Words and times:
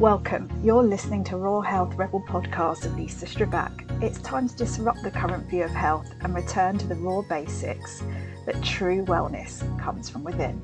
Welcome. 0.00 0.50
You're 0.64 0.82
listening 0.82 1.22
to 1.24 1.36
Raw 1.36 1.60
Health 1.60 1.94
Rebel 1.94 2.20
podcast 2.20 2.82
with 2.82 2.96
Lisa 2.96 3.26
Strbac. 3.26 4.02
It's 4.02 4.20
time 4.22 4.48
to 4.48 4.56
disrupt 4.56 5.04
the 5.04 5.10
current 5.12 5.48
view 5.48 5.62
of 5.62 5.70
health 5.70 6.12
and 6.22 6.34
return 6.34 6.76
to 6.78 6.86
the 6.88 6.96
raw 6.96 7.22
basics 7.22 8.02
that 8.44 8.60
true 8.60 9.04
wellness 9.04 9.62
comes 9.80 10.10
from 10.10 10.24
within. 10.24 10.60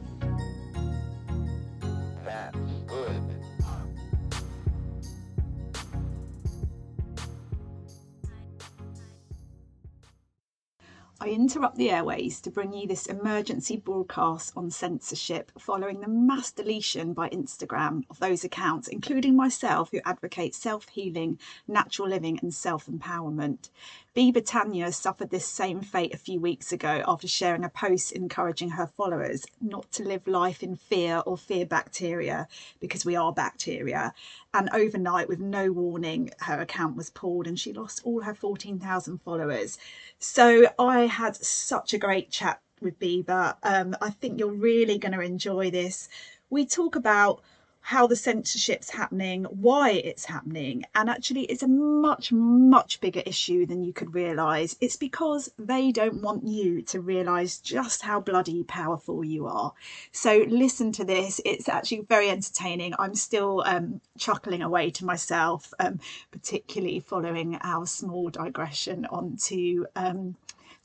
Interrupt 11.50 11.78
the 11.78 11.90
airways 11.90 12.40
to 12.40 12.48
bring 12.48 12.72
you 12.72 12.86
this 12.86 13.06
emergency 13.06 13.76
broadcast 13.76 14.52
on 14.56 14.70
censorship 14.70 15.50
following 15.58 16.00
the 16.00 16.06
mass 16.06 16.52
deletion 16.52 17.12
by 17.12 17.28
Instagram 17.30 18.04
of 18.08 18.20
those 18.20 18.44
accounts, 18.44 18.86
including 18.86 19.34
myself, 19.34 19.90
who 19.90 19.98
advocate 20.04 20.54
self 20.54 20.88
healing, 20.90 21.40
natural 21.66 22.06
living, 22.06 22.38
and 22.40 22.54
self 22.54 22.86
empowerment. 22.86 23.68
Biba 24.16 24.44
Tanya 24.44 24.90
suffered 24.90 25.30
this 25.30 25.46
same 25.46 25.82
fate 25.82 26.12
a 26.12 26.18
few 26.18 26.40
weeks 26.40 26.72
ago 26.72 27.04
after 27.06 27.28
sharing 27.28 27.62
a 27.62 27.68
post 27.68 28.10
encouraging 28.10 28.70
her 28.70 28.88
followers 28.88 29.46
not 29.60 29.92
to 29.92 30.02
live 30.02 30.26
life 30.26 30.64
in 30.64 30.74
fear 30.74 31.22
or 31.26 31.36
fear 31.36 31.64
bacteria 31.64 32.48
because 32.80 33.04
we 33.04 33.14
are 33.14 33.32
bacteria. 33.32 34.12
And 34.52 34.68
overnight, 34.72 35.28
with 35.28 35.38
no 35.38 35.70
warning, 35.70 36.30
her 36.40 36.60
account 36.60 36.96
was 36.96 37.10
pulled 37.10 37.46
and 37.46 37.56
she 37.56 37.72
lost 37.72 38.00
all 38.02 38.22
her 38.22 38.34
14,000 38.34 39.18
followers. 39.18 39.78
So 40.18 40.66
I 40.76 41.02
had 41.06 41.36
such 41.36 41.94
a 41.94 41.98
great 41.98 42.30
chat 42.30 42.60
with 42.80 42.98
Biba. 42.98 43.58
Um, 43.62 43.94
I 44.02 44.10
think 44.10 44.40
you're 44.40 44.50
really 44.50 44.98
going 44.98 45.12
to 45.12 45.20
enjoy 45.20 45.70
this. 45.70 46.08
We 46.50 46.66
talk 46.66 46.96
about 46.96 47.42
how 47.82 48.06
the 48.06 48.16
censorship's 48.16 48.90
happening, 48.90 49.44
why 49.44 49.90
it's 49.90 50.26
happening, 50.26 50.84
and 50.94 51.08
actually 51.08 51.42
it's 51.44 51.62
a 51.62 51.68
much, 51.68 52.30
much 52.30 53.00
bigger 53.00 53.22
issue 53.26 53.66
than 53.66 53.82
you 53.82 53.92
could 53.92 54.14
realise. 54.14 54.76
It's 54.80 54.96
because 54.96 55.50
they 55.58 55.90
don't 55.90 56.22
want 56.22 56.46
you 56.46 56.82
to 56.82 57.00
realise 57.00 57.58
just 57.58 58.02
how 58.02 58.20
bloody 58.20 58.64
powerful 58.64 59.24
you 59.24 59.46
are. 59.46 59.72
So 60.12 60.44
listen 60.48 60.92
to 60.92 61.04
this. 61.04 61.40
It's 61.44 61.68
actually 61.68 62.02
very 62.02 62.28
entertaining. 62.28 62.94
I'm 62.98 63.14
still 63.14 63.62
um, 63.66 64.00
chuckling 64.18 64.62
away 64.62 64.90
to 64.90 65.04
myself, 65.04 65.72
um, 65.80 66.00
particularly 66.30 67.00
following 67.00 67.58
our 67.62 67.86
small 67.86 68.28
digression 68.30 69.06
onto 69.06 69.86
um, 69.96 70.36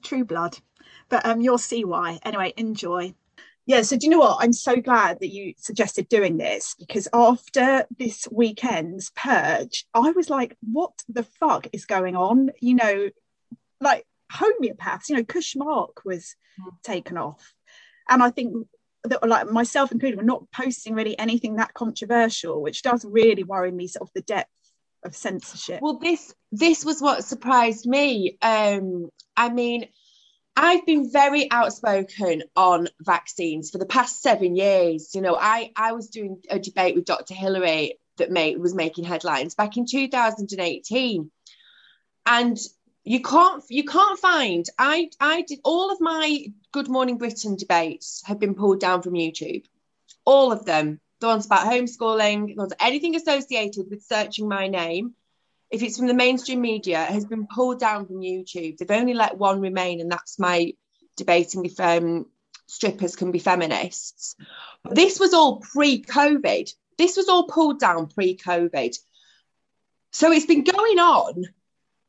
True 0.01 0.23
Blood. 0.23 0.59
But 1.09 1.25
um, 1.25 1.41
you'll 1.41 1.57
see 1.57 1.83
why. 1.83 2.19
Anyway, 2.23 2.53
enjoy. 2.57 3.13
Yeah, 3.67 3.81
so 3.81 3.97
do 3.97 4.05
you 4.05 4.11
know 4.11 4.19
what? 4.19 4.37
I'm 4.39 4.53
so 4.53 4.75
glad 4.75 5.19
that 5.21 5.33
you 5.33 5.53
suggested 5.57 6.07
doing 6.07 6.37
this 6.37 6.75
because 6.77 7.07
after 7.13 7.85
this 7.97 8.27
weekend's 8.31 9.11
purge, 9.15 9.85
I 9.93 10.11
was 10.11 10.29
like, 10.29 10.55
what 10.61 10.93
the 11.09 11.23
fuck 11.23 11.67
is 11.73 11.85
going 11.85 12.15
on? 12.15 12.51
You 12.61 12.75
know, 12.75 13.09
like 13.81 14.05
homeopaths, 14.31 15.09
you 15.09 15.15
know, 15.15 15.23
Kushmark 15.23 16.05
was 16.05 16.35
taken 16.83 17.17
off. 17.17 17.53
And 18.07 18.21
I 18.21 18.29
think 18.29 18.67
that 19.05 19.27
like 19.27 19.49
myself 19.49 19.91
included, 19.91 20.17
we're 20.17 20.23
not 20.23 20.51
posting 20.51 20.93
really 20.93 21.17
anything 21.17 21.55
that 21.55 21.73
controversial, 21.73 22.61
which 22.61 22.83
does 22.83 23.03
really 23.03 23.43
worry 23.43 23.71
me 23.71 23.87
sort 23.87 24.07
of 24.07 24.13
the 24.13 24.21
depth 24.21 24.49
of 25.03 25.15
censorship. 25.15 25.81
Well, 25.81 25.99
this 25.99 26.33
this 26.51 26.85
was 26.85 27.01
what 27.01 27.23
surprised 27.23 27.87
me. 27.87 28.37
Um, 28.41 29.09
I 29.35 29.49
mean, 29.49 29.87
I've 30.55 30.85
been 30.85 31.11
very 31.11 31.51
outspoken 31.51 32.43
on 32.55 32.87
vaccines 33.01 33.71
for 33.71 33.77
the 33.77 33.85
past 33.85 34.21
seven 34.21 34.55
years. 34.55 35.13
You 35.13 35.21
know, 35.21 35.35
I, 35.39 35.71
I 35.75 35.91
was 35.91 36.07
doing 36.07 36.41
a 36.49 36.59
debate 36.59 36.95
with 36.95 37.05
Dr. 37.05 37.33
Hilary 37.33 37.99
that 38.17 38.31
made, 38.31 38.57
was 38.57 38.73
making 38.73 39.03
headlines 39.03 39.55
back 39.55 39.75
in 39.75 39.85
2018. 39.85 41.29
And 42.25 42.57
you 43.03 43.21
can't 43.21 43.63
you 43.69 43.83
can't 43.83 44.19
find 44.19 44.65
I 44.79 45.11
I 45.19 45.43
did 45.43 45.59
all 45.63 45.91
of 45.91 46.01
my 46.01 46.47
Good 46.71 46.89
Morning 46.89 47.19
Britain 47.19 47.55
debates 47.55 48.23
have 48.25 48.39
been 48.39 48.55
pulled 48.55 48.79
down 48.79 49.03
from 49.03 49.13
YouTube. 49.13 49.63
All 50.25 50.51
of 50.51 50.65
them. 50.65 50.99
The 51.19 51.27
ones 51.27 51.45
about 51.45 51.71
homeschooling, 51.71 52.47
the 52.47 52.55
ones 52.55 52.73
anything 52.79 53.15
associated 53.15 53.85
with 53.89 54.03
searching 54.03 54.49
my 54.49 54.67
name 54.67 55.13
if 55.71 55.81
it's 55.81 55.97
from 55.97 56.07
the 56.07 56.13
mainstream 56.13 56.61
media, 56.61 57.03
it 57.03 57.11
has 57.11 57.25
been 57.25 57.47
pulled 57.47 57.79
down 57.79 58.05
from 58.05 58.21
YouTube. 58.21 58.77
They've 58.77 58.91
only 58.91 59.13
let 59.13 59.37
one 59.37 59.61
remain, 59.61 59.99
and 60.01 60.11
that's 60.11 60.39
my 60.39 60.73
debating 61.17 61.65
if 61.65 61.79
um, 61.79 62.25
strippers 62.67 63.15
can 63.15 63.31
be 63.31 63.39
feminists. 63.39 64.35
This 64.89 65.19
was 65.19 65.33
all 65.33 65.59
pre 65.59 66.01
COVID. 66.01 66.71
This 66.97 67.17
was 67.17 67.29
all 67.29 67.47
pulled 67.47 67.79
down 67.79 68.07
pre 68.07 68.37
COVID. 68.37 68.95
So 70.11 70.31
it's 70.31 70.45
been 70.45 70.63
going 70.63 70.99
on. 70.99 71.45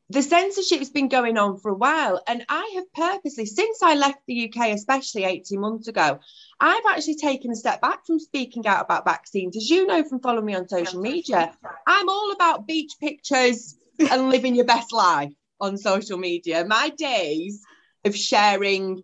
The 0.09 0.21
censorship's 0.21 0.89
been 0.89 1.09
going 1.09 1.37
on 1.37 1.57
for 1.57 1.69
a 1.69 1.75
while. 1.75 2.21
And 2.25 2.45
I 2.47 2.71
have 2.75 2.93
purposely, 2.93 3.45
since 3.45 3.83
I 3.83 3.95
left 3.95 4.19
the 4.25 4.49
UK, 4.49 4.69
especially 4.69 5.25
18 5.25 5.59
months 5.59 5.89
ago, 5.89 6.19
I've 6.59 6.83
actually 6.89 7.15
taken 7.15 7.51
a 7.51 7.55
step 7.55 7.81
back 7.81 8.05
from 8.05 8.19
speaking 8.19 8.65
out 8.65 8.83
about 8.83 9.05
vaccines. 9.05 9.55
As 9.55 9.69
you 9.69 9.85
know 9.85 10.03
from 10.03 10.19
following 10.19 10.45
me 10.45 10.55
on 10.55 10.67
social 10.67 10.99
media, 11.01 11.53
I'm 11.85 12.09
all 12.09 12.31
about 12.31 12.65
beach 12.65 12.93
pictures 12.99 13.75
and 13.99 14.29
living 14.29 14.55
your 14.55 14.65
best 14.65 14.91
life 14.91 15.33
on 15.59 15.77
social 15.77 16.17
media. 16.17 16.65
My 16.65 16.89
days 16.89 17.63
of 18.05 18.15
sharing, 18.15 19.03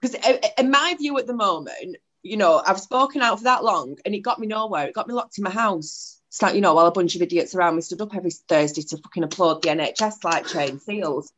because 0.00 0.16
uh, 0.16 0.38
uh, 0.42 0.48
in 0.58 0.70
my 0.70 0.94
view 0.98 1.16
at 1.18 1.26
the 1.26 1.34
moment, 1.34 1.96
you 2.22 2.36
know, 2.36 2.62
I've 2.64 2.80
spoken 2.80 3.22
out 3.22 3.38
for 3.38 3.44
that 3.44 3.64
long 3.64 3.96
and 4.04 4.14
it 4.14 4.20
got 4.20 4.38
me 4.38 4.46
nowhere. 4.46 4.86
It 4.86 4.94
got 4.94 5.08
me 5.08 5.14
locked 5.14 5.38
in 5.38 5.44
my 5.44 5.50
house. 5.50 6.20
It's 6.28 6.42
like, 6.42 6.54
you 6.54 6.60
know, 6.60 6.74
while 6.74 6.86
a 6.86 6.92
bunch 6.92 7.14
of 7.14 7.22
idiots 7.22 7.54
around 7.54 7.76
me 7.76 7.82
stood 7.82 8.00
up 8.00 8.14
every 8.14 8.30
Thursday 8.30 8.82
to 8.82 8.96
fucking 8.98 9.24
applaud 9.24 9.62
the 9.62 9.68
NHS 9.68 10.24
like 10.24 10.46
train 10.46 10.78
seals. 10.78 11.32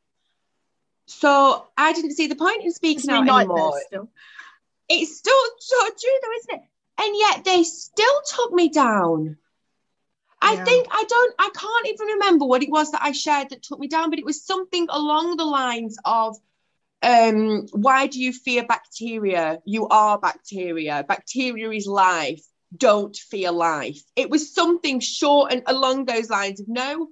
So 1.06 1.66
I 1.76 1.92
didn't 1.92 2.12
see 2.12 2.26
the 2.26 2.36
point 2.36 2.64
in 2.64 2.72
speaking 2.72 3.10
out 3.10 3.28
anymore. 3.28 3.80
It's 4.88 5.18
still 5.18 5.44
so 5.58 5.86
true 5.86 6.18
though, 6.22 6.32
isn't 6.38 6.62
it? 6.62 6.68
And 7.00 7.16
yet 7.16 7.44
they 7.44 7.64
still 7.64 8.20
took 8.34 8.52
me 8.52 8.68
down. 8.68 9.36
I 10.40 10.56
Yeah. 10.56 10.64
think 10.64 10.88
I 10.90 11.04
don't, 11.08 11.34
I 11.38 11.50
can't 11.54 11.88
even 11.88 12.06
remember 12.08 12.44
what 12.44 12.62
it 12.62 12.70
was 12.70 12.90
that 12.92 13.02
I 13.02 13.12
shared 13.12 13.50
that 13.50 13.62
took 13.62 13.78
me 13.78 13.88
down, 13.88 14.10
but 14.10 14.18
it 14.18 14.24
was 14.24 14.44
something 14.44 14.86
along 14.90 15.36
the 15.36 15.44
lines 15.44 15.96
of, 16.04 16.36
um, 17.02 17.66
why 17.72 18.06
do 18.06 18.20
you 18.20 18.32
fear 18.32 18.64
bacteria? 18.66 19.60
You 19.64 19.88
are 19.88 20.18
bacteria. 20.18 21.04
Bacteria 21.06 21.70
is 21.70 21.86
life. 21.86 22.44
Don't 22.76 23.16
fear 23.16 23.52
life. 23.52 24.02
It 24.16 24.28
was 24.30 24.54
something 24.54 25.00
short 25.00 25.52
and 25.52 25.62
along 25.66 26.04
those 26.04 26.28
lines 26.28 26.60
of 26.60 26.68
no, 26.68 27.10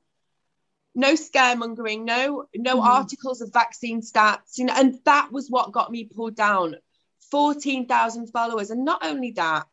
no 0.94 1.14
scaremongering, 1.14 2.04
no, 2.04 2.46
no 2.54 2.76
Mhm. 2.76 2.84
articles 2.84 3.40
of 3.40 3.52
vaccine 3.52 4.02
stats, 4.02 4.58
you 4.58 4.66
know, 4.66 4.74
and 4.76 4.98
that 5.04 5.32
was 5.32 5.48
what 5.48 5.72
got 5.72 5.90
me 5.90 6.04
pulled 6.04 6.36
down. 6.36 6.76
14,000 7.32 8.28
followers. 8.28 8.70
And 8.70 8.84
not 8.84 9.04
only 9.04 9.32
that, 9.32 9.66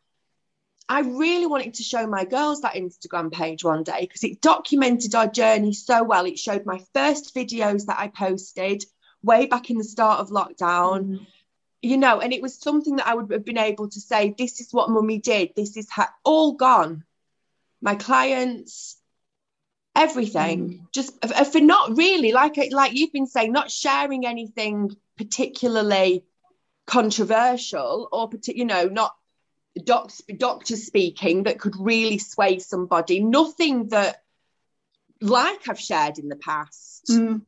I 0.88 1.00
really 1.02 1.46
wanted 1.46 1.74
to 1.74 1.84
show 1.84 2.04
my 2.06 2.24
girls 2.24 2.62
that 2.62 2.74
Instagram 2.74 3.30
page 3.30 3.62
one 3.62 3.84
day 3.84 4.00
because 4.00 4.24
it 4.24 4.40
documented 4.40 5.14
our 5.14 5.28
journey 5.28 5.74
so 5.74 6.02
well. 6.02 6.24
It 6.24 6.38
showed 6.38 6.66
my 6.66 6.80
first 6.94 7.34
videos 7.34 7.86
that 7.86 8.00
I 8.00 8.08
posted 8.08 8.84
way 9.22 9.46
back 9.46 9.70
in 9.70 9.76
the 9.78 9.84
start 9.84 10.20
of 10.20 10.30
lockdown, 10.30 11.02
Mm. 11.04 11.26
you 11.82 11.98
know, 11.98 12.18
and 12.20 12.32
it 12.32 12.42
was 12.42 12.54
something 12.58 12.96
that 12.96 13.06
I 13.06 13.14
would 13.14 13.30
have 13.30 13.44
been 13.44 13.58
able 13.58 13.88
to 13.90 14.00
say, 14.00 14.34
this 14.36 14.60
is 14.60 14.72
what 14.72 14.90
mummy 14.90 15.18
did, 15.18 15.52
this 15.54 15.76
is 15.76 15.88
ha- 15.90 16.14
all 16.24 16.52
gone. 16.54 17.04
My 17.82 17.94
clients, 17.94 18.96
everything, 19.94 20.86
just 20.92 21.12
for 21.52 21.60
not 21.60 21.96
really, 21.96 22.32
like, 22.32 22.56
like 22.72 22.94
you've 22.94 23.12
been 23.12 23.26
saying, 23.26 23.52
not 23.52 23.70
sharing 23.70 24.26
anything 24.26 24.96
particularly 25.18 26.24
controversial 26.90 28.08
or 28.10 28.28
you 28.46 28.64
know 28.64 28.86
not 28.86 29.12
doc- 29.84 30.10
doctor 30.36 30.74
speaking 30.74 31.44
that 31.44 31.60
could 31.60 31.76
really 31.78 32.18
sway 32.18 32.58
somebody. 32.58 33.20
Nothing 33.20 33.88
that 33.88 34.22
like 35.20 35.68
i've 35.68 35.78
shared 35.78 36.18
in 36.18 36.28
the 36.28 36.36
past 36.36 37.06
Mm. 37.08 37.42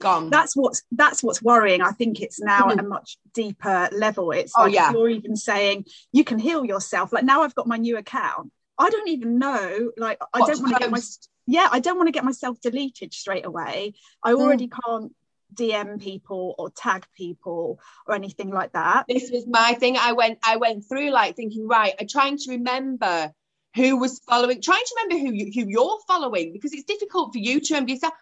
gone. 0.00 0.30
That's 0.30 0.56
what's 0.56 0.82
that's 0.90 1.22
what's 1.22 1.40
worrying. 1.40 1.82
I 1.82 1.92
think 1.92 2.20
it's 2.20 2.40
now 2.40 2.70
at 2.70 2.80
a 2.80 2.82
much 2.82 3.16
deeper 3.32 3.88
level. 3.92 4.32
It's 4.32 4.52
Oh, 4.56 4.64
like 4.64 4.74
yeah. 4.74 4.90
you're 4.92 5.08
even 5.08 5.36
saying 5.36 5.86
you 6.12 6.24
can 6.24 6.38
heal 6.40 6.64
yourself. 6.64 7.12
Like 7.12 7.24
now 7.24 7.42
i've 7.42 7.54
got 7.54 7.68
my 7.68 7.76
new 7.76 7.96
account. 7.96 8.50
I 8.76 8.90
don't 8.90 9.08
even 9.08 9.38
know 9.38 9.92
like 9.96 10.18
i 10.34 10.40
What 10.40 10.48
don't 10.48 10.62
want 10.62 10.74
to 10.74 10.80
get 10.80 10.90
my 10.90 11.00
yeah 11.46 11.68
i 11.70 11.80
don't 11.80 11.96
want 11.96 12.08
to 12.08 12.12
get 12.12 12.24
myself 12.24 12.60
deleted 12.60 13.14
straight 13.14 13.46
away. 13.46 13.94
I 14.24 14.32
already 14.32 14.68
can't 14.68 15.12
dm 15.54 16.00
people 16.00 16.54
or 16.58 16.70
tag 16.70 17.06
people 17.16 17.80
or 18.06 18.14
anything 18.14 18.50
like 18.50 18.72
that 18.72 19.04
this 19.08 19.30
was 19.30 19.46
my 19.46 19.74
thing 19.74 19.96
i 19.98 20.12
went 20.12 20.38
i 20.44 20.56
went 20.56 20.84
through 20.88 21.10
like 21.10 21.36
thinking 21.36 21.66
right 21.66 21.94
i'm 22.00 22.06
trying 22.06 22.36
to 22.36 22.50
remember 22.52 23.32
who 23.74 23.96
was 23.96 24.20
following 24.28 24.60
trying 24.60 24.82
to 24.84 24.94
remember 25.02 25.26
who 25.26 25.32
you, 25.34 25.52
who 25.54 25.70
you're 25.70 25.98
following 26.06 26.52
because 26.52 26.72
it's 26.72 26.84
difficult 26.84 27.32
for 27.32 27.38
you 27.38 27.60
to 27.60 27.74
remember 27.74 27.92
yourself 27.92 28.12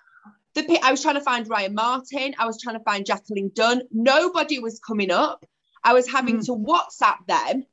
the 0.57 0.81
I 0.83 0.91
was 0.91 1.03
trying 1.03 1.17
to 1.17 1.21
find 1.21 1.47
Ryan 1.49 1.75
Martin. 1.75 2.35
I 2.39 2.47
was 2.47 2.61
trying 2.61 2.79
to 2.79 2.83
find 2.83 3.05
Jacqueline 3.05 3.51
Dunn. 3.55 3.83
Nobody 3.93 4.59
was 4.59 4.81
coming 4.81 5.11
up. 5.11 5.45
I 5.85 5.93
was 5.93 6.09
having 6.09 6.39
Mm. 6.39 6.47
to 6.47 6.53
WhatsApp 6.53 7.27
them 7.27 7.65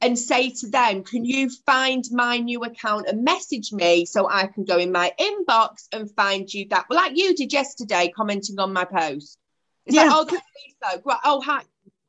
and 0.00 0.18
say 0.18 0.50
to 0.50 0.68
them, 0.68 1.02
Can 1.02 1.24
you 1.24 1.50
find 1.66 2.04
my 2.12 2.38
new 2.38 2.62
account 2.64 3.08
and 3.08 3.24
message 3.24 3.72
me 3.72 4.04
so 4.04 4.28
I 4.28 4.46
can 4.46 4.64
go 4.64 4.78
in 4.78 4.92
my 4.92 5.12
inbox 5.20 5.88
and 5.92 6.10
find 6.14 6.52
you 6.52 6.66
that? 6.70 6.86
Well, 6.88 6.98
like 6.98 7.16
you 7.16 7.34
did 7.34 7.52
yesterday, 7.52 8.12
commenting 8.14 8.58
on 8.60 8.72
my 8.72 8.84
post. 8.84 9.38
It's 9.86 9.96
Yeah. 9.96 10.04
like, 10.04 10.12
oh, 10.14 10.24
can 10.26 10.40
so? 10.82 11.02
Right, 11.04 11.18
oh, 11.24 11.40
hi. 11.40 11.62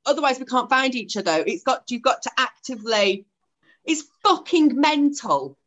Otherwise, 0.05 0.39
we 0.39 0.45
can't 0.45 0.69
find 0.69 0.95
each 0.95 1.17
other. 1.17 1.43
It's 1.45 1.63
got 1.63 1.89
you've 1.89 2.01
got 2.01 2.21
to 2.23 2.31
actively. 2.37 3.25
It's 3.85 4.03
fucking 4.23 4.79
mental. 4.79 5.57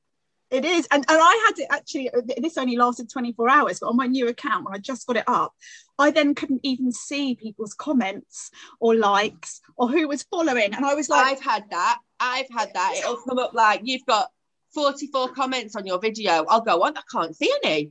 It 0.50 0.66
is, 0.66 0.86
and, 0.90 1.02
and 1.08 1.18
I 1.20 1.44
had 1.48 1.58
it 1.58 1.66
actually. 1.70 2.10
uh, 2.10 2.20
This 2.38 2.58
only 2.58 2.76
lasted 2.76 3.08
24 3.10 3.48
hours, 3.48 3.80
but 3.80 3.86
on 3.88 3.96
my 3.96 4.06
new 4.06 4.28
account, 4.28 4.66
when 4.66 4.74
I 4.74 4.78
just 4.78 5.06
got 5.06 5.16
it 5.16 5.24
up, 5.26 5.54
I 5.98 6.10
then 6.10 6.34
couldn't 6.34 6.60
even 6.62 6.92
see 6.92 7.34
people's 7.34 7.72
comments 7.72 8.50
or 8.78 8.94
likes 8.94 9.62
or 9.76 9.88
who 9.88 10.06
was 10.06 10.24
following, 10.24 10.74
and 10.74 10.84
I 10.84 10.94
was 10.94 11.08
like, 11.08 11.24
I've 11.26 11.42
had 11.42 11.70
that. 11.70 11.98
I've 12.22 12.48
had 12.50 12.72
that. 12.74 12.94
It'll 12.98 13.16
come 13.16 13.38
up 13.38 13.52
like 13.52 13.80
you've 13.82 14.06
got 14.06 14.30
44 14.74 15.30
comments 15.30 15.74
on 15.74 15.86
your 15.86 15.98
video. 15.98 16.44
I'll 16.48 16.60
go 16.60 16.82
on. 16.84 16.96
I 16.96 17.02
can't 17.10 17.36
see 17.36 17.52
any. 17.64 17.90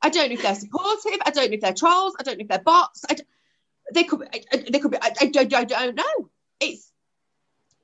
I 0.00 0.08
don't 0.08 0.28
know 0.28 0.34
if 0.34 0.42
they're 0.42 0.54
supportive. 0.54 1.20
I 1.26 1.30
don't 1.30 1.50
know 1.50 1.54
if 1.54 1.60
they're 1.60 1.74
trolls. 1.74 2.14
I 2.18 2.22
don't 2.22 2.38
know 2.38 2.42
if 2.42 2.48
they're 2.48 2.60
bots. 2.60 3.04
I 3.10 3.16
they 3.92 4.04
could. 4.04 4.28
They 4.70 4.78
could 4.78 4.92
be. 4.92 4.98
I, 5.02 5.12
I, 5.20 5.30
I 5.34 5.64
don't 5.64 5.96
know. 5.96 6.30
It's. 6.60 6.91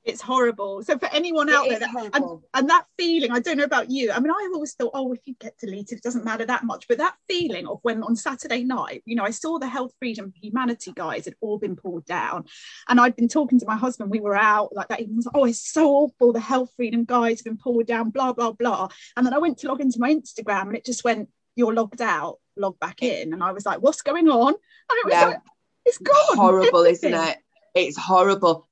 It's 0.08 0.22
horrible. 0.22 0.82
So 0.82 0.98
for 0.98 1.08
anyone 1.12 1.50
out 1.50 1.66
it 1.66 1.78
there, 1.78 1.80
that, 1.80 2.10
and, 2.14 2.24
and 2.54 2.70
that 2.70 2.86
feeling, 2.96 3.30
I 3.30 3.40
don't 3.40 3.58
know 3.58 3.64
about 3.64 3.90
you. 3.90 4.10
I 4.10 4.18
mean, 4.18 4.30
I 4.30 4.50
always 4.54 4.72
thought, 4.72 4.92
oh, 4.94 5.12
if 5.12 5.20
you 5.26 5.34
get 5.38 5.58
deleted, 5.58 5.98
it 5.98 6.02
doesn't 6.02 6.24
matter 6.24 6.46
that 6.46 6.64
much. 6.64 6.88
But 6.88 6.96
that 6.98 7.14
feeling 7.28 7.66
of 7.66 7.80
when 7.82 8.02
on 8.02 8.16
Saturday 8.16 8.64
night, 8.64 9.02
you 9.04 9.14
know, 9.14 9.22
I 9.24 9.30
saw 9.30 9.58
the 9.58 9.68
health, 9.68 9.92
freedom, 9.98 10.32
humanity 10.34 10.92
guys 10.92 11.26
had 11.26 11.34
all 11.42 11.58
been 11.58 11.76
pulled 11.76 12.06
down, 12.06 12.46
and 12.88 12.98
I'd 12.98 13.16
been 13.16 13.28
talking 13.28 13.60
to 13.60 13.66
my 13.66 13.76
husband. 13.76 14.10
We 14.10 14.20
were 14.20 14.34
out 14.34 14.74
like 14.74 14.88
that. 14.88 15.00
He 15.00 15.06
was 15.06 15.26
like, 15.26 15.36
oh, 15.36 15.44
it's 15.44 15.70
so 15.70 15.90
awful. 15.90 16.32
The 16.32 16.40
health, 16.40 16.72
freedom 16.74 17.04
guys 17.04 17.40
have 17.40 17.44
been 17.44 17.58
pulled 17.58 17.86
down. 17.86 18.08
Blah 18.08 18.32
blah 18.32 18.52
blah. 18.52 18.88
And 19.16 19.26
then 19.26 19.34
I 19.34 19.38
went 19.38 19.58
to 19.58 19.68
log 19.68 19.82
into 19.82 20.00
my 20.00 20.14
Instagram, 20.14 20.68
and 20.68 20.76
it 20.76 20.86
just 20.86 21.04
went, 21.04 21.28
you're 21.54 21.74
logged 21.74 22.00
out. 22.00 22.38
Log 22.56 22.78
back 22.80 23.02
in, 23.02 23.34
and 23.34 23.44
I 23.44 23.52
was 23.52 23.66
like, 23.66 23.80
what's 23.82 24.02
going 24.02 24.28
on? 24.28 24.48
And 24.48 24.98
it 25.00 25.04
was 25.04 25.12
Yeah. 25.12 25.26
like, 25.26 25.38
it's 25.84 25.98
gone. 25.98 26.36
horrible, 26.36 26.84
isn't 26.84 27.14
it? 27.14 27.38
It's 27.74 27.96
horrible. 27.96 28.68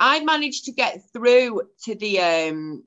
I 0.00 0.24
managed 0.24 0.66
to 0.66 0.72
get 0.72 1.02
through 1.12 1.62
to 1.84 1.94
the 1.94 2.20
um 2.20 2.84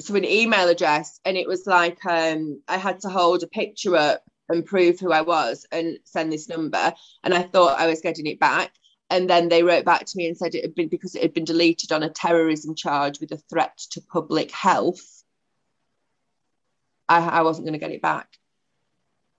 to 0.00 0.16
an 0.16 0.24
email 0.24 0.68
address, 0.68 1.20
and 1.24 1.36
it 1.36 1.48
was 1.48 1.66
like 1.66 2.04
um 2.06 2.62
I 2.68 2.76
had 2.76 3.00
to 3.00 3.08
hold 3.08 3.42
a 3.42 3.48
picture 3.48 3.96
up 3.96 4.22
and 4.48 4.64
prove 4.64 5.00
who 5.00 5.12
I 5.12 5.22
was 5.22 5.66
and 5.72 5.98
send 6.04 6.32
this 6.32 6.48
number, 6.48 6.92
and 7.24 7.34
I 7.34 7.42
thought 7.42 7.80
I 7.80 7.86
was 7.86 8.00
getting 8.00 8.26
it 8.26 8.40
back. 8.40 8.72
And 9.10 9.28
then 9.28 9.50
they 9.50 9.62
wrote 9.62 9.84
back 9.84 10.06
to 10.06 10.16
me 10.16 10.26
and 10.26 10.36
said 10.36 10.54
it 10.54 10.64
had 10.64 10.74
been 10.74 10.88
because 10.88 11.14
it 11.14 11.20
had 11.22 11.34
been 11.34 11.44
deleted 11.44 11.92
on 11.92 12.02
a 12.02 12.08
terrorism 12.08 12.74
charge 12.74 13.20
with 13.20 13.30
a 13.32 13.36
threat 13.36 13.76
to 13.90 14.00
public 14.00 14.50
health. 14.50 15.22
I, 17.10 17.18
I 17.18 17.42
wasn't 17.42 17.66
going 17.66 17.74
to 17.74 17.78
get 17.78 17.90
it 17.90 18.00
back. 18.00 18.28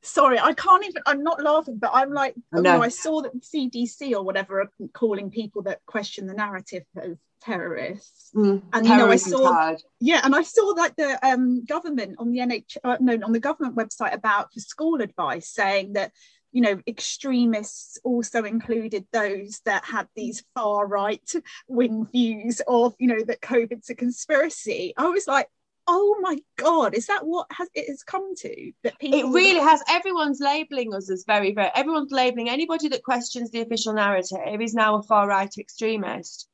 Sorry, 0.03 0.39
I 0.39 0.53
can't 0.53 0.85
even. 0.85 1.01
I'm 1.05 1.23
not 1.23 1.41
laughing, 1.41 1.77
but 1.77 1.91
I'm 1.93 2.13
like, 2.13 2.35
know. 2.51 2.61
know, 2.61 2.81
I 2.81 2.89
saw 2.89 3.21
that 3.21 3.33
the 3.33 3.39
CDC 3.39 4.13
or 4.13 4.23
whatever 4.23 4.61
are 4.61 4.71
calling 4.93 5.31
people 5.31 5.63
that 5.63 5.79
question 5.85 6.27
the 6.27 6.33
narrative 6.33 6.83
as 7.01 7.17
terrorists. 7.41 8.31
And, 8.73 8.85
you 8.85 8.97
know, 8.97 9.09
I 9.09 9.15
saw-. 9.15 9.75
Yeah, 9.99 10.21
and 10.23 10.35
I 10.35 10.43
saw 10.43 10.65
like 10.67 10.95
the 10.95 11.19
um, 11.25 11.65
government 11.65 12.15
on 12.19 12.31
the 12.31 12.39
NH, 12.39 12.77
uh, 12.83 12.97
no, 12.99 13.17
on 13.23 13.31
the 13.31 13.39
government 13.39 13.75
website 13.75 14.13
about 14.13 14.53
for 14.53 14.59
school 14.59 15.01
advice 15.01 15.49
saying 15.49 15.93
that 15.93 16.11
you 16.51 16.61
know 16.61 16.79
extremists 16.87 17.97
also 18.03 18.43
included 18.43 19.05
those 19.11 19.61
that 19.65 19.83
had 19.85 20.07
these 20.15 20.43
far 20.53 20.85
right 20.85 21.33
wing 21.67 22.05
views 22.11 22.61
of 22.67 22.93
you 22.99 23.07
know 23.07 23.23
that 23.25 23.41
COVID's 23.41 23.89
a 23.89 23.95
conspiracy. 23.95 24.93
I 24.97 25.07
was 25.07 25.27
like, 25.27 25.47
oh 25.87 26.17
my 26.21 26.37
god, 26.57 26.95
is 26.95 27.07
that 27.07 27.25
what 27.25 27.47
has 27.51 27.69
it 27.73 27.87
has 27.87 28.03
come 28.03 28.35
to? 28.35 28.71
That 28.83 28.99
people 28.99 29.19
It 29.19 29.33
really 29.33 29.59
has. 29.59 29.83
Everyone's 29.89 30.39
labeling 30.39 30.93
us 30.93 31.09
as 31.09 31.23
very, 31.25 31.53
very. 31.53 31.69
Everyone's 31.75 32.11
labeling 32.11 32.49
anybody 32.49 32.87
that 32.89 33.03
questions 33.03 33.51
the 33.51 33.61
official 33.61 33.93
narrative 33.93 34.61
is 34.61 34.73
now 34.73 34.95
a 34.95 35.03
far 35.03 35.27
right 35.27 35.53
extremist, 35.57 36.47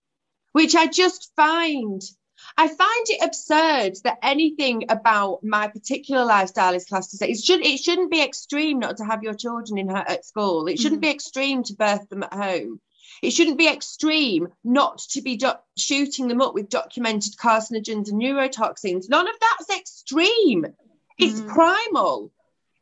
which 0.52 0.76
I 0.76 0.88
just 0.88 1.32
find. 1.36 2.02
I 2.58 2.70
find 2.70 3.06
it 3.10 3.22
absurd 3.22 3.98
that 4.06 4.20
anything 4.24 4.86
about 4.88 5.44
my 5.44 5.68
particular 5.68 6.24
lifestyle 6.24 6.74
is 6.74 6.86
classed 6.86 7.14
as 7.14 7.22
it 7.22 7.38
should. 7.38 7.66
It 7.66 7.80
shouldn't 7.80 8.12
be 8.12 8.24
extreme 8.24 8.80
not 8.80 8.96
to 8.98 9.06
have 9.06 9.24
your 9.24 9.34
children 9.34 9.78
in 9.78 9.90
her 9.90 10.06
at 10.08 10.26
school. 10.26 10.68
It 10.68 10.80
shouldn't 10.80 11.02
mm. 11.02 11.08
be 11.08 11.12
extreme 11.12 11.64
to 11.64 11.74
birth 11.74 12.08
them 12.08 12.24
at 12.24 12.34
home. 12.34 12.80
It 13.22 13.32
shouldn't 13.32 13.58
be 13.58 13.68
extreme 13.68 14.50
not 14.64 15.00
to 15.10 15.22
be 15.22 15.36
do- 15.38 15.52
shooting 15.78 16.28
them 16.28 16.42
up 16.42 16.54
with 16.54 16.70
documented 16.70 17.36
carcinogens 17.38 18.10
and 18.10 18.22
neurotoxins. 18.22 19.10
None 19.10 19.28
of 19.28 19.36
that's 19.40 19.70
extreme. 19.80 20.66
It's 21.18 21.42
Mm. 21.42 21.48
primal. 21.50 22.32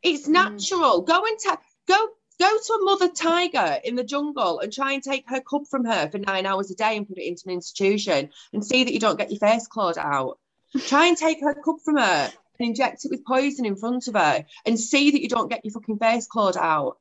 It's 0.04 0.28
Mm. 0.28 0.31
natural. 0.34 1.01
Go 1.01 1.25
and 1.25 1.38
ta- 1.44 1.62
go 1.88 2.10
go 2.39 2.56
to 2.56 2.74
a 2.74 2.84
mother 2.84 3.10
tiger 3.10 3.80
in 3.84 3.95
the 3.95 4.04
jungle 4.04 4.60
and 4.60 4.72
try 4.72 4.92
and 4.92 5.01
take 5.01 5.28
her 5.28 5.42
cub 5.42 5.66
from 5.68 5.86
her 5.86 6.07
for 6.07 6.19
nine 6.19 6.45
hours 6.45 6.69
a 6.69 6.75
day 6.75 6.95
and 6.95 7.07
put 7.07 7.18
it 7.18 7.25
into 7.25 7.42
an 7.48 7.51
institution 7.54 8.30
and 8.54 8.63
see 8.63 8.84
that 8.84 8.94
you 8.94 9.00
don't 9.00 9.18
get 9.18 9.31
your 9.31 9.39
face 9.39 9.66
clawed 9.66 9.98
out. 9.98 10.38
Try 10.86 11.07
and 11.07 11.18
take 11.18 11.42
her 11.42 11.56
cub 11.56 11.81
from 11.84 11.98
her 11.98 12.31
and 12.60 12.69
inject 12.69 13.04
it 13.06 13.10
with 13.10 13.25
poison 13.25 13.66
in 13.66 13.75
front 13.75 14.07
of 14.07 14.13
her 14.13 14.45
and 14.68 14.80
see 14.80 15.10
that 15.10 15.22
you 15.24 15.28
don't 15.30 15.50
get 15.50 15.66
your 15.66 15.72
fucking 15.72 15.98
face 15.98 16.28
clawed 16.28 16.57
out. 16.57 17.00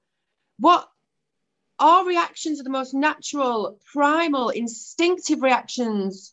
What 0.59 0.89
our 1.79 2.05
reactions 2.07 2.61
are 2.61 2.65
the 2.65 2.71
most 2.71 2.95
natural, 2.95 3.79
primal, 3.93 4.49
instinctive 4.51 5.43
reactions. 5.43 6.33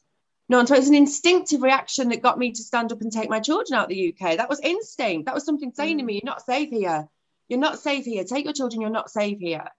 No, 0.50 0.64
so 0.66 0.76
it's 0.76 0.88
an 0.88 0.96
instinctive 0.96 1.62
reaction 1.62 2.10
that 2.10 2.22
got 2.22 2.38
me 2.38 2.52
to 2.52 2.62
stand 2.62 2.92
up 2.92 3.02
and 3.02 3.12
take 3.12 3.30
my 3.30 3.40
children 3.40 3.78
out 3.78 3.86
of 3.86 3.90
the 3.90 4.14
UK. 4.14 4.38
That 4.38 4.50
was 4.50 4.60
instinct. 4.60 5.26
That 5.26 5.36
was 5.36 5.46
something 5.46 5.72
saying 5.74 5.98
to 5.98 6.04
Mm. 6.04 6.08
me, 6.08 6.14
"You're 6.16 6.26
not 6.26 6.46
safe 6.46 6.70
here. 6.70 7.10
You're 7.48 7.60
not 7.60 7.80
safe 7.80 8.06
here. 8.06 8.24
Take 8.24 8.46
your 8.46 8.54
children. 8.54 8.82
You're 8.82 8.90
not 8.90 9.10
safe 9.10 9.40
here." 9.40 9.70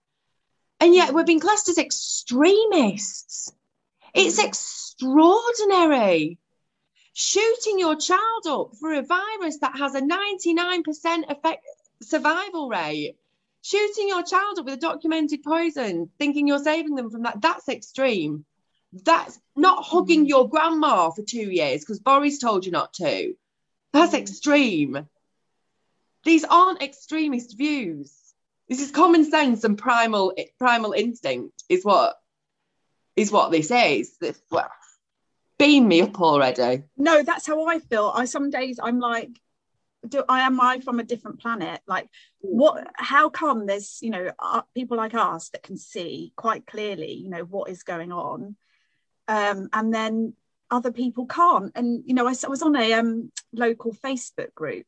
And 0.81 0.95
yet 0.95 1.15
we're 1.15 1.25
being 1.25 1.41
classed 1.41 1.69
as 1.69 1.79
extremists. 1.79 3.53
It's 4.15 4.41
Mm. 4.41 4.47
extraordinary. 4.47 6.39
Shooting 7.13 7.79
your 7.79 7.97
child 7.97 8.47
up 8.47 8.77
for 8.81 8.93
a 8.93 9.03
virus 9.03 9.59
that 9.59 9.77
has 9.77 9.95
a 9.95 10.01
99% 10.01 11.27
effect 11.29 11.65
survival 12.03 12.69
rate. 12.69 13.17
Shooting 13.65 14.09
your 14.09 14.23
child 14.23 14.59
up 14.59 14.67
with 14.67 14.75
a 14.75 14.77
documented 14.77 15.43
poison, 15.43 16.11
thinking 16.19 16.47
you're 16.47 16.63
saving 16.63 16.97
them 16.97 17.11
from 17.11 17.23
that, 17.23 17.41
that's 17.41 17.67
extreme. 17.71 18.45
That's 18.93 19.41
not 19.57 19.83
hugging 19.83 20.27
Mm. 20.27 20.29
your 20.29 20.49
grandma 20.51 21.09
for 21.11 21.23
two 21.23 21.51
years 21.51 21.81
because 21.81 21.99
Boris 21.99 22.39
told 22.39 22.67
you 22.67 22.73
not 22.73 22.93
to. 22.95 23.35
That's 23.95 24.13
Mm. 24.13 24.19
extreme. 24.19 25.09
These 26.25 26.45
aren't 26.45 26.83
extremist 26.83 27.57
views. 27.57 28.13
This 28.69 28.83
is 28.83 28.91
common 28.91 29.25
sense 29.31 29.65
and 29.65 29.79
primal 29.79 30.35
primal 30.59 30.93
instinct 30.93 31.65
is 31.71 31.87
what 31.87 32.17
is 33.17 33.33
what 33.33 33.51
this 33.51 33.71
is. 33.71 34.19
This, 34.19 34.39
well, 34.51 34.71
beam 35.59 35.89
me 35.89 36.03
up 36.03 36.21
already. 36.21 36.83
no 36.99 37.23
that's 37.23 37.47
how 37.47 37.65
i 37.67 37.79
feel 37.79 38.13
i 38.15 38.25
some 38.25 38.51
days 38.51 38.79
i'm 38.83 38.99
like 38.99 39.31
do 40.09 40.23
i 40.29 40.41
am 40.41 40.61
i 40.61 40.81
from 40.81 41.01
a 41.01 41.05
different 41.05 41.41
planet? 41.41 41.81
Like 41.87 42.09
what 42.41 42.87
how 42.95 43.29
come 43.29 43.67
there's 43.67 43.99
you 44.03 44.11
know 44.11 44.31
uh, 44.39 44.63
people 44.75 44.97
like 44.97 45.15
us 45.15 45.51
that 45.51 45.63
can 45.63 45.77
see 45.77 46.33
quite 46.37 46.67
clearly 46.67 47.13
you 47.13 47.31
know 47.31 47.45
what 47.45 47.71
is 47.71 47.83
going 47.83 48.13
on? 48.13 48.57
Um 49.29 49.69
and 49.73 49.93
then 49.95 50.35
other 50.71 50.93
people 50.93 51.27
can't. 51.27 51.73
And 51.75 52.03
you 52.07 52.15
know 52.15 52.27
I 52.27 52.35
was 52.49 52.63
on 52.63 52.77
a 52.77 52.93
um 52.95 53.31
local 53.53 53.93
facebook 53.93 54.55
group 54.55 54.87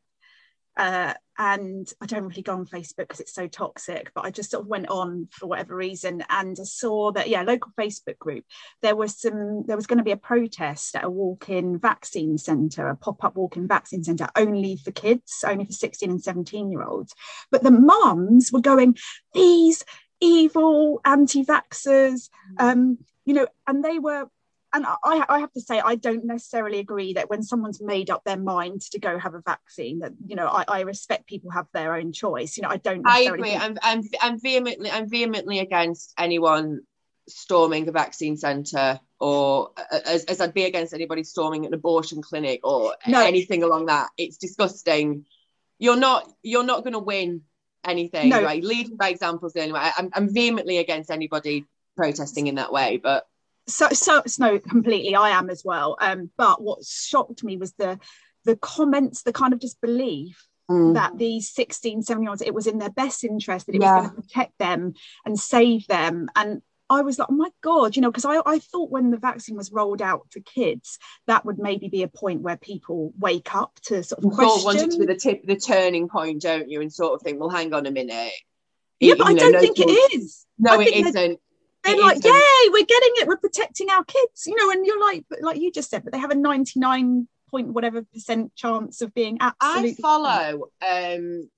uh 0.76 1.14
and 1.38 1.92
i 2.00 2.06
don't 2.06 2.26
really 2.26 2.42
go 2.42 2.52
on 2.52 2.66
facebook 2.66 2.96
because 2.98 3.20
it's 3.20 3.34
so 3.34 3.46
toxic 3.46 4.10
but 4.14 4.24
i 4.24 4.30
just 4.30 4.50
sort 4.50 4.62
of 4.62 4.68
went 4.68 4.88
on 4.88 5.28
for 5.30 5.46
whatever 5.46 5.76
reason 5.76 6.24
and 6.28 6.56
I 6.60 6.64
saw 6.64 7.12
that 7.12 7.28
yeah 7.28 7.42
local 7.42 7.72
facebook 7.78 8.18
group 8.18 8.44
there 8.82 8.96
was 8.96 9.20
some 9.20 9.64
there 9.66 9.76
was 9.76 9.86
going 9.86 9.98
to 9.98 10.04
be 10.04 10.12
a 10.12 10.16
protest 10.16 10.96
at 10.96 11.04
a 11.04 11.10
walk-in 11.10 11.78
vaccine 11.78 12.38
centre 12.38 12.88
a 12.88 12.96
pop-up 12.96 13.36
walk-in 13.36 13.68
vaccine 13.68 14.04
centre 14.04 14.28
only 14.36 14.76
for 14.76 14.90
kids 14.90 15.44
only 15.46 15.66
for 15.66 15.72
16 15.72 16.10
and 16.10 16.22
17 16.22 16.70
year 16.70 16.82
olds 16.82 17.14
but 17.50 17.62
the 17.62 17.70
mums 17.70 18.50
were 18.52 18.60
going 18.60 18.96
these 19.34 19.84
evil 20.20 21.00
anti-vaxxers 21.04 22.30
um 22.58 22.98
you 23.26 23.34
know 23.34 23.46
and 23.66 23.84
they 23.84 23.98
were 23.98 24.26
and 24.76 24.86
I, 24.86 25.24
I 25.28 25.38
have 25.40 25.52
to 25.54 25.60
say 25.60 25.80
i 25.80 25.94
don't 25.96 26.24
necessarily 26.24 26.78
agree 26.78 27.14
that 27.14 27.28
when 27.30 27.42
someone's 27.42 27.80
made 27.80 28.10
up 28.10 28.22
their 28.24 28.36
mind 28.38 28.82
to 28.92 28.98
go 29.00 29.18
have 29.18 29.34
a 29.34 29.40
vaccine 29.40 30.00
that 30.00 30.12
you 30.26 30.36
know 30.36 30.46
i, 30.46 30.64
I 30.68 30.80
respect 30.82 31.26
people 31.26 31.50
have 31.50 31.66
their 31.72 31.94
own 31.96 32.12
choice 32.12 32.56
you 32.56 32.62
know 32.62 32.68
i 32.68 32.76
don't 32.76 33.02
I 33.06 33.22
agree. 33.22 33.50
think- 33.50 33.62
I'm, 33.62 33.78
I'm, 33.82 34.02
I'm 34.20 34.40
vehemently, 34.40 34.90
I'm 34.90 35.08
vehemently 35.08 35.58
against 35.60 36.12
anyone 36.18 36.80
storming 37.28 37.88
a 37.88 37.92
vaccine 37.92 38.36
centre, 38.36 39.00
or 39.18 39.70
uh, 39.76 39.98
as, 40.06 40.24
as 40.26 40.40
I'd 40.40 40.54
be 40.54 40.64
against 40.64 40.94
anybody 40.94 41.24
storming 41.24 41.66
an 41.66 41.74
abortion 41.74 42.22
clinic 42.22 42.60
or 42.64 42.94
No. 43.06 43.20
anything 43.20 43.62
along 43.64 43.86
that. 43.86 44.10
It's 44.16 44.36
disgusting. 44.36 45.24
You're 45.78 45.96
not, 45.96 46.30
you're 46.42 46.62
not 46.64 46.84
going 46.84 46.92
to 46.92 47.00
win 47.00 47.42
anything. 47.84 48.28
No. 48.28 48.42
Right? 48.42 48.62
Leading 48.62 48.96
by 48.96 49.08
example 49.08 49.48
examples. 49.48 49.56
Anyway, 49.56 49.90
I'm, 49.98 50.10
I'm 50.14 50.32
vehemently 50.32 50.78
against 50.78 51.10
anybody 51.10 51.66
protesting 51.96 52.46
in 52.46 52.54
that 52.56 52.72
way. 52.72 52.98
But 53.02 53.26
so 53.66 53.88
so 53.90 54.22
no 54.38 54.58
completely 54.58 55.14
i 55.14 55.30
am 55.30 55.50
as 55.50 55.62
well 55.64 55.96
um 56.00 56.30
but 56.36 56.62
what 56.62 56.84
shocked 56.84 57.42
me 57.42 57.56
was 57.56 57.72
the 57.74 57.98
the 58.44 58.56
comments 58.56 59.22
the 59.22 59.32
kind 59.32 59.52
of 59.52 59.58
disbelief 59.58 60.46
mm. 60.70 60.94
that 60.94 61.16
these 61.18 61.52
16 61.52 62.02
17 62.02 62.22
year 62.22 62.30
olds 62.30 62.42
it 62.42 62.54
was 62.54 62.66
in 62.66 62.78
their 62.78 62.90
best 62.90 63.24
interest 63.24 63.66
that 63.66 63.74
it 63.74 63.82
yeah. 63.82 64.00
was 64.00 64.06
going 64.06 64.16
to 64.16 64.22
protect 64.22 64.58
them 64.58 64.94
and 65.24 65.38
save 65.38 65.86
them 65.88 66.28
and 66.36 66.62
I 66.88 67.02
was 67.02 67.18
like, 67.18 67.28
oh 67.28 67.34
my 67.34 67.50
God, 67.62 67.96
you 67.96 68.02
know, 68.02 68.12
because 68.12 68.24
I, 68.24 68.40
I 68.46 68.60
thought 68.60 68.92
when 68.92 69.10
the 69.10 69.16
vaccine 69.16 69.56
was 69.56 69.72
rolled 69.72 70.00
out 70.00 70.30
to 70.30 70.40
kids, 70.40 71.00
that 71.26 71.44
would 71.44 71.58
maybe 71.58 71.88
be 71.88 72.04
a 72.04 72.08
point 72.08 72.42
where 72.42 72.56
people 72.56 73.12
wake 73.18 73.56
up 73.56 73.72
to 73.86 74.04
sort 74.04 74.24
of 74.24 74.30
question. 74.30 74.64
want 74.64 74.78
it 74.78 74.90
to 74.92 74.98
be 74.98 75.06
the 75.06 75.16
tip, 75.16 75.44
the 75.44 75.56
turning 75.56 76.08
point, 76.08 76.42
don't 76.42 76.70
you? 76.70 76.80
And 76.80 76.92
sort 76.92 77.14
of 77.14 77.22
think, 77.22 77.40
well, 77.40 77.48
hang 77.48 77.74
on 77.74 77.86
a 77.86 77.90
minute. 77.90 78.34
Yeah, 79.00 79.14
but 79.18 79.26
I 79.26 79.32
know, 79.32 79.38
don't 79.38 79.52
no 79.54 79.60
think 79.60 79.80
it 79.80 80.14
is. 80.14 80.46
No, 80.60 80.80
it 80.80 80.94
isn't 80.94 81.40
they're 81.86 82.00
like, 82.00 82.24
yay, 82.24 82.70
we're 82.70 82.84
getting 82.84 83.12
it, 83.16 83.28
we're 83.28 83.36
protecting 83.36 83.90
our 83.90 84.04
kids, 84.04 84.46
you 84.46 84.56
know, 84.56 84.70
and 84.70 84.86
you're 84.86 85.00
like, 85.00 85.24
like 85.40 85.60
you 85.60 85.70
just 85.70 85.90
said, 85.90 86.04
but 86.04 86.12
they 86.12 86.18
have 86.18 86.30
a 86.30 86.36
99 86.36 87.28
point 87.50 87.68
whatever 87.68 88.02
percent 88.02 88.54
chance 88.56 89.00
of 89.00 89.14
being 89.14 89.38
absolutely. 89.40 89.90
I 89.90 90.02
follow 90.02 90.68
um, 90.86 91.48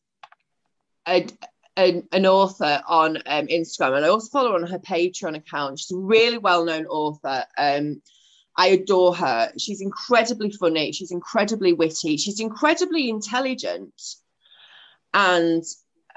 a, 1.09 1.27
a, 1.79 2.03
an 2.13 2.27
author 2.27 2.83
on 2.87 3.17
um, 3.27 3.47
Instagram, 3.47 3.97
and 3.97 4.05
I 4.05 4.09
also 4.09 4.29
follow 4.31 4.51
her 4.51 4.57
on 4.57 4.71
her 4.71 4.79
Patreon 4.79 5.37
account. 5.37 5.79
She's 5.79 5.93
a 5.93 6.01
really 6.01 6.39
well 6.39 6.65
known 6.65 6.87
author. 6.87 7.45
Um, 7.57 8.03
I 8.57 8.69
adore 8.69 9.15
her. 9.15 9.53
She's 9.57 9.81
incredibly 9.81 10.51
funny. 10.51 10.91
She's 10.91 11.13
incredibly 11.13 11.73
witty. 11.73 12.17
She's 12.17 12.41
incredibly 12.41 13.09
intelligent. 13.09 13.95
And 15.15 15.63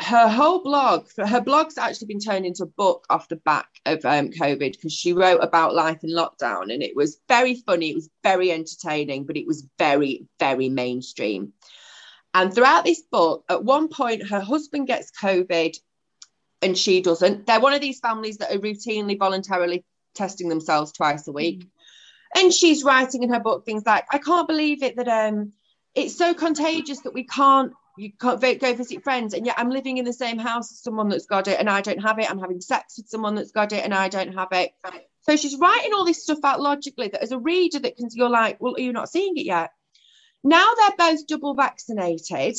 her 0.02 0.28
whole 0.28 0.64
blog, 0.64 1.08
her 1.18 1.42
blog's 1.42 1.78
actually 1.78 2.08
been 2.08 2.20
turned 2.20 2.46
into 2.46 2.64
a 2.64 2.68
book 2.68 3.06
off 3.10 3.28
the 3.28 3.36
back 3.36 3.68
of 3.86 4.04
um, 4.04 4.30
COVID 4.30 4.74
because 4.74 4.94
she 4.94 5.14
wrote 5.14 5.40
about 5.42 5.76
life 5.76 6.04
in 6.04 6.10
lockdown 6.10 6.74
and 6.74 6.82
it 6.82 6.96
was 6.96 7.20
very 7.28 7.56
funny, 7.56 7.92
it 7.92 7.96
was 7.96 8.10
very 8.24 8.52
entertaining, 8.52 9.26
but 9.26 9.38
it 9.38 9.46
was 9.46 9.68
very, 9.78 10.26
very 10.40 10.70
mainstream. 10.70 11.54
And 12.34 12.54
throughout 12.54 12.84
this 12.84 13.04
book, 13.12 13.46
at 13.50 13.64
one 13.64 13.90
point, 13.90 14.28
her 14.30 14.40
husband 14.40 14.88
gets 14.88 15.12
COVID 15.12 15.78
and 16.62 16.78
she 16.78 17.02
doesn't. 17.02 17.46
They're 17.46 17.60
one 17.60 17.74
of 17.74 17.82
these 17.82 18.00
families 18.00 18.38
that 18.38 18.52
are 18.52 18.60
routinely 18.60 19.20
voluntarily 19.20 19.84
testing 20.16 20.50
themselves 20.50 20.92
twice 20.92 21.28
a 21.28 21.32
week. 21.32 21.60
Mm. 21.60 21.68
And 22.34 22.54
she's 22.54 22.84
writing 22.84 23.24
in 23.24 23.34
her 23.34 23.40
book 23.40 23.66
things 23.66 23.84
like, 23.86 24.06
I 24.12 24.18
can't 24.18 24.48
believe 24.48 24.82
it 24.82 24.96
that 24.96 25.08
um 25.08 25.52
it's 25.94 26.18
so 26.18 26.34
contagious 26.34 27.02
that 27.02 27.14
we 27.14 27.26
can't 27.26 27.74
you 27.98 28.12
can't 28.20 28.42
go 28.42 28.74
visit 28.74 29.04
friends 29.04 29.34
and 29.34 29.46
yet 29.46 29.56
i'm 29.58 29.70
living 29.70 29.98
in 29.98 30.06
the 30.06 30.14
same 30.14 30.38
house 30.38 30.72
as 30.72 30.82
someone 30.82 31.10
that's 31.10 31.26
got 31.26 31.48
it 31.48 31.60
and 31.60 31.70
i 31.70 31.82
don't 31.82 32.02
have 32.02 32.20
it. 32.20 32.30
I'm 32.30 32.40
having 32.40 32.62
sex 32.62 32.98
with 32.98 33.10
someone 33.10 33.36
that's 33.36 33.52
got 33.52 33.72
it 33.72 33.84
and 33.84 33.94
i 33.94 34.10
don't 34.10 34.34
have 34.34 34.50
it. 34.52 34.72
So 35.24 35.36
she's 35.36 35.58
writing 35.58 35.94
all 35.94 36.06
this 36.06 36.24
stuff 36.24 36.40
out 36.44 36.62
logically 36.62 37.10
that 37.10 37.22
as 37.22 37.32
a 37.32 37.40
reader 37.40 37.80
that 37.80 37.98
can 37.98 38.10
you're 38.14 38.30
like 38.30 38.58
well 38.60 38.76
you're 38.78 38.94
not 38.94 39.10
seeing 39.10 39.38
it 39.38 39.46
yet. 39.46 39.72
Now 40.44 40.68
they're 40.76 40.98
both 40.98 41.28
double 41.28 41.54
vaccinated 41.54 42.58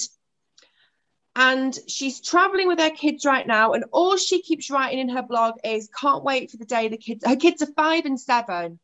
and 1.35 1.77
she's 1.89 2.21
traveling 2.21 2.69
with 2.69 2.79
her 2.79 2.91
kids 2.91 3.25
right 3.25 3.47
now 3.47 3.73
and 3.73 3.85
all 3.91 4.17
she 4.17 4.43
keeps 4.43 4.71
writing 4.71 4.99
in 4.99 5.09
her 5.09 5.23
blog 5.23 5.55
is 5.65 5.89
can't 5.99 6.25
wait 6.25 6.51
for 6.51 6.59
the 6.59 6.67
day 6.67 6.89
the 6.89 6.97
kids 6.97 7.25
her 7.27 7.37
kids 7.37 7.63
are 7.63 7.73
five 7.75 8.05
and 8.05 8.21
seven 8.21 8.79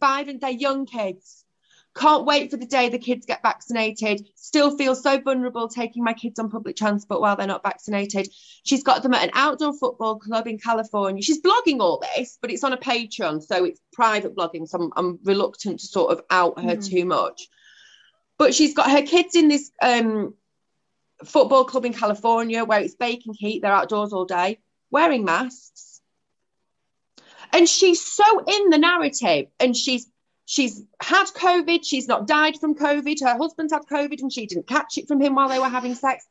five 0.00 0.28
and 0.28 0.40
they're 0.40 0.50
young 0.50 0.86
kids 0.86 1.43
can't 1.94 2.24
wait 2.24 2.50
for 2.50 2.56
the 2.56 2.66
day 2.66 2.88
the 2.88 2.98
kids 2.98 3.24
get 3.24 3.42
vaccinated. 3.42 4.26
Still 4.34 4.76
feel 4.76 4.96
so 4.96 5.18
vulnerable 5.20 5.68
taking 5.68 6.02
my 6.02 6.12
kids 6.12 6.38
on 6.38 6.50
public 6.50 6.76
transport 6.76 7.20
while 7.20 7.36
they're 7.36 7.46
not 7.46 7.62
vaccinated. 7.62 8.28
She's 8.64 8.82
got 8.82 9.02
them 9.02 9.14
at 9.14 9.22
an 9.22 9.30
outdoor 9.32 9.72
football 9.78 10.18
club 10.18 10.48
in 10.48 10.58
California. 10.58 11.22
She's 11.22 11.40
blogging 11.40 11.80
all 11.80 12.02
this, 12.16 12.38
but 12.40 12.50
it's 12.50 12.64
on 12.64 12.72
a 12.72 12.76
Patreon, 12.76 13.42
so 13.42 13.64
it's 13.64 13.80
private 13.92 14.34
blogging. 14.34 14.68
So 14.68 14.80
I'm, 14.80 14.92
I'm 14.96 15.18
reluctant 15.22 15.80
to 15.80 15.86
sort 15.86 16.10
of 16.10 16.24
out 16.30 16.60
her 16.60 16.76
mm. 16.76 16.90
too 16.90 17.04
much. 17.04 17.48
But 18.38 18.54
she's 18.54 18.74
got 18.74 18.90
her 18.90 19.02
kids 19.02 19.36
in 19.36 19.46
this 19.46 19.70
um, 19.80 20.34
football 21.24 21.64
club 21.64 21.84
in 21.84 21.94
California 21.94 22.64
where 22.64 22.80
it's 22.80 22.96
baking 22.96 23.34
heat. 23.34 23.62
They're 23.62 23.72
outdoors 23.72 24.12
all 24.12 24.24
day, 24.24 24.58
wearing 24.90 25.24
masks. 25.24 26.00
And 27.52 27.68
she's 27.68 28.04
so 28.04 28.24
in 28.44 28.70
the 28.70 28.78
narrative 28.78 29.46
and 29.60 29.76
she's 29.76 30.08
she's 30.46 30.82
had 31.00 31.26
COVID, 31.26 31.80
she's 31.84 32.08
not 32.08 32.26
died 32.26 32.58
from 32.58 32.74
COVID, 32.74 33.20
her 33.22 33.36
husband's 33.36 33.72
had 33.72 33.82
COVID 33.90 34.20
and 34.20 34.32
she 34.32 34.46
didn't 34.46 34.66
catch 34.66 34.98
it 34.98 35.08
from 35.08 35.20
him 35.20 35.34
while 35.34 35.48
they 35.48 35.58
were 35.58 35.68
having 35.68 35.94
sex. 35.94 36.26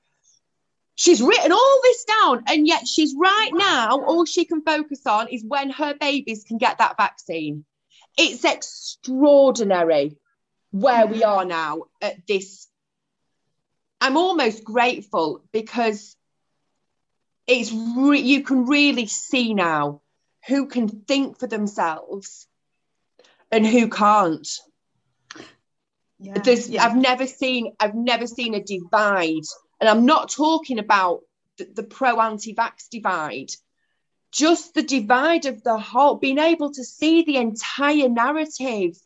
She's 0.95 1.21
written 1.21 1.51
all 1.51 1.79
this 1.81 2.05
down, 2.05 2.43
and 2.47 2.67
yet 2.67 2.87
she's 2.87 3.15
right 3.17 3.49
now, 3.51 3.99
all 4.03 4.25
she 4.25 4.45
can 4.45 4.61
focus 4.61 5.01
on 5.07 5.27
is 5.29 5.43
when 5.43 5.71
her 5.71 5.95
babies 5.95 6.43
can 6.43 6.59
get 6.59 6.77
that 6.77 6.97
vaccine. 6.97 7.65
It's 8.15 8.45
extraordinary 8.45 10.17
where 10.69 11.07
we 11.07 11.23
are 11.23 11.45
now 11.45 11.83
at 11.99 12.27
this. 12.27 12.67
I'm 14.01 14.17
almost 14.17 14.63
grateful 14.63 15.43
because 15.51 16.15
it's 17.47 17.71
re- 17.71 18.19
you 18.21 18.43
can 18.43 18.65
really 18.65 19.07
see 19.07 19.55
now 19.55 20.01
who 20.47 20.67
can 20.67 20.87
think 20.87 21.39
for 21.39 21.47
themselves 21.47 22.47
and 23.53 23.67
who 23.67 23.87
can't. 23.87 24.47
Yeah, 26.19 26.39
There's, 26.39 26.69
yeah. 26.69 26.83
I've 26.83 26.95
never 26.95 27.27
seen, 27.27 27.73
I've 27.79 27.93
never 27.93 28.25
seen 28.25 28.55
a 28.55 28.63
divide, 28.63 29.45
and 29.79 29.87
I'm 29.87 30.05
not 30.05 30.31
talking 30.31 30.79
about 30.79 31.21
the, 31.57 31.65
the 31.65 31.83
pro 31.83 32.19
anti-vax 32.19 32.89
divide, 32.89 33.51
just 34.31 34.73
the 34.73 34.81
divide 34.81 35.45
of 35.45 35.61
the 35.63 35.77
whole, 35.77 36.15
being 36.15 36.39
able 36.39 36.71
to 36.71 36.83
see 36.83 37.23
the 37.23 37.37
entire 37.37 38.09
narrative, 38.09 38.97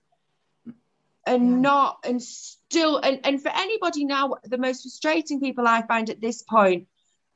and 1.25 1.49
yeah. 1.49 1.57
not, 1.57 1.97
and 2.05 2.21
still, 2.21 2.99
and 2.99 3.19
and 3.25 3.41
for 3.41 3.51
anybody 3.53 4.05
now, 4.05 4.35
the 4.45 4.57
most 4.57 4.83
frustrating 4.83 5.41
people 5.41 5.67
I 5.67 5.81
find 5.81 6.09
at 6.09 6.21
this 6.21 6.41
point 6.41 6.87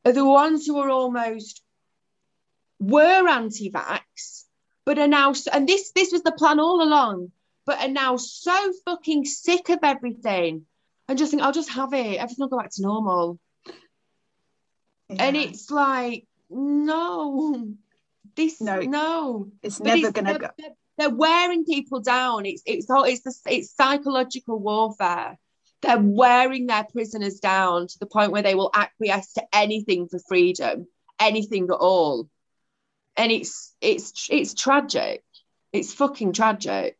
are 0.05 0.13
the 0.13 0.25
ones 0.25 0.65
who 0.65 0.79
are 0.79 0.89
almost 0.89 1.61
were 2.79 3.27
anti-vax 3.27 4.45
but 4.85 4.99
are 4.99 5.07
now 5.07 5.33
and 5.53 5.67
this 5.67 5.91
this 5.91 6.11
was 6.11 6.23
the 6.23 6.31
plan 6.31 6.59
all 6.59 6.81
along 6.81 7.31
but 7.65 7.79
are 7.79 7.87
now 7.87 8.17
so 8.17 8.73
fucking 8.85 9.25
sick 9.25 9.69
of 9.69 9.79
everything. 9.83 10.65
And 11.07 11.17
just 11.17 11.31
think 11.31 11.43
i'll 11.43 11.51
just 11.51 11.71
have 11.71 11.93
it. 11.93 12.17
Everything 12.17 12.43
will 12.43 12.49
go 12.49 12.57
back 12.57 12.71
to 12.71 12.81
normal. 12.81 13.39
Yeah. 15.09 15.23
and 15.25 15.37
it's 15.37 15.69
like 15.69 16.25
no. 16.49 17.73
This 18.35 18.61
no. 18.61 18.79
no. 18.79 19.51
It's 19.61 19.77
but 19.77 19.87
never 19.87 20.07
it's, 20.07 20.11
gonna 20.11 20.29
they're, 20.29 20.39
go. 20.39 20.49
they're, 20.57 20.75
they're 20.97 21.09
wearing 21.15 21.65
people 21.65 21.99
down. 21.99 22.45
It's 22.45 22.63
it's 22.65 22.89
all 22.89 23.03
it's 23.03 23.21
the, 23.21 23.33
it's 23.47 23.75
psychological 23.75 24.59
warfare. 24.59 25.37
They're 25.81 25.99
wearing 25.99 26.67
their 26.67 26.85
prisoners 26.85 27.39
down 27.39 27.87
to 27.87 27.99
the 27.99 28.05
point 28.05 28.31
where 28.31 28.43
they 28.43 28.55
will 28.55 28.69
acquiesce 28.73 29.33
to 29.33 29.43
anything 29.53 30.07
for 30.07 30.19
freedom 30.27 30.87
anything 31.21 31.65
at 31.65 31.75
all 31.75 32.27
and 33.17 33.31
it's 33.31 33.73
it's 33.81 34.27
it's 34.29 34.53
tragic. 34.53 35.23
It's 35.73 35.93
fucking 35.93 36.33
tragic. 36.33 36.97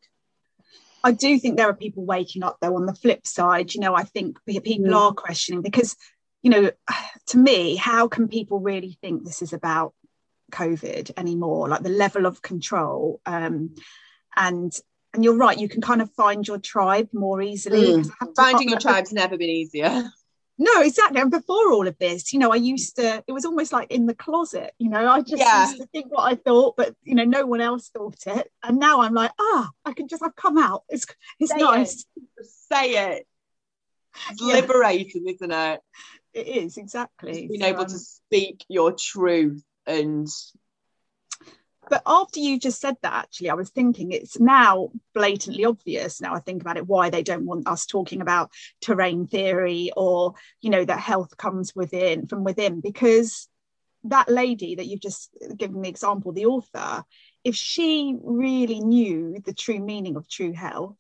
I 1.03 1.11
do 1.11 1.39
think 1.39 1.57
there 1.57 1.69
are 1.69 1.75
people 1.75 2.05
waking 2.05 2.43
up 2.43 2.57
though 2.61 2.75
on 2.75 2.85
the 2.85 2.93
flip 2.93 3.25
side. 3.25 3.73
You 3.73 3.81
know, 3.81 3.95
I 3.95 4.03
think 4.03 4.37
people 4.45 4.91
mm. 4.91 4.95
are 4.95 5.13
questioning 5.13 5.61
because, 5.61 5.95
you 6.43 6.51
know, 6.51 6.71
to 7.27 7.37
me, 7.37 7.75
how 7.75 8.07
can 8.07 8.27
people 8.27 8.59
really 8.59 8.97
think 9.01 9.23
this 9.23 9.41
is 9.41 9.53
about 9.53 9.93
COVID 10.51 11.11
anymore? 11.17 11.69
Like 11.69 11.83
the 11.83 11.89
level 11.89 12.25
of 12.25 12.41
control. 12.41 13.19
Um, 13.25 13.75
and 14.35 14.71
and 15.13 15.25
you're 15.25 15.37
right, 15.37 15.57
you 15.57 15.67
can 15.67 15.81
kind 15.81 16.01
of 16.01 16.09
find 16.13 16.47
your 16.47 16.57
tribe 16.57 17.09
more 17.13 17.41
easily. 17.41 18.03
Mm. 18.03 18.35
Finding 18.35 18.69
your 18.69 18.79
tribe's 18.79 19.11
never 19.11 19.37
been 19.37 19.49
easier. 19.49 20.09
no 20.58 20.81
exactly. 20.81 21.20
And 21.20 21.31
before 21.31 21.72
all 21.72 21.88
of 21.88 21.98
this 21.98 22.34
you 22.34 22.39
know 22.39 22.51
i 22.51 22.55
used 22.55 22.96
to 22.98 23.24
it 23.27 23.31
was 23.31 23.46
almost 23.46 23.74
like 23.74 23.91
in 23.91 24.05
the 24.05 24.15
closet 24.15 24.74
you 24.79 24.89
know 24.89 25.08
i 25.08 25.22
just 25.22 25.38
yeah. 25.38 25.67
used 25.67 25.81
to 25.81 25.88
think 25.88 26.12
what 26.12 26.31
i 26.31 26.36
thought 26.36 26.75
but 26.75 26.96
you 27.03 27.15
know 27.15 27.24
no 27.24 27.46
one 27.46 27.62
else 27.62 27.89
thought 27.89 28.27
it. 28.27 28.51
And 28.63 28.79
now 28.79 29.01
i'm 29.01 29.13
like 29.13 29.31
ah 29.39 29.70
i 29.86 29.93
can 29.93 30.08
just 30.08 30.24
i've 30.24 30.36
come 30.36 30.58
out. 30.58 30.84
It's 30.89 31.05
it's 31.39 31.51
say 31.51 31.58
nice. 31.58 32.05
It. 32.15 32.46
say 32.70 32.91
it. 32.91 33.27
It's 34.29 34.41
yeah. 34.41 34.53
liberating 34.53 35.27
isn't 35.27 35.51
it? 35.51 35.81
It 36.34 36.48
is 36.48 36.77
exactly. 36.77 37.48
Being 37.48 37.62
so, 37.62 37.67
able 37.67 37.81
um, 37.81 37.88
to 37.88 38.00
speak 38.00 38.63
your 38.70 38.93
truth 38.93 39.63
and 39.86 40.27
but 41.91 42.01
after 42.07 42.39
you 42.39 42.57
just 42.57 42.79
said 42.79 42.95
that 43.03 43.13
actually 43.13 43.50
i 43.50 43.53
was 43.53 43.69
thinking 43.69 44.12
it's 44.12 44.39
now 44.39 44.89
blatantly 45.13 45.65
obvious 45.65 46.21
now 46.21 46.33
i 46.33 46.39
think 46.39 46.62
about 46.62 46.77
it 46.77 46.88
why 46.88 47.10
they 47.10 47.21
don't 47.21 47.45
want 47.45 47.67
us 47.67 47.86
talking 47.86 48.21
about 48.21 48.50
terrain 48.79 49.27
theory 49.27 49.91
or 49.95 50.33
you 50.62 50.69
know 50.69 50.83
that 50.83 51.00
health 51.00 51.36
comes 51.38 51.75
within 51.75 52.25
from 52.27 52.43
within. 52.43 52.79
Because 52.81 53.48
that 54.05 54.29
lady 54.29 54.75
that 54.75 54.88
you've 54.88 55.01
just 55.01 55.29
given 55.57 55.81
the 55.81 55.89
example 55.89 56.31
the 56.31 56.45
author 56.45 57.03
if 57.43 57.55
she 57.55 58.17
really 58.24 58.79
knew 58.79 59.38
the 59.45 59.53
true 59.53 59.79
meaning 59.79 60.15
of 60.15 60.27
true 60.27 60.53
health 60.53 60.98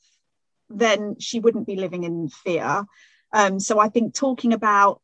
then 0.69 1.15
she 1.19 1.39
wouldn't 1.39 1.67
be 1.67 1.75
living 1.75 2.03
in 2.03 2.29
fear. 2.29 2.85
Um, 3.33 3.59
so 3.59 3.79
i 3.79 3.87
think 3.87 4.13
talking 4.13 4.53
about 4.53 5.01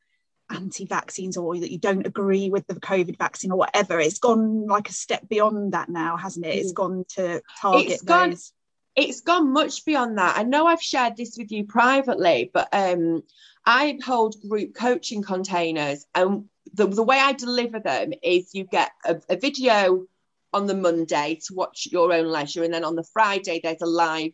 anti-vaccines 0.50 1.38
or 1.38 1.58
that 1.58 1.72
you 1.72 1.78
don't 1.78 2.08
agree 2.08 2.50
with 2.50 2.66
the 2.68 2.76
COVID 2.76 3.18
vaccine 3.18 3.52
or 3.52 3.58
whatever. 3.58 4.00
It's 4.00 4.20
gone 4.20 4.68
like 4.68 4.90
a 4.90 4.94
step 4.94 5.28
beyond 5.28 5.74
that 5.74 5.90
now, 5.90 6.18
hasn't 6.18 6.46
it? 6.46 6.56
It's 6.56 6.72
gone 6.72 7.06
to 7.16 7.42
target 7.62 7.92
it's 7.92 8.04
gone, 8.04 8.30
those. 8.32 8.54
It's 8.96 9.22
gone 9.22 9.54
much 9.54 9.86
beyond 9.86 10.18
that. 10.18 10.38
I 10.38 10.44
know 10.44 10.66
I've 10.66 10.82
shared 10.82 11.18
this 11.18 11.38
with 11.38 11.52
you 11.52 11.66
privately, 11.66 12.50
but 12.54 12.70
um, 12.72 13.24
I 13.66 14.00
hold 14.04 14.36
group 14.48 14.74
coaching 14.74 15.22
containers, 15.22 16.06
and 16.16 16.46
the, 16.74 16.88
the 16.88 17.04
way 17.04 17.20
I 17.20 17.34
deliver 17.34 17.80
them 17.80 18.14
is 18.24 18.56
you 18.56 18.64
get 18.64 18.92
a, 19.06 19.18
a 19.30 19.36
video 19.36 20.08
on 20.54 20.66
the 20.66 20.74
Monday 20.74 21.40
to 21.46 21.54
watch 21.54 21.88
your 21.92 22.12
own 22.12 22.28
leisure, 22.28 22.64
and 22.64 22.74
then 22.74 22.84
on 22.84 22.96
the 22.96 23.04
Friday 23.04 23.60
there's 23.62 23.82
a 23.82 23.86
live 23.86 24.32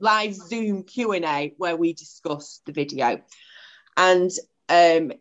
live 0.00 0.34
Zoom 0.34 0.82
Q 0.82 1.12
and 1.12 1.24
A 1.24 1.54
where 1.58 1.76
we 1.76 1.92
discuss 1.92 2.60
the 2.66 2.72
video, 2.72 3.20
and 3.96 4.30
um, 4.68 5.12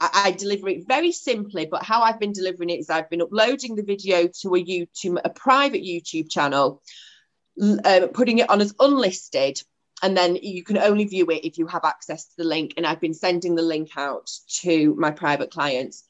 I, 0.00 0.10
I, 0.26 0.30
deliver 0.32 0.68
it 0.68 0.86
very 0.86 1.12
simply. 1.12 1.66
But 1.66 1.82
how 1.82 2.02
I've 2.02 2.20
been 2.20 2.32
delivering 2.32 2.70
it 2.70 2.80
is 2.80 2.90
I've 2.90 3.10
been 3.10 3.22
uploading 3.22 3.74
the 3.74 3.82
video 3.82 4.28
to 4.42 4.54
a 4.54 4.64
YouTube, 4.64 5.20
a 5.24 5.30
private 5.30 5.82
YouTube 5.82 6.30
channel, 6.30 6.82
um, 7.60 8.08
putting 8.08 8.38
it 8.38 8.50
on 8.50 8.60
as 8.60 8.74
unlisted, 8.78 9.62
and 10.02 10.16
then 10.16 10.36
you 10.36 10.62
can 10.62 10.78
only 10.78 11.04
view 11.04 11.26
it 11.26 11.46
if 11.46 11.58
you 11.58 11.66
have 11.66 11.84
access 11.84 12.26
to 12.26 12.36
the 12.38 12.44
link. 12.44 12.74
And 12.76 12.86
I've 12.86 13.00
been 13.00 13.14
sending 13.14 13.54
the 13.54 13.62
link 13.62 13.90
out 13.96 14.30
to 14.60 14.94
my 14.96 15.10
private 15.10 15.50
clients. 15.50 16.04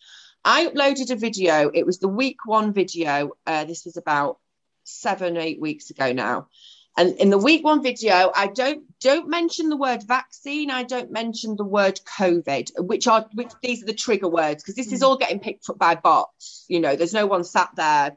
I 0.44 0.66
uploaded 0.66 1.10
a 1.10 1.16
video. 1.16 1.70
It 1.72 1.84
was 1.84 1.98
the 1.98 2.08
week 2.08 2.38
one 2.46 2.72
video. 2.72 3.32
Uh, 3.46 3.64
this 3.64 3.84
was 3.84 3.96
about 3.96 4.38
seven, 4.84 5.36
eight 5.36 5.60
weeks 5.60 5.90
ago 5.90 6.12
now. 6.12 6.48
And 6.96 7.16
in 7.16 7.30
the 7.30 7.38
week 7.38 7.64
one 7.64 7.82
video, 7.82 8.32
I 8.34 8.48
don't 8.48 8.82
don't 9.00 9.28
mention 9.28 9.68
the 9.68 9.76
word 9.76 10.02
vaccine. 10.02 10.70
I 10.70 10.82
don't 10.82 11.12
mention 11.12 11.54
the 11.56 11.64
word 11.64 12.00
COVID, 12.18 12.70
which 12.80 13.06
are 13.06 13.28
which 13.34 13.52
these 13.62 13.82
are 13.82 13.86
the 13.86 13.94
trigger 13.94 14.28
words 14.28 14.62
because 14.62 14.74
this 14.74 14.92
is 14.92 15.00
mm. 15.00 15.06
all 15.06 15.16
getting 15.16 15.38
picked 15.38 15.70
up 15.70 15.78
by 15.78 15.94
bots. 15.94 16.64
You 16.68 16.80
know, 16.80 16.96
there's 16.96 17.14
no 17.14 17.26
one 17.26 17.44
sat 17.44 17.70
there 17.76 18.16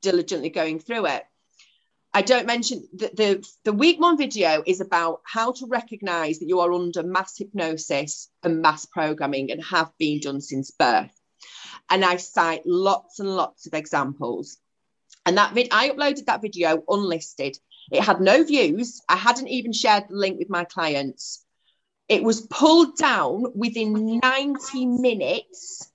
diligently 0.00 0.50
going 0.50 0.78
through 0.78 1.06
it. 1.06 1.24
I 2.16 2.22
don't 2.22 2.46
mention 2.46 2.86
the, 2.94 3.10
the, 3.12 3.48
the 3.64 3.72
week 3.72 4.00
one 4.00 4.16
video 4.16 4.62
is 4.64 4.80
about 4.80 5.20
how 5.24 5.50
to 5.50 5.66
recognize 5.66 6.38
that 6.38 6.48
you 6.48 6.60
are 6.60 6.72
under 6.72 7.02
mass 7.02 7.36
hypnosis 7.36 8.30
and 8.44 8.62
mass 8.62 8.86
programming 8.86 9.50
and 9.50 9.62
have 9.64 9.90
been 9.98 10.20
done 10.20 10.40
since 10.40 10.70
birth. 10.70 11.10
And 11.90 12.04
I 12.04 12.16
cite 12.16 12.62
lots 12.64 13.18
and 13.18 13.28
lots 13.28 13.66
of 13.66 13.74
examples. 13.74 14.58
And 15.26 15.38
that 15.38 15.54
vid- 15.54 15.72
I 15.72 15.90
uploaded 15.90 16.26
that 16.26 16.40
video 16.40 16.84
unlisted. 16.88 17.58
It 17.90 18.02
had 18.02 18.20
no 18.20 18.42
views. 18.44 19.02
I 19.08 19.16
hadn't 19.16 19.48
even 19.48 19.72
shared 19.72 20.04
the 20.08 20.16
link 20.16 20.38
with 20.38 20.50
my 20.50 20.64
clients. 20.64 21.44
It 22.08 22.22
was 22.22 22.42
pulled 22.42 22.96
down 22.96 23.46
within 23.54 24.20
90 24.22 24.86
minutes. 24.86 25.90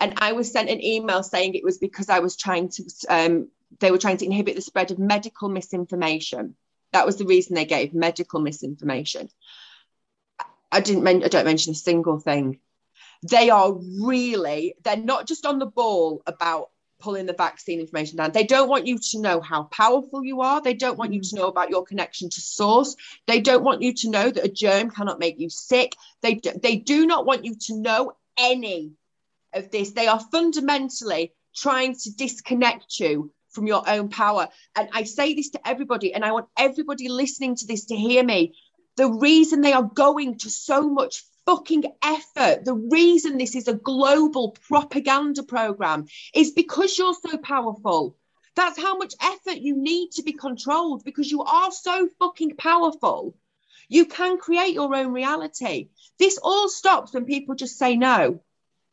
And 0.00 0.14
I 0.16 0.32
was 0.32 0.50
sent 0.50 0.70
an 0.70 0.82
email 0.82 1.22
saying 1.22 1.54
it 1.54 1.64
was 1.64 1.78
because 1.78 2.08
I 2.08 2.20
was 2.20 2.36
trying 2.36 2.70
to 2.70 2.84
um, 3.08 3.48
they 3.78 3.90
were 3.90 3.98
trying 3.98 4.16
to 4.16 4.24
inhibit 4.24 4.56
the 4.56 4.62
spread 4.62 4.90
of 4.90 4.98
medical 4.98 5.48
misinformation. 5.48 6.56
That 6.92 7.06
was 7.06 7.16
the 7.16 7.26
reason 7.26 7.54
they 7.54 7.66
gave 7.66 7.94
medical 7.94 8.40
misinformation. 8.40 9.28
I 10.72 10.80
didn't 10.80 11.04
men- 11.04 11.24
I 11.24 11.28
don't 11.28 11.44
mention 11.44 11.72
a 11.72 11.76
single 11.76 12.18
thing. 12.18 12.58
They 13.22 13.50
are 13.50 13.72
really, 13.72 14.74
they're 14.82 14.96
not 14.96 15.26
just 15.26 15.44
on 15.44 15.58
the 15.58 15.66
ball 15.66 16.22
about 16.26 16.69
pulling 17.00 17.26
the 17.26 17.32
vaccine 17.32 17.80
information 17.80 18.16
down. 18.16 18.32
They 18.32 18.44
don't 18.44 18.68
want 18.68 18.86
you 18.86 18.98
to 18.98 19.20
know 19.20 19.40
how 19.40 19.64
powerful 19.64 20.24
you 20.24 20.40
are. 20.40 20.60
They 20.60 20.74
don't 20.74 20.98
want 20.98 21.12
you 21.12 21.20
to 21.20 21.34
mm. 21.34 21.38
know 21.38 21.46
about 21.48 21.70
your 21.70 21.84
connection 21.84 22.30
to 22.30 22.40
source. 22.40 22.96
They 23.26 23.40
don't 23.40 23.64
want 23.64 23.82
you 23.82 23.94
to 23.94 24.10
know 24.10 24.30
that 24.30 24.44
a 24.44 24.48
germ 24.48 24.90
cannot 24.90 25.18
make 25.18 25.38
you 25.38 25.50
sick. 25.50 25.96
They 26.22 26.34
do, 26.34 26.52
they 26.62 26.76
do 26.76 27.06
not 27.06 27.26
want 27.26 27.44
you 27.44 27.54
to 27.66 27.76
know 27.76 28.12
any 28.38 28.92
of 29.52 29.70
this. 29.70 29.92
They 29.92 30.06
are 30.06 30.20
fundamentally 30.32 31.32
trying 31.56 31.94
to 31.94 32.14
disconnect 32.14 33.00
you 33.00 33.32
from 33.50 33.66
your 33.66 33.88
own 33.88 34.08
power. 34.08 34.48
And 34.76 34.88
I 34.92 35.04
say 35.04 35.34
this 35.34 35.50
to 35.50 35.68
everybody, 35.68 36.14
and 36.14 36.24
I 36.24 36.32
want 36.32 36.46
everybody 36.56 37.08
listening 37.08 37.56
to 37.56 37.66
this 37.66 37.86
to 37.86 37.96
hear 37.96 38.22
me. 38.22 38.54
The 38.96 39.10
reason 39.10 39.60
they 39.60 39.72
are 39.72 39.82
going 39.82 40.38
to 40.38 40.50
so 40.50 40.88
much 40.88 41.24
fucking 41.50 41.84
effort, 42.02 42.64
the 42.64 42.74
reason 42.74 43.36
this 43.36 43.56
is 43.56 43.66
a 43.66 43.74
global 43.74 44.56
propaganda 44.68 45.42
program 45.42 46.06
is 46.32 46.52
because 46.52 46.96
you're 46.96 47.14
so 47.14 47.38
powerful. 47.38 48.16
That's 48.54 48.80
how 48.80 48.96
much 48.96 49.14
effort 49.20 49.58
you 49.58 49.76
need 49.76 50.12
to 50.12 50.22
be 50.22 50.32
controlled 50.32 51.04
because 51.04 51.28
you 51.30 51.42
are 51.42 51.72
so 51.72 52.08
fucking 52.20 52.56
powerful. 52.56 53.34
You 53.88 54.04
can 54.06 54.38
create 54.38 54.74
your 54.74 54.94
own 54.94 55.12
reality. 55.12 55.88
This 56.20 56.38
all 56.40 56.68
stops 56.68 57.12
when 57.12 57.24
people 57.24 57.56
just 57.56 57.76
say 57.76 57.96
no. 57.96 58.42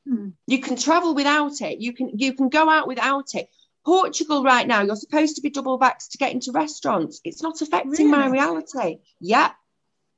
Hmm. 0.08 0.29
You 0.47 0.60
can 0.60 0.77
travel 0.77 1.13
without 1.13 1.62
it. 1.62 1.79
You 1.79 1.93
can 1.93 2.12
you 2.17 2.34
can 2.34 2.49
go 2.49 2.67
out 2.69 2.88
without 2.88 3.36
it. 3.36 3.49
Portugal 3.86 4.43
right 4.43 4.67
now, 4.67 4.82
you're 4.82 4.95
supposed 4.95 5.36
to 5.36 5.41
be 5.41 5.51
double 5.51 5.77
vaxxed 5.79 6.12
to 6.12 6.17
get 6.17 6.34
into 6.34 6.51
restaurants. 6.51 7.21
It's 7.23 7.43
not 7.43 7.62
affecting 7.62 8.10
really? 8.10 8.17
my 8.17 8.27
reality. 8.27 8.99
Yeah. 9.19 9.51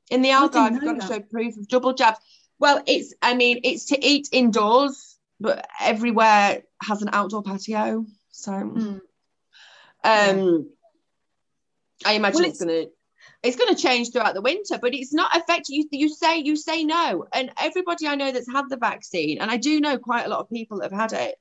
In 0.09 0.21
the 0.21 0.29
Algarve, 0.29 0.71
you've 0.71 0.83
got 0.83 0.99
that. 0.99 1.07
to 1.07 1.13
show 1.13 1.19
proof 1.19 1.57
of 1.57 1.67
double 1.67 1.93
jabs. 1.93 2.19
Well, 2.59 2.81
it's, 2.85 3.13
I 3.21 3.35
mean, 3.35 3.61
it's 3.63 3.85
to 3.85 4.05
eat 4.05 4.29
indoors, 4.31 5.17
but 5.39 5.67
everywhere 5.79 6.63
has 6.81 7.01
an 7.01 7.09
outdoor 7.13 7.43
patio. 7.43 8.05
So, 8.31 8.51
mm. 8.51 9.01
um, 10.03 10.69
I 12.05 12.13
imagine 12.13 12.41
well, 12.41 12.49
it's, 12.49 12.61
it's 12.61 12.63
going 12.63 12.85
to 12.85 12.91
it's 13.41 13.55
going 13.55 13.73
to 13.73 13.81
change 13.81 14.11
throughout 14.11 14.33
the 14.33 14.41
winter, 14.41 14.77
but 14.81 14.93
it's 14.93 15.13
not 15.13 15.35
affecting 15.35 15.75
you. 15.75 15.87
You 15.91 16.09
say 16.09 16.39
you 16.39 16.55
say 16.55 16.83
no, 16.83 17.25
and 17.31 17.51
everybody 17.59 18.07
I 18.07 18.15
know 18.15 18.31
that's 18.31 18.51
had 18.51 18.65
the 18.69 18.77
vaccine, 18.77 19.39
and 19.39 19.49
I 19.49 19.57
do 19.57 19.79
know 19.79 19.97
quite 19.97 20.25
a 20.25 20.29
lot 20.29 20.39
of 20.39 20.49
people 20.49 20.79
that 20.79 20.91
have 20.91 21.11
had 21.11 21.13
it 21.13 21.35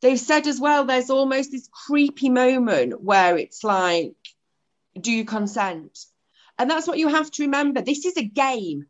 they've 0.00 0.18
said 0.18 0.46
as 0.46 0.60
well 0.60 0.84
there's 0.84 1.10
almost 1.10 1.50
this 1.50 1.68
creepy 1.86 2.28
moment 2.28 3.00
where 3.00 3.36
it's 3.36 3.64
like 3.64 4.14
do 5.00 5.12
you 5.12 5.24
consent 5.24 5.98
and 6.58 6.68
that's 6.68 6.86
what 6.86 6.98
you 6.98 7.08
have 7.08 7.30
to 7.32 7.42
remember. 7.44 7.80
This 7.80 8.04
is 8.04 8.16
a 8.16 8.22
game. 8.24 8.86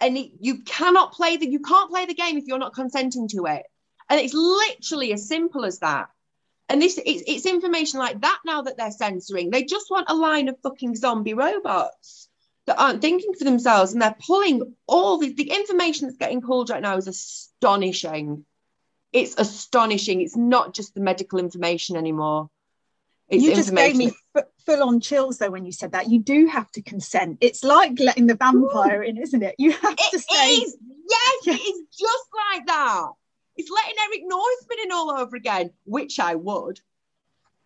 And 0.00 0.16
it, 0.16 0.32
you 0.40 0.62
cannot 0.62 1.12
play 1.12 1.36
the 1.36 1.48
you 1.48 1.60
can't 1.60 1.90
play 1.90 2.06
the 2.06 2.14
game 2.14 2.36
if 2.36 2.44
you're 2.46 2.58
not 2.58 2.74
consenting 2.74 3.28
to 3.28 3.46
it. 3.46 3.64
And 4.08 4.20
it's 4.20 4.34
literally 4.34 5.12
as 5.12 5.28
simple 5.28 5.64
as 5.64 5.80
that. 5.80 6.08
And 6.68 6.82
this 6.82 6.98
it's, 7.04 7.22
it's 7.26 7.46
information 7.46 7.98
like 7.98 8.20
that 8.20 8.40
now 8.44 8.62
that 8.62 8.76
they're 8.76 8.90
censoring. 8.90 9.50
They 9.50 9.64
just 9.64 9.90
want 9.90 10.10
a 10.10 10.14
line 10.14 10.48
of 10.48 10.60
fucking 10.62 10.96
zombie 10.96 11.34
robots 11.34 12.28
that 12.66 12.80
aren't 12.80 13.00
thinking 13.00 13.32
for 13.34 13.44
themselves. 13.44 13.92
And 13.92 14.02
they're 14.02 14.16
pulling 14.26 14.74
all 14.86 15.18
the, 15.18 15.32
the 15.32 15.50
information 15.50 16.06
that's 16.06 16.18
getting 16.18 16.42
pulled 16.42 16.70
right 16.70 16.82
now 16.82 16.96
is 16.96 17.08
astonishing. 17.08 18.44
It's 19.12 19.34
astonishing. 19.38 20.20
It's 20.20 20.36
not 20.36 20.74
just 20.74 20.94
the 20.94 21.00
medical 21.00 21.38
information 21.38 21.96
anymore. 21.96 22.50
It's 23.28 23.44
you 23.44 23.54
just 23.54 23.74
gave 23.74 23.96
me 23.96 24.12
f- 24.34 24.44
full 24.64 24.82
on 24.82 25.00
chills 25.00 25.38
though 25.38 25.50
when 25.50 25.66
you 25.66 25.72
said 25.72 25.92
that. 25.92 26.08
You 26.08 26.20
do 26.20 26.46
have 26.46 26.70
to 26.72 26.82
consent. 26.82 27.38
It's 27.40 27.62
like 27.62 27.98
letting 28.00 28.26
the 28.26 28.34
vampire 28.34 29.02
Ooh. 29.02 29.06
in, 29.06 29.18
isn't 29.18 29.42
it? 29.42 29.54
You 29.58 29.72
have 29.72 29.92
it 29.92 30.10
to 30.12 30.18
say. 30.18 30.54
Is. 30.54 30.76
Yes, 31.08 31.34
yes, 31.44 31.60
it 31.60 31.62
is 31.62 31.82
just 31.98 32.28
like 32.52 32.66
that. 32.66 33.08
It's 33.56 33.70
letting 33.70 33.96
Eric 34.06 34.20
Northman 34.24 34.78
in 34.84 34.92
all 34.92 35.10
over 35.10 35.36
again, 35.36 35.70
which 35.84 36.20
I 36.20 36.36
would. 36.36 36.80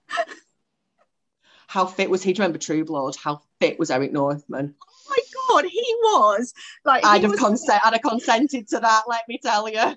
How 1.73 1.87
fit 1.87 2.11
was 2.11 2.23
he? 2.23 2.33
Do 2.33 2.39
you 2.39 2.43
remember 2.43 2.59
True 2.59 2.85
Blood? 2.85 3.17
How 3.17 3.41
fit 3.59 3.79
was 3.79 3.91
Eric 3.91 4.13
Northman? 4.13 4.75
Oh 4.83 5.11
my 5.11 5.19
god, 5.49 5.65
he 5.71 5.97
was 6.03 6.53
like. 6.85 7.03
I'd 7.05 7.23
have 7.23 7.31
was... 7.31 7.41
consent. 7.41 7.81
I'd 7.87 7.95
have 7.95 8.03
consented 8.03 8.69
to 8.69 8.81
that. 8.81 9.05
Let 9.07 9.23
me 9.29 9.39
tell 9.43 9.69
you. 9.69 9.77
That 9.77 9.97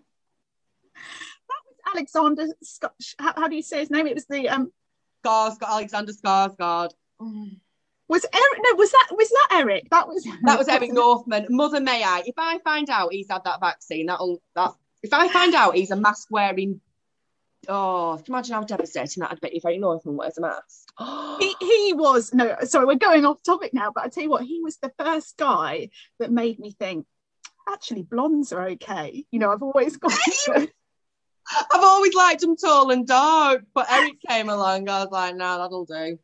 was 1.65 1.75
Alexander 1.93 2.47
Scott. 2.63 2.93
How, 3.19 3.33
how, 3.35 3.47
do 3.49 3.55
you 3.55 3.61
say 3.61 3.79
his 3.79 3.89
name? 3.89 4.07
It 4.07 4.15
was 4.15 4.25
the 4.25 4.47
um. 4.47 4.71
Skarsgård, 5.25 5.69
Alexander 5.69 6.13
Skarsgård. 6.13 6.89
Was 8.07 8.25
Eric? 8.31 8.61
No, 8.63 8.75
was 8.75 8.91
that 8.91 9.07
was 9.11 9.29
that 9.29 9.47
Eric? 9.53 9.89
That 9.89 10.07
was 10.07 10.23
that 10.43 10.59
was 10.59 10.67
Eric 10.67 10.93
Northman. 10.93 11.47
Mother 11.49 11.79
may 11.79 12.03
I? 12.03 12.21
If 12.25 12.35
I 12.37 12.59
find 12.59 12.89
out 12.89 13.11
he's 13.11 13.27
had 13.29 13.43
that 13.45 13.59
vaccine, 13.59 14.05
that'll 14.07 14.41
that. 14.55 14.73
If 15.01 15.13
I 15.13 15.27
find 15.27 15.55
out 15.55 15.75
he's 15.75 15.91
a 15.91 15.95
mask 15.95 16.27
wearing, 16.29 16.81
oh, 17.67 18.15
can 18.17 18.25
you 18.27 18.35
imagine 18.35 18.55
how 18.55 18.63
devastating 18.63 19.21
that'd 19.21 19.41
be 19.41 19.49
if 19.49 19.65
Eric 19.65 19.79
Northman 19.79 20.17
wears 20.17 20.37
a 20.37 20.41
mask? 20.41 20.89
he 21.39 21.55
he 21.59 21.93
was 21.93 22.33
no. 22.33 22.55
Sorry, 22.63 22.85
we're 22.85 22.95
going 22.95 23.25
off 23.25 23.41
topic 23.43 23.73
now, 23.73 23.91
but 23.93 24.03
I 24.03 24.09
tell 24.09 24.23
you 24.23 24.29
what, 24.29 24.43
he 24.43 24.61
was 24.61 24.77
the 24.77 24.91
first 24.99 25.37
guy 25.37 25.89
that 26.19 26.31
made 26.31 26.59
me 26.59 26.71
think. 26.71 27.07
Actually, 27.67 28.03
blondes 28.03 28.53
are 28.53 28.67
okay. 28.69 29.25
You 29.31 29.39
know, 29.39 29.51
I've 29.51 29.63
always 29.63 29.97
got. 29.97 30.13
I've 31.49 31.83
always 31.83 32.13
liked 32.13 32.41
them 32.41 32.55
tall 32.55 32.91
and 32.91 33.07
dark, 33.07 33.65
but 33.73 33.91
Eric 33.91 34.15
came 34.27 34.49
along. 34.49 34.89
I 34.89 35.03
was 35.03 35.11
like, 35.11 35.35
no, 35.35 35.57
that'll 35.57 35.85
do. 35.85 36.17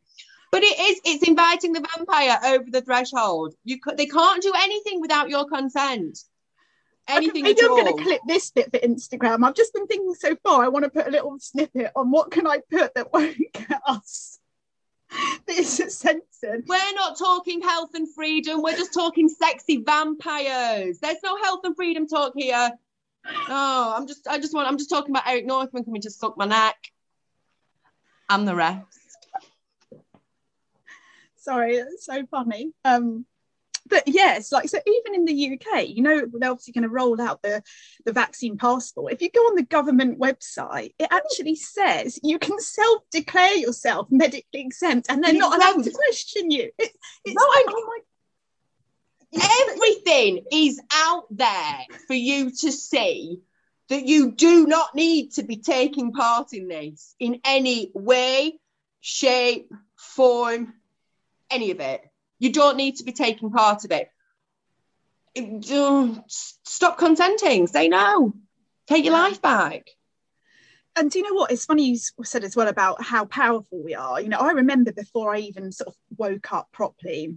But 0.50 0.62
it 0.62 0.78
is, 0.78 1.00
it's 1.04 1.28
inviting 1.28 1.72
the 1.72 1.86
vampire 1.96 2.38
over 2.44 2.64
the 2.70 2.82
threshold. 2.82 3.54
You 3.64 3.80
could, 3.80 3.96
they 3.96 4.06
can't 4.06 4.42
do 4.42 4.52
anything 4.54 5.00
without 5.00 5.30
your 5.30 5.46
consent. 5.46 6.18
Anything 7.08 7.42
Maybe 7.44 7.60
I'm 7.62 7.68
going 7.68 7.96
to 7.96 8.02
clip 8.02 8.20
this 8.26 8.50
bit 8.50 8.70
for 8.70 8.78
Instagram. 8.78 9.44
I've 9.44 9.54
just 9.54 9.72
been 9.72 9.86
thinking 9.86 10.14
so 10.14 10.36
far. 10.42 10.64
I 10.64 10.68
want 10.68 10.84
to 10.84 10.90
put 10.90 11.08
a 11.08 11.10
little 11.10 11.38
snippet 11.38 11.90
on 11.96 12.10
what 12.10 12.30
can 12.30 12.46
I 12.46 12.60
put 12.70 12.94
that 12.94 13.12
won't 13.12 13.36
get 13.52 13.80
us 13.86 14.38
this 15.46 15.76
censored. 15.98 16.64
We're 16.66 16.94
not 16.94 17.18
talking 17.18 17.60
health 17.60 17.90
and 17.94 18.12
freedom. 18.14 18.62
We're 18.62 18.76
just 18.76 18.94
talking 18.94 19.28
sexy 19.28 19.82
vampires. 19.84 20.98
There's 20.98 21.22
no 21.22 21.36
health 21.42 21.60
and 21.64 21.76
freedom 21.76 22.06
talk 22.06 22.32
here. 22.36 22.70
Oh, 23.26 23.94
I'm 23.96 24.06
just, 24.06 24.26
I 24.28 24.38
just 24.38 24.54
want, 24.54 24.68
I'm 24.68 24.78
just 24.78 24.90
talking 24.90 25.10
about 25.10 25.26
Eric 25.28 25.46
Northman 25.46 25.84
coming 25.84 26.02
to 26.02 26.10
suck 26.10 26.36
my 26.36 26.46
neck 26.46 26.76
and 28.28 28.46
the 28.46 28.54
rest. 28.54 28.86
Sorry, 31.36 31.76
it's 31.76 32.06
so 32.06 32.24
funny. 32.30 32.72
Um, 32.84 33.26
but 33.88 34.04
yes, 34.06 34.52
like 34.52 34.68
so, 34.68 34.78
even 34.86 35.14
in 35.14 35.24
the 35.24 35.54
UK, 35.54 35.88
you 35.88 36.02
know, 36.02 36.22
they're 36.32 36.50
obviously 36.52 36.72
going 36.72 36.82
to 36.82 36.88
roll 36.88 37.20
out 37.20 37.42
the 37.42 37.62
the 38.04 38.12
vaccine 38.12 38.56
passport. 38.56 39.12
If 39.12 39.20
you 39.20 39.28
go 39.28 39.40
on 39.40 39.56
the 39.56 39.64
government 39.64 40.20
website, 40.20 40.94
it 41.00 41.08
actually 41.10 41.56
says 41.56 42.18
you 42.22 42.38
can 42.38 42.60
self-declare 42.60 43.56
yourself 43.56 44.06
medically 44.10 44.44
exempt, 44.60 45.08
and 45.10 45.22
they're 45.22 45.32
not 45.34 45.56
allowed 45.56 45.82
to 45.82 45.90
question 45.90 46.50
you. 46.52 46.70
It, 46.78 46.92
it's 47.24 47.34
No, 47.34 47.42
like, 47.42 47.66
I- 47.68 47.72
oh 47.76 47.86
my 47.86 47.98
Everything 49.34 50.44
is 50.52 50.80
out 50.92 51.24
there 51.30 51.78
for 52.06 52.14
you 52.14 52.50
to 52.50 52.72
see 52.72 53.40
that 53.88 54.06
you 54.06 54.32
do 54.32 54.66
not 54.66 54.94
need 54.94 55.32
to 55.32 55.42
be 55.42 55.56
taking 55.56 56.12
part 56.12 56.52
in 56.52 56.68
this 56.68 57.14
in 57.18 57.40
any 57.44 57.90
way, 57.94 58.58
shape, 59.00 59.70
form, 59.96 60.74
any 61.50 61.70
of 61.70 61.80
it. 61.80 62.02
You 62.38 62.52
don't 62.52 62.76
need 62.76 62.96
to 62.96 63.04
be 63.04 63.12
taking 63.12 63.50
part 63.50 63.84
of 63.84 63.92
it. 63.92 64.08
It- 65.34 65.70
uh, 65.70 66.14
Stop 66.26 66.98
consenting. 66.98 67.66
Say 67.66 67.88
no. 67.88 68.34
Take 68.86 69.04
your 69.04 69.14
life 69.14 69.40
back. 69.40 69.86
and 70.96 71.10
do 71.10 71.18
you 71.18 71.24
know 71.24 71.34
what? 71.34 71.50
It's 71.50 71.64
funny 71.64 71.88
you 71.88 71.98
said 72.24 72.44
as 72.44 72.54
well 72.54 72.68
about 72.68 73.02
how 73.02 73.24
powerful 73.24 73.82
we 73.82 73.94
are. 73.94 74.20
You 74.20 74.28
know, 74.28 74.38
I 74.38 74.52
remember 74.52 74.92
before 74.92 75.34
I 75.34 75.38
even 75.40 75.72
sort 75.72 75.88
of 75.88 75.94
woke 76.18 76.52
up 76.52 76.68
properly, 76.72 77.36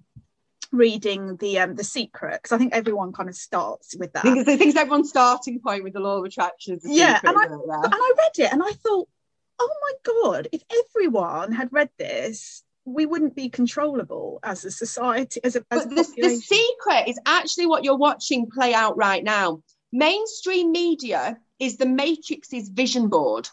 reading 0.77 1.37
the 1.37 1.59
um 1.59 1.75
the 1.75 1.83
secret 1.83 2.41
because 2.41 2.51
I 2.53 2.57
think 2.57 2.73
everyone 2.73 3.11
kind 3.13 3.29
of 3.29 3.35
starts 3.35 3.95
with 3.97 4.11
I 4.15 4.21
that. 4.21 4.23
think, 4.23 4.39
I 4.39 4.57
think 4.57 4.61
it's 4.61 4.77
everyone's 4.77 5.09
starting 5.09 5.59
point 5.59 5.83
with 5.83 5.93
the 5.93 5.99
law 5.99 6.17
of 6.19 6.25
attraction. 6.25 6.79
Yeah, 6.83 7.19
and 7.23 7.37
I- 7.37 7.45
isn't 7.45 7.59
it? 7.59 7.65
Yeah. 7.67 7.83
and 7.83 7.93
I 7.93 8.13
read 8.17 8.45
it 8.47 8.53
and 8.53 8.63
I 8.63 8.71
thought, 8.71 9.07
oh 9.59 9.73
my 9.81 10.13
god, 10.13 10.47
if 10.51 10.61
everyone 10.89 11.51
had 11.51 11.71
read 11.71 11.89
this, 11.97 12.63
we 12.85 13.05
wouldn't 13.05 13.35
be 13.35 13.49
controllable 13.49 14.39
as 14.43 14.63
a 14.65 14.71
society, 14.71 15.39
as 15.43 15.55
a, 15.55 15.65
as 15.71 15.85
But 15.85 15.89
the, 15.89 16.21
the 16.21 16.35
secret 16.35 17.07
is 17.07 17.19
actually 17.25 17.65
what 17.65 17.83
you're 17.83 17.97
watching 17.97 18.49
play 18.49 18.73
out 18.73 18.95
right 18.97 19.23
now. 19.23 19.61
Mainstream 19.91 20.71
media 20.71 21.37
is 21.59 21.77
the 21.77 21.85
Matrix's 21.85 22.69
vision 22.69 23.07
board. 23.07 23.49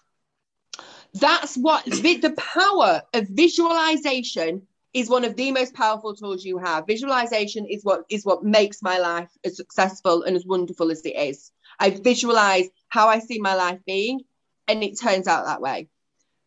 That's 1.15 1.57
what 1.57 1.85
the 1.85 2.35
power 2.37 3.03
of 3.15 3.29
visualization 3.29 4.67
is 4.95 5.09
one 5.09 5.25
of 5.25 5.37
the 5.37 5.53
most 5.53 5.75
powerful 5.75 6.15
tools 6.15 6.45
you 6.45 6.59
have. 6.59 6.87
Visualization 6.87 7.67
is 7.67 7.85
what 7.85 8.05
is 8.09 8.25
what 8.25 8.45
makes 8.45 8.83
my 8.83 8.99
life 8.99 9.31
as 9.45 9.57
successful 9.57 10.23
and 10.23 10.37
as 10.37 10.45
wonderful 10.45 10.91
as 10.91 11.03
it 11.03 11.17
is. 11.17 11.51
I 11.79 11.91
visualize 11.91 12.69
how 12.89 13.09
I 13.09 13.21
see 13.21 13.39
my 13.39 13.55
life 13.55 13.81
being, 13.87 14.21
and 14.69 14.83
it 14.83 15.01
turns 15.01 15.27
out 15.27 15.47
that 15.47 15.63
way. 15.63 15.89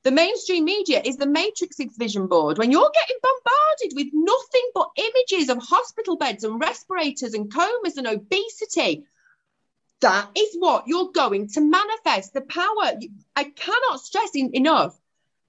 The 0.03 0.11
mainstream 0.11 0.65
media 0.65 1.01
is 1.03 1.17
the 1.17 1.25
Matrix's 1.25 1.97
vision 1.97 2.27
board. 2.27 2.59
When 2.59 2.69
you're 2.69 2.91
getting 2.93 3.17
bombarded 3.23 3.95
with 3.95 4.07
nothing 4.13 4.69
but 4.75 4.91
images 4.97 5.49
of 5.49 5.57
hospital 5.57 6.15
beds 6.15 6.43
and 6.43 6.61
respirators 6.61 7.33
and 7.33 7.51
comas 7.51 7.97
and 7.97 8.05
obesity, 8.05 9.05
that 10.01 10.29
is 10.37 10.55
what 10.59 10.87
you're 10.87 11.11
going 11.11 11.47
to 11.49 11.61
manifest. 11.61 12.33
The 12.33 12.41
power. 12.41 12.99
I 13.35 13.45
cannot 13.45 14.01
stress 14.01 14.35
enough 14.35 14.95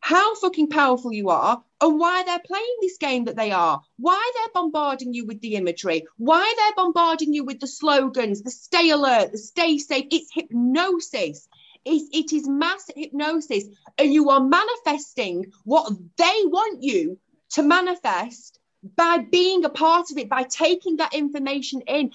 how 0.01 0.35
fucking 0.37 0.71
powerful 0.71 1.13
you 1.13 1.29
are 1.29 1.63
and 1.81 1.99
why 1.99 2.23
they're 2.25 2.39
playing 2.47 2.77
this 2.81 2.97
game 2.99 3.25
that 3.25 3.37
they 3.37 3.53
are, 3.53 3.81
why 3.99 4.33
they're 4.35 4.53
bombarding 4.55 5.13
you 5.13 5.27
with 5.27 5.41
the 5.41 5.57
imagery, 5.57 6.05
why 6.17 6.55
they're 6.57 6.85
bombarding 6.85 7.35
you 7.35 7.45
with 7.45 7.61
the 7.61 7.67
slogans, 7.67 8.43
the 8.43 8.51
stay 8.51 8.91
alert, 8.91 9.33
the 9.33 9.39
stay 9.39 9.79
safe. 9.79 10.07
It's 10.11 10.33
hypnosis. 10.33 11.49
It 11.85 12.33
is 12.33 12.49
mass 12.49 12.91
hypnosis. 12.97 13.65
And 13.99 14.13
you 14.13 14.31
are 14.31 14.41
manifesting 14.41 15.53
what 15.65 15.93
they 16.17 16.43
want 16.45 16.83
you 16.83 17.19
to 17.51 17.63
manifest 17.63 18.59
by 18.97 19.19
being 19.19 19.65
a 19.65 19.71
part 19.71 20.11
of 20.11 20.19
it, 20.19 20.29
by 20.29 20.45
taking 20.45 20.97
that 20.97 21.15
information 21.15 21.83
in. 21.87 22.11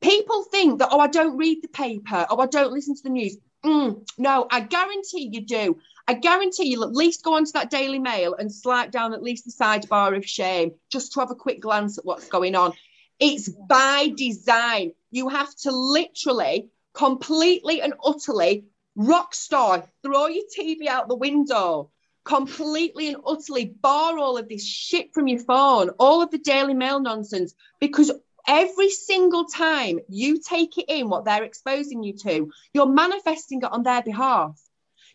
People 0.00 0.44
think 0.44 0.78
that, 0.78 0.88
oh, 0.90 0.98
I 0.98 1.06
don't 1.06 1.36
read 1.36 1.62
the 1.62 1.68
paper, 1.68 2.26
oh, 2.28 2.40
I 2.40 2.46
don't 2.46 2.72
listen 2.72 2.96
to 2.96 3.02
the 3.02 3.10
news. 3.10 3.36
Mm, 3.64 4.04
no, 4.18 4.46
I 4.50 4.60
guarantee 4.60 5.28
you 5.32 5.42
do. 5.42 5.78
I 6.08 6.14
guarantee 6.14 6.68
you'll 6.68 6.84
at 6.84 6.92
least 6.92 7.22
go 7.22 7.34
onto 7.34 7.52
that 7.52 7.70
Daily 7.70 7.98
Mail 7.98 8.34
and 8.34 8.52
slide 8.52 8.90
down 8.90 9.14
at 9.14 9.22
least 9.22 9.44
the 9.44 9.52
sidebar 9.52 10.16
of 10.16 10.26
shame 10.26 10.72
just 10.90 11.12
to 11.12 11.20
have 11.20 11.30
a 11.30 11.36
quick 11.36 11.60
glance 11.60 11.98
at 11.98 12.04
what's 12.04 12.28
going 12.28 12.54
on. 12.54 12.72
It's 13.20 13.48
by 13.48 14.12
design. 14.16 14.92
You 15.10 15.28
have 15.28 15.54
to 15.62 15.70
literally, 15.70 16.68
completely 16.92 17.80
and 17.80 17.94
utterly 18.04 18.64
rock 18.96 19.34
star, 19.34 19.84
throw 20.02 20.26
your 20.26 20.44
TV 20.58 20.86
out 20.86 21.08
the 21.08 21.14
window, 21.14 21.90
completely 22.24 23.08
and 23.08 23.16
utterly 23.26 23.66
bar 23.66 24.18
all 24.18 24.38
of 24.38 24.48
this 24.48 24.66
shit 24.66 25.12
from 25.12 25.28
your 25.28 25.40
phone, 25.40 25.90
all 25.98 26.22
of 26.22 26.30
the 26.30 26.38
Daily 26.38 26.74
Mail 26.74 27.00
nonsense, 27.00 27.54
because 27.80 28.12
every 28.46 28.90
single 28.90 29.44
time 29.44 30.00
you 30.08 30.40
take 30.40 30.78
it 30.78 30.86
in, 30.88 31.08
what 31.08 31.24
they're 31.24 31.44
exposing 31.44 32.02
you 32.02 32.14
to, 32.14 32.50
you're 32.72 32.86
manifesting 32.86 33.62
it 33.62 33.72
on 33.72 33.82
their 33.82 34.02
behalf. 34.02 34.60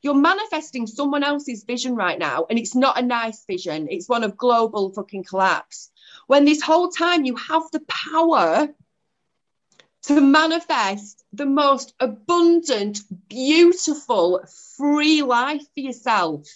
You're 0.01 0.15
manifesting 0.15 0.87
someone 0.87 1.23
else's 1.23 1.63
vision 1.63 1.95
right 1.95 2.19
now, 2.19 2.45
and 2.49 2.57
it's 2.59 2.75
not 2.75 2.99
a 2.99 3.01
nice 3.01 3.45
vision. 3.45 3.87
It's 3.89 4.09
one 4.09 4.23
of 4.23 4.37
global 4.37 4.91
fucking 4.91 5.23
collapse. 5.23 5.91
When 6.27 6.45
this 6.45 6.61
whole 6.61 6.89
time 6.89 7.25
you 7.25 7.35
have 7.35 7.63
the 7.71 7.81
power 7.87 8.69
to 10.03 10.21
manifest 10.21 11.23
the 11.33 11.45
most 11.45 11.93
abundant, 11.99 12.99
beautiful, 13.27 14.43
free 14.77 15.21
life 15.21 15.63
for 15.73 15.79
yourself. 15.81 16.47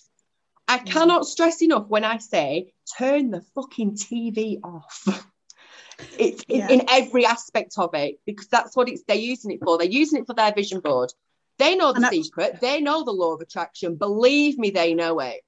I 0.67 0.80
mm. 0.80 0.86
cannot 0.86 1.25
stress 1.25 1.62
enough 1.62 1.88
when 1.88 2.06
I 2.06 2.17
say 2.17 2.73
turn 2.97 3.32
the 3.32 3.41
fucking 3.56 3.95
TV 3.95 4.60
off. 4.63 5.27
It's 6.17 6.43
in, 6.47 6.60
Yeah. 6.60 6.69
in 6.69 6.89
every 6.89 7.25
aspect 7.25 7.73
of 7.77 7.93
it 7.93 8.19
because 8.25 8.47
that's 8.47 8.75
what 8.75 8.89
it's 8.89 9.04
they're 9.04 9.17
using 9.17 9.51
it 9.51 9.60
for. 9.63 9.77
They're 9.77 9.88
using 9.88 10.21
it 10.21 10.27
for 10.27 10.34
their 10.34 10.54
vision 10.54 10.80
board. 10.80 11.13
They 11.62 11.76
know 11.76 11.93
the 11.93 12.08
And 12.08 12.26
secret. 12.26 12.60
They 12.60 12.82
know 12.82 13.04
the 13.04 13.12
law 13.12 13.34
of 13.34 13.41
attraction. 13.41 13.95
Believe 13.95 14.58
me, 14.58 14.71
they 14.71 14.95
know 14.95 15.19
it. 15.19 15.41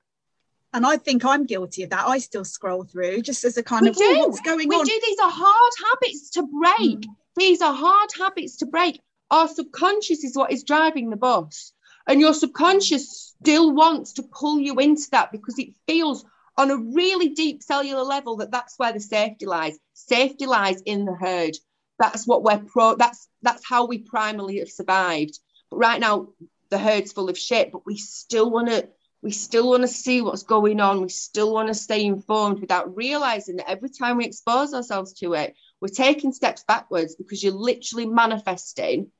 and 0.72 0.86
I 0.86 0.98
think 0.98 1.26
I'm 1.26 1.46
guilty 1.46 1.82
of 1.84 1.90
that. 1.90 2.08
I 2.08 2.20
still 2.20 2.46
scroll 2.46 2.84
through 2.84 3.24
just 3.24 3.44
as 3.44 3.58
a 3.58 3.64
kind 3.64 3.84
We 3.84 3.90
of 3.90 3.98
oh, 4.00 4.28
what's 4.28 4.42
going 4.42 4.70
we 4.70 4.76
on. 4.76 4.84
We 4.84 4.90
do. 4.90 5.02
These 5.08 5.20
are 5.20 5.32
hard 5.32 5.74
habits 5.88 6.30
to 6.32 6.44
break. 6.44 7.00
Mm. 7.02 7.16
These 7.36 7.62
are 7.64 7.74
hard 7.74 8.10
habits 8.16 8.58
to 8.58 8.68
break. 8.68 9.02
Our 9.32 9.48
subconscious 9.48 10.24
is 10.24 10.36
what 10.38 10.52
is 10.52 10.64
driving 10.64 11.10
the 11.10 11.16
bus. 11.16 11.74
And 12.06 12.20
your 12.20 12.36
subconscious 12.36 13.36
still 13.42 13.74
wants 13.74 14.14
to 14.14 14.24
pull 14.24 14.60
you 14.60 14.76
into 14.80 15.10
that 15.12 15.32
because 15.32 15.58
it 15.58 15.70
feels 15.88 16.26
on 16.58 16.70
a 16.70 16.78
really 16.78 17.30
deep 17.30 17.64
cellular 17.64 18.04
level 18.04 18.38
that 18.38 18.52
that's 18.52 18.78
where 18.78 18.94
the 18.94 19.00
safety 19.00 19.48
lies. 19.48 19.80
Safety 19.96 20.46
lies 20.46 20.80
in 20.82 21.06
the 21.06 21.16
herd. 21.16 21.58
That's 21.98 22.28
what 22.28 22.44
we're 22.44 22.60
pro. 22.60 22.96
That's 22.96 23.28
that's 23.42 23.66
how 23.68 23.88
we 23.88 23.98
primarily 24.00 24.60
have 24.60 24.70
survived. 24.70 25.40
Right 25.76 26.00
now, 26.00 26.30
the 26.70 26.78
herd's 26.78 27.14
full 27.14 27.30
of 27.30 27.38
shit. 27.38 27.72
But 27.72 27.86
we 27.86 27.98
still 27.98 28.50
want 28.50 28.70
to. 28.70 28.88
We 29.22 29.32
still 29.32 29.70
want 29.70 29.84
to 29.84 29.88
see 29.88 30.22
what's 30.22 30.44
going 30.44 30.82
on. 30.82 31.02
We 31.02 31.08
still 31.08 31.54
want 31.54 31.70
to 31.70 31.74
stay 31.74 32.04
informed 32.04 32.60
without 32.60 32.94
realizing 32.94 33.56
that 33.56 33.70
every 33.70 33.90
time 33.90 34.18
we 34.18 34.26
expose 34.26 34.74
ourselves 34.74 35.14
to 35.14 35.34
it, 35.34 35.56
we're 35.80 35.88
taking 35.88 36.34
steps 36.34 36.66
backwards 36.68 37.16
because 37.16 37.42
you're 37.42 37.54
literally 37.54 38.06
manifesting 38.06 39.12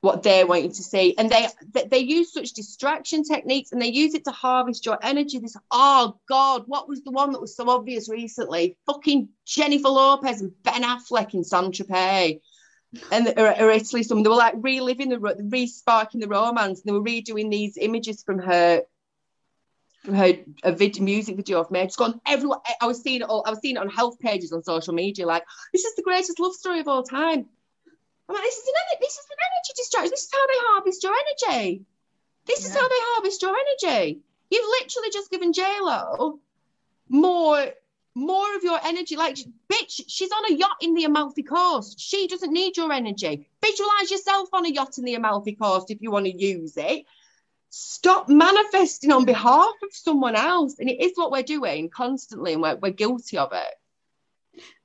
what 0.00 0.22
they 0.22 0.44
want 0.44 0.62
you 0.62 0.68
to 0.68 0.82
see. 0.82 1.16
And 1.16 1.30
they 1.30 1.46
they, 1.72 1.84
they 1.84 1.98
use 1.98 2.32
such 2.32 2.52
distraction 2.52 3.24
techniques 3.24 3.72
and 3.72 3.80
they 3.80 3.88
use 3.88 4.14
it 4.14 4.24
to 4.24 4.30
harvest 4.30 4.86
your 4.86 4.98
energy. 5.02 5.38
This, 5.38 5.56
oh 5.70 6.18
God, 6.28 6.64
what 6.66 6.88
was 6.88 7.02
the 7.02 7.10
one 7.10 7.32
that 7.32 7.40
was 7.40 7.56
so 7.56 7.68
obvious 7.68 8.08
recently? 8.08 8.76
Fucking 8.86 9.28
Jennifer 9.44 9.88
Lopez 9.88 10.40
and 10.40 10.52
Ben 10.62 10.82
Affleck 10.82 11.34
in 11.34 11.44
San 11.44 11.72
Tropez. 11.72 12.40
And 13.12 13.34
or, 13.36 13.48
or 13.60 13.70
Italy, 13.70 14.02
some 14.02 14.22
they 14.22 14.30
were 14.30 14.36
like 14.36 14.54
reliving 14.56 15.10
the 15.10 15.18
re-sparking 15.18 16.20
the 16.20 16.28
romance, 16.28 16.80
and 16.80 16.88
they 16.88 16.92
were 16.92 17.04
redoing 17.04 17.50
these 17.50 17.76
images 17.76 18.22
from 18.22 18.38
her 18.38 18.82
from 20.04 20.14
her 20.14 20.32
a 20.62 20.72
vid, 20.72 21.00
music 21.00 21.36
video 21.36 21.60
of 21.60 21.70
me. 21.70 21.82
Just 21.84 21.98
gone 21.98 22.20
everyone. 22.26 22.60
I 22.80 22.86
was 22.86 23.02
seeing 23.02 23.20
it 23.20 23.28
all. 23.28 23.44
I 23.46 23.50
was 23.50 23.60
seeing 23.60 23.76
it 23.76 23.80
on 23.80 23.90
health 23.90 24.18
pages 24.18 24.52
on 24.52 24.62
social 24.62 24.94
media. 24.94 25.26
Like 25.26 25.44
this 25.72 25.84
is 25.84 25.94
the 25.96 26.02
greatest 26.02 26.40
love 26.40 26.54
story 26.54 26.80
of 26.80 26.88
all 26.88 27.02
time. 27.02 27.46
I'm 28.28 28.34
like, 28.34 28.44
this 28.44 28.56
is 28.56 28.68
an 28.68 28.74
ener- 28.74 29.00
this 29.00 29.12
is 29.12 29.26
an 29.30 29.36
energy 29.38 29.72
distraction. 29.76 30.10
This 30.10 30.24
is 30.24 30.30
how 30.32 30.46
they 30.46 30.58
harvest 30.58 31.02
your 31.02 31.14
energy. 31.14 31.84
This 32.46 32.64
is 32.64 32.74
how 32.74 32.88
they 32.88 32.94
harvest 32.98 33.42
your 33.42 33.54
energy. 33.54 34.20
You've 34.50 34.66
literally 34.80 35.10
just 35.12 35.30
given 35.30 35.52
J 35.52 35.62
Lo 35.82 36.40
more 37.10 37.68
more 38.18 38.56
of 38.56 38.62
your 38.64 38.78
energy. 38.84 39.16
Like, 39.16 39.36
bitch, 39.72 40.02
she's 40.08 40.30
on 40.32 40.52
a 40.52 40.54
yacht 40.54 40.76
in 40.80 40.94
the 40.94 41.04
Amalfi 41.04 41.42
Coast. 41.42 42.00
She 42.00 42.26
doesn't 42.26 42.52
need 42.52 42.76
your 42.76 42.92
energy. 42.92 43.48
Visualize 43.64 44.10
yourself 44.10 44.48
on 44.52 44.66
a 44.66 44.70
yacht 44.70 44.98
in 44.98 45.04
the 45.04 45.14
Amalfi 45.14 45.54
Coast 45.54 45.90
if 45.90 46.02
you 46.02 46.10
want 46.10 46.26
to 46.26 46.36
use 46.36 46.76
it. 46.76 47.06
stop 47.70 48.28
manifesting 48.28 49.12
on 49.12 49.24
behalf 49.24 49.74
of 49.82 49.90
someone 49.92 50.34
else. 50.34 50.76
And 50.78 50.88
it 50.88 51.00
is 51.00 51.12
what 51.14 51.30
we're 51.30 51.42
doing 51.42 51.90
constantly, 51.90 52.54
and 52.54 52.62
we're, 52.62 52.76
we're 52.76 52.90
guilty 52.90 53.38
of 53.38 53.52
it. 53.52 53.74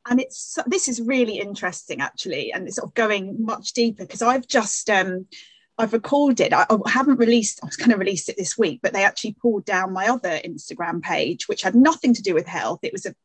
And 0.10 0.20
it's 0.20 0.58
this 0.68 0.90
is 0.90 1.00
really 1.00 1.40
interesting 1.40 2.02
actually, 2.02 2.52
and 2.52 2.68
it's 2.68 2.76
sort 2.76 2.90
of 2.90 2.94
going 2.94 3.38
much 3.46 3.72
deeper 3.72 4.04
because 4.04 4.22
I've 4.22 4.46
just 4.48 4.90
um 4.90 5.28
I've 5.78 5.94
recorded. 5.94 6.54
I, 6.54 6.66
I 6.70 6.90
haven't 6.90 7.18
released. 7.18 7.62
I 7.64 7.68
was 7.68 7.78
going 7.78 7.90
to 7.90 7.98
release 7.98 8.28
it 8.28 8.36
this 8.38 8.58
week, 8.58 8.82
but 8.84 8.92
they 8.92 9.06
actually 9.06 9.38
pulled 9.42 9.66
down 9.66 9.94
my 9.94 10.08
other 10.08 10.40
Instagram 10.46 11.02
page, 11.02 11.48
which 11.48 11.62
had 11.62 11.74
nothing 11.74 12.14
to 12.16 12.22
do 12.22 12.34
with 12.34 12.46
health. 12.46 12.82
It 12.84 12.92
was 12.92 13.06
a, 13.06 13.16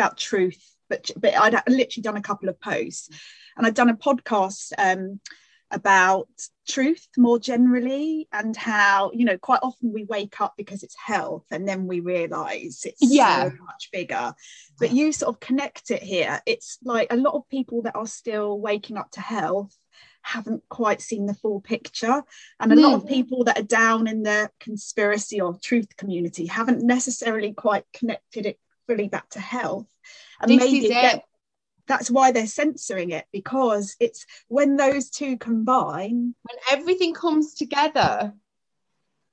about 0.00 0.16
truth, 0.16 0.74
but 0.88 1.10
but 1.16 1.36
I'd 1.36 1.54
literally 1.68 2.02
done 2.02 2.16
a 2.16 2.22
couple 2.22 2.48
of 2.48 2.60
posts, 2.60 3.10
and 3.56 3.66
I'd 3.66 3.74
done 3.74 3.90
a 3.90 3.96
podcast 3.96 4.72
um, 4.78 5.20
about 5.70 6.28
truth 6.66 7.06
more 7.16 7.38
generally, 7.38 8.28
and 8.32 8.56
how 8.56 9.10
you 9.12 9.24
know 9.24 9.36
quite 9.36 9.60
often 9.62 9.92
we 9.92 10.04
wake 10.04 10.40
up 10.40 10.54
because 10.56 10.82
it's 10.82 10.96
health, 10.98 11.44
and 11.50 11.68
then 11.68 11.86
we 11.86 12.00
realise 12.00 12.84
it's 12.86 12.98
yeah. 13.00 13.44
so 13.44 13.56
much 13.64 13.90
bigger. 13.92 14.32
But 14.78 14.92
you 14.92 15.12
sort 15.12 15.34
of 15.34 15.40
connect 15.40 15.90
it 15.90 16.02
here. 16.02 16.40
It's 16.46 16.78
like 16.82 17.12
a 17.12 17.16
lot 17.16 17.34
of 17.34 17.48
people 17.50 17.82
that 17.82 17.96
are 17.96 18.06
still 18.06 18.58
waking 18.58 18.96
up 18.96 19.10
to 19.12 19.20
health 19.20 19.76
haven't 20.22 20.62
quite 20.68 21.00
seen 21.00 21.26
the 21.26 21.34
full 21.34 21.60
picture. 21.60 22.22
And 22.58 22.72
a 22.72 22.76
mm. 22.76 22.82
lot 22.82 22.94
of 22.94 23.06
people 23.06 23.44
that 23.44 23.58
are 23.58 23.62
down 23.62 24.06
in 24.06 24.22
the 24.22 24.50
conspiracy 24.60 25.40
or 25.40 25.58
truth 25.62 25.96
community 25.96 26.46
haven't 26.46 26.82
necessarily 26.82 27.54
quite 27.54 27.84
connected 27.94 28.44
it 28.44 28.58
fully 28.90 29.08
back 29.08 29.28
to 29.30 29.40
health. 29.40 29.86
And 30.40 30.50
this 30.50 30.58
maybe 30.58 30.88
get, 30.88 31.24
that's 31.86 32.10
why 32.10 32.32
they're 32.32 32.46
censoring 32.46 33.10
it 33.10 33.26
because 33.32 33.94
it's 34.00 34.26
when 34.48 34.76
those 34.76 35.10
two 35.10 35.36
combine. 35.38 36.34
When 36.42 36.58
everything 36.78 37.14
comes 37.14 37.54
together, 37.54 38.34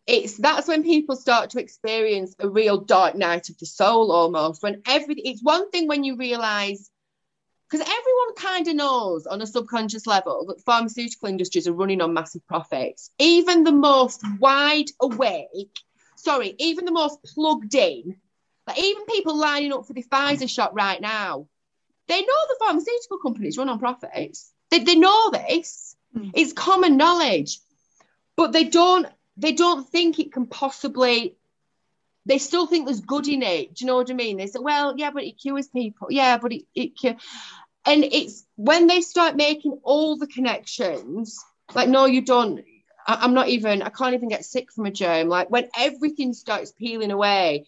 it's 0.05 0.37
that's 0.37 0.67
when 0.67 0.83
people 0.83 1.15
start 1.15 1.49
to 1.51 1.59
experience 1.59 2.35
a 2.39 2.47
real 2.47 2.77
dark 2.77 3.15
night 3.15 3.49
of 3.49 3.57
the 3.57 3.65
soul 3.65 4.11
almost 4.13 4.63
when 4.63 4.81
everything 4.87 5.25
it's 5.25 5.43
one 5.43 5.69
thing 5.69 5.85
when 5.85 6.05
you 6.05 6.15
realize 6.15 6.89
because 7.69 7.85
everyone 7.85 8.35
kind 8.37 8.67
of 8.69 8.75
knows 8.75 9.27
on 9.27 9.41
a 9.41 9.47
subconscious 9.47 10.07
level 10.07 10.45
that 10.47 10.63
pharmaceutical 10.63 11.27
industries 11.27 11.67
are 11.67 11.73
running 11.73 11.99
on 11.99 12.13
massive 12.13 12.47
profits. 12.47 13.11
Even 13.19 13.65
the 13.65 13.73
most 13.73 14.21
wide 14.39 14.89
awake, 15.01 15.77
sorry, 16.15 16.55
even 16.59 16.85
the 16.85 16.93
most 16.93 17.21
plugged 17.23 17.75
in, 17.75 18.15
like 18.67 18.79
even 18.79 19.05
people 19.05 19.37
lining 19.37 19.73
up 19.73 19.85
for 19.85 19.93
the 19.93 20.03
Pfizer 20.03 20.49
shot 20.49 20.73
right 20.73 21.01
now, 21.01 21.47
they 22.07 22.19
know 22.19 22.25
the 22.49 22.57
pharmaceutical 22.59 23.19
companies 23.19 23.57
run 23.57 23.69
on 23.69 23.79
profits. 23.79 24.51
They, 24.69 24.79
they 24.79 24.95
know 24.95 25.31
this. 25.31 25.95
Mm. 26.15 26.31
It's 26.35 26.53
common 26.53 26.97
knowledge, 26.97 27.59
but 28.35 28.51
they 28.51 28.65
don't 28.65 29.07
they 29.37 29.53
don't 29.53 29.87
think 29.87 30.19
it 30.19 30.33
can 30.33 30.47
possibly 30.47 31.35
they 32.27 32.39
still 32.39 32.67
think 32.67 32.85
there's 32.85 32.99
good 32.99 33.27
in 33.27 33.41
it. 33.41 33.73
Do 33.73 33.85
you 33.85 33.87
know 33.87 33.95
what 33.95 34.11
I 34.11 34.13
mean? 34.13 34.37
They 34.37 34.47
say, 34.47 34.59
well, 34.59 34.95
yeah, 34.97 35.11
but 35.11 35.23
it 35.23 35.39
cures 35.39 35.69
people. 35.69 36.09
Yeah, 36.11 36.37
but 36.37 36.51
it, 36.51 36.63
it 36.75 36.97
cures. 36.97 37.15
And 37.85 38.03
it's 38.03 38.45
when 38.57 38.87
they 38.87 38.99
start 38.99 39.37
making 39.37 39.79
all 39.83 40.17
the 40.17 40.27
connections, 40.27 41.39
like, 41.73 41.87
no, 41.87 42.05
you 42.05 42.21
don't. 42.21 42.65
I, 43.07 43.19
I'm 43.21 43.33
not 43.33 43.47
even, 43.47 43.81
I 43.81 43.89
can't 43.89 44.13
even 44.13 44.27
get 44.27 44.43
sick 44.43 44.73
from 44.73 44.85
a 44.85 44.91
germ. 44.91 45.29
Like 45.29 45.49
when 45.49 45.69
everything 45.77 46.33
starts 46.33 46.73
peeling 46.73 47.11
away, 47.11 47.65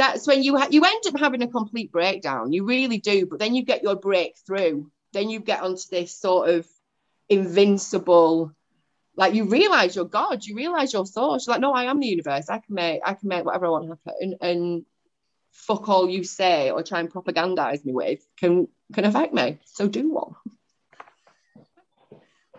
that's 0.00 0.26
when 0.26 0.42
you 0.42 0.56
ha- 0.56 0.68
you 0.70 0.82
end 0.84 1.02
up 1.08 1.20
having 1.20 1.42
a 1.42 1.48
complete 1.48 1.92
breakdown. 1.92 2.52
You 2.52 2.64
really 2.64 2.98
do. 2.98 3.26
But 3.26 3.38
then 3.38 3.54
you 3.54 3.62
get 3.62 3.82
your 3.82 3.96
breakthrough. 3.96 4.86
Then 5.12 5.28
you 5.28 5.40
get 5.40 5.60
onto 5.60 5.82
this 5.90 6.18
sort 6.18 6.48
of 6.48 6.66
invincible 7.28 8.52
like 9.16 9.34
you 9.34 9.44
realize 9.44 9.94
you're 9.94 10.06
God, 10.06 10.44
you 10.46 10.56
realize 10.56 10.94
your 10.94 11.04
source. 11.04 11.46
You're 11.46 11.54
like, 11.54 11.60
no, 11.60 11.74
I 11.74 11.84
am 11.84 12.00
the 12.00 12.06
universe. 12.06 12.48
I 12.48 12.58
can 12.58 12.74
make 12.74 13.02
I 13.04 13.12
can 13.12 13.28
make 13.28 13.44
whatever 13.44 13.66
I 13.66 13.70
want 13.70 13.98
happen. 14.06 14.36
And 14.40 14.86
fuck 15.52 15.88
all 15.90 16.08
you 16.08 16.24
say 16.24 16.70
or 16.70 16.82
try 16.82 17.00
and 17.00 17.12
propagandize 17.12 17.84
me 17.84 17.92
with 17.92 18.26
can 18.38 18.68
can 18.94 19.04
affect 19.04 19.34
me. 19.34 19.58
So 19.66 19.86
do 19.86 20.10
one. 20.10 20.34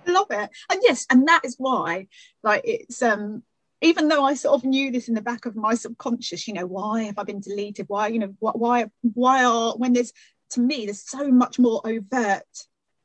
I 0.05 0.11
love 0.11 0.27
it. 0.29 0.49
And 0.69 0.79
yes, 0.83 1.07
and 1.09 1.27
that 1.27 1.41
is 1.45 1.55
why, 1.57 2.07
like 2.43 2.61
it's 2.65 3.01
um 3.01 3.41
even 3.81 4.07
though 4.07 4.23
I 4.23 4.35
sort 4.35 4.55
of 4.55 4.63
knew 4.63 4.91
this 4.91 5.07
in 5.07 5.15
the 5.15 5.21
back 5.21 5.45
of 5.45 5.55
my 5.55 5.73
subconscious, 5.73 6.47
you 6.47 6.53
know, 6.53 6.65
why 6.65 7.03
have 7.03 7.17
I 7.17 7.23
been 7.23 7.39
deleted? 7.39 7.87
Why, 7.89 8.07
you 8.07 8.19
know, 8.19 8.33
why 8.39 8.85
why 9.01 9.43
are 9.43 9.73
when 9.75 9.93
there's 9.93 10.13
to 10.51 10.61
me, 10.61 10.85
there's 10.85 11.01
so 11.01 11.29
much 11.31 11.59
more 11.59 11.81
overt 11.85 12.43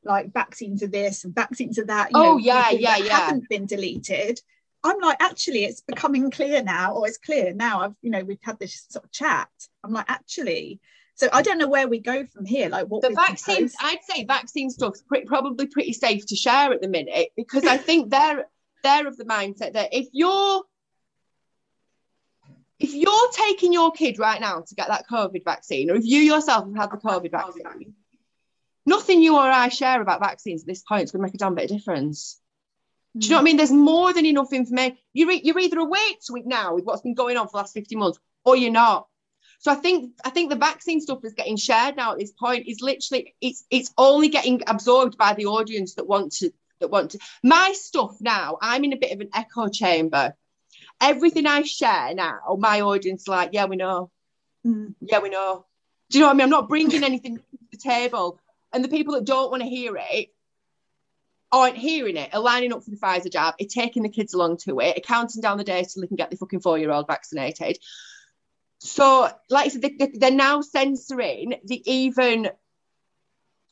like 0.03 0.33
vaccines 0.33 0.83
are 0.83 0.87
this 0.87 1.23
and 1.23 1.35
vaccines 1.35 1.77
are 1.79 1.85
that. 1.85 2.11
You 2.11 2.19
oh 2.19 2.23
know, 2.23 2.37
yeah, 2.37 2.69
yeah, 2.71 2.97
yeah. 2.97 3.19
Haven't 3.19 3.49
been 3.49 3.65
deleted. 3.65 4.39
I'm 4.83 4.99
like, 4.99 5.17
actually, 5.19 5.65
it's 5.65 5.81
becoming 5.81 6.31
clear 6.31 6.63
now, 6.63 6.93
or 6.93 7.07
it's 7.07 7.17
clear 7.17 7.53
now. 7.53 7.81
I've, 7.81 7.95
you 8.01 8.11
know, 8.11 8.23
we've 8.23 8.37
had 8.41 8.59
this 8.59 8.85
sort 8.89 9.05
of 9.05 9.11
chat. 9.11 9.49
I'm 9.83 9.91
like, 9.91 10.05
actually, 10.07 10.79
so 11.15 11.27
I 11.33 11.41
don't 11.41 11.57
know 11.57 11.67
where 11.67 11.87
we 11.87 11.99
go 11.99 12.25
from 12.25 12.45
here. 12.45 12.69
Like 12.69 12.87
what 12.87 13.01
the 13.01 13.09
vaccines, 13.09 13.75
I'd 13.81 14.03
say 14.03 14.23
vaccine 14.23 14.69
stuff's 14.69 15.01
pretty, 15.01 15.25
probably 15.25 15.65
pretty 15.65 15.93
safe 15.93 16.25
to 16.27 16.35
share 16.35 16.71
at 16.71 16.81
the 16.81 16.87
minute 16.87 17.29
because 17.35 17.65
I 17.65 17.77
think 17.77 18.11
they're 18.11 18.45
they're 18.83 19.07
of 19.07 19.17
the 19.17 19.25
mindset 19.25 19.73
that 19.73 19.93
if 19.93 20.07
you're 20.11 20.63
if 22.79 22.93
you're 22.93 23.31
taking 23.31 23.73
your 23.73 23.91
kid 23.91 24.19
right 24.19 24.39
now 24.39 24.61
to 24.61 24.75
get 24.75 24.87
that 24.89 25.05
COVID 25.11 25.43
vaccine, 25.43 25.89
or 25.89 25.95
if 25.95 26.05
you 26.05 26.21
yourself 26.21 26.65
have 26.65 26.75
had 26.75 26.91
the 26.91 26.97
COVID 26.97 27.31
vaccine, 27.31 27.95
nothing 28.85 29.21
you 29.21 29.35
or 29.35 29.41
I 29.41 29.69
share 29.69 30.01
about 30.01 30.19
vaccines 30.19 30.61
at 30.61 30.67
this 30.67 30.83
point 30.83 31.03
is 31.05 31.11
going 31.11 31.21
to 31.21 31.27
make 31.27 31.33
a 31.33 31.37
damn 31.37 31.55
bit 31.55 31.71
of 31.71 31.77
difference. 31.77 32.39
Do 33.17 33.25
you 33.25 33.31
know 33.31 33.37
what 33.37 33.41
I 33.41 33.45
mean? 33.45 33.57
There's 33.57 33.71
more 33.71 34.13
than 34.13 34.27
enough 34.27 34.53
information. 34.53 34.97
You're, 35.11 35.31
you're 35.31 35.57
either 35.57 35.79
awake 35.79 36.19
to 36.27 36.35
it 36.35 36.45
now 36.45 36.75
with 36.75 36.85
what's 36.85 37.01
been 37.01 37.15
going 37.15 37.35
on 37.37 37.47
for 37.47 37.53
the 37.53 37.57
last 37.57 37.73
50 37.73 37.95
months, 37.95 38.19
or 38.45 38.55
you're 38.55 38.71
not. 38.71 39.07
So 39.59 39.71
I 39.71 39.75
think 39.75 40.11
I 40.23 40.29
think 40.29 40.51
the 40.51 40.55
vaccine 40.55 41.01
stuff 41.01 41.19
is 41.23 41.33
getting 41.33 41.57
shared 41.57 41.95
now 41.95 42.11
at 42.11 42.19
this 42.19 42.31
point. 42.31 42.67
Is 42.67 42.79
literally 42.81 43.35
it's 43.41 43.65
it's 43.71 43.91
only 43.97 44.29
getting 44.29 44.61
absorbed 44.67 45.17
by 45.17 45.33
the 45.33 45.47
audience 45.47 45.95
that 45.95 46.05
want 46.07 46.31
to 46.33 46.51
that 46.79 46.89
want 46.89 47.11
to. 47.11 47.19
My 47.43 47.73
stuff 47.73 48.17
now, 48.19 48.57
I'm 48.61 48.83
in 48.83 48.93
a 48.93 48.97
bit 48.97 49.11
of 49.11 49.21
an 49.21 49.29
echo 49.33 49.67
chamber. 49.67 50.35
Everything 51.01 51.45
I 51.45 51.61
share 51.63 52.13
now, 52.13 52.39
my 52.59 52.81
audience 52.81 53.27
like, 53.27 53.51
yeah, 53.53 53.65
we 53.65 53.75
know. 53.75 54.11
Mm. 54.65 54.95
Yeah, 55.01 55.19
we 55.19 55.29
know. 55.29 55.65
Do 56.09 56.17
you 56.17 56.21
know 56.21 56.27
what 56.27 56.33
I 56.33 56.37
mean? 56.37 56.43
I'm 56.43 56.49
not 56.49 56.69
bringing 56.69 57.03
anything 57.03 57.37
to 57.37 57.43
the 57.71 57.77
table 57.77 58.39
and 58.73 58.83
the 58.83 58.89
people 58.89 59.13
that 59.15 59.25
don't 59.25 59.51
want 59.51 59.63
to 59.63 59.69
hear 59.69 59.97
it 59.97 60.29
aren't 61.51 61.77
hearing 61.77 62.17
it, 62.17 62.33
are 62.33 62.41
lining 62.41 62.73
up 62.73 62.83
for 62.83 62.89
the 62.89 62.97
Pfizer 62.97 63.31
jab, 63.31 63.55
are 63.61 63.67
taking 63.67 64.03
the 64.03 64.09
kids 64.09 64.33
along 64.33 64.57
to 64.57 64.79
it, 64.79 64.97
are 64.97 65.01
counting 65.01 65.41
down 65.41 65.57
the 65.57 65.63
days 65.63 65.93
till 65.93 66.01
they 66.01 66.07
can 66.07 66.17
get 66.17 66.29
the 66.29 66.37
fucking 66.37 66.59
four 66.59 66.77
year 66.77 66.91
old 66.91 67.07
vaccinated. 67.07 67.77
So, 68.79 69.29
like 69.49 69.65
I 69.65 69.69
said, 69.69 69.81
they, 69.81 70.27
are 70.27 70.31
now 70.31 70.61
censoring 70.61 71.55
the 71.63 71.81
even, 71.91 72.49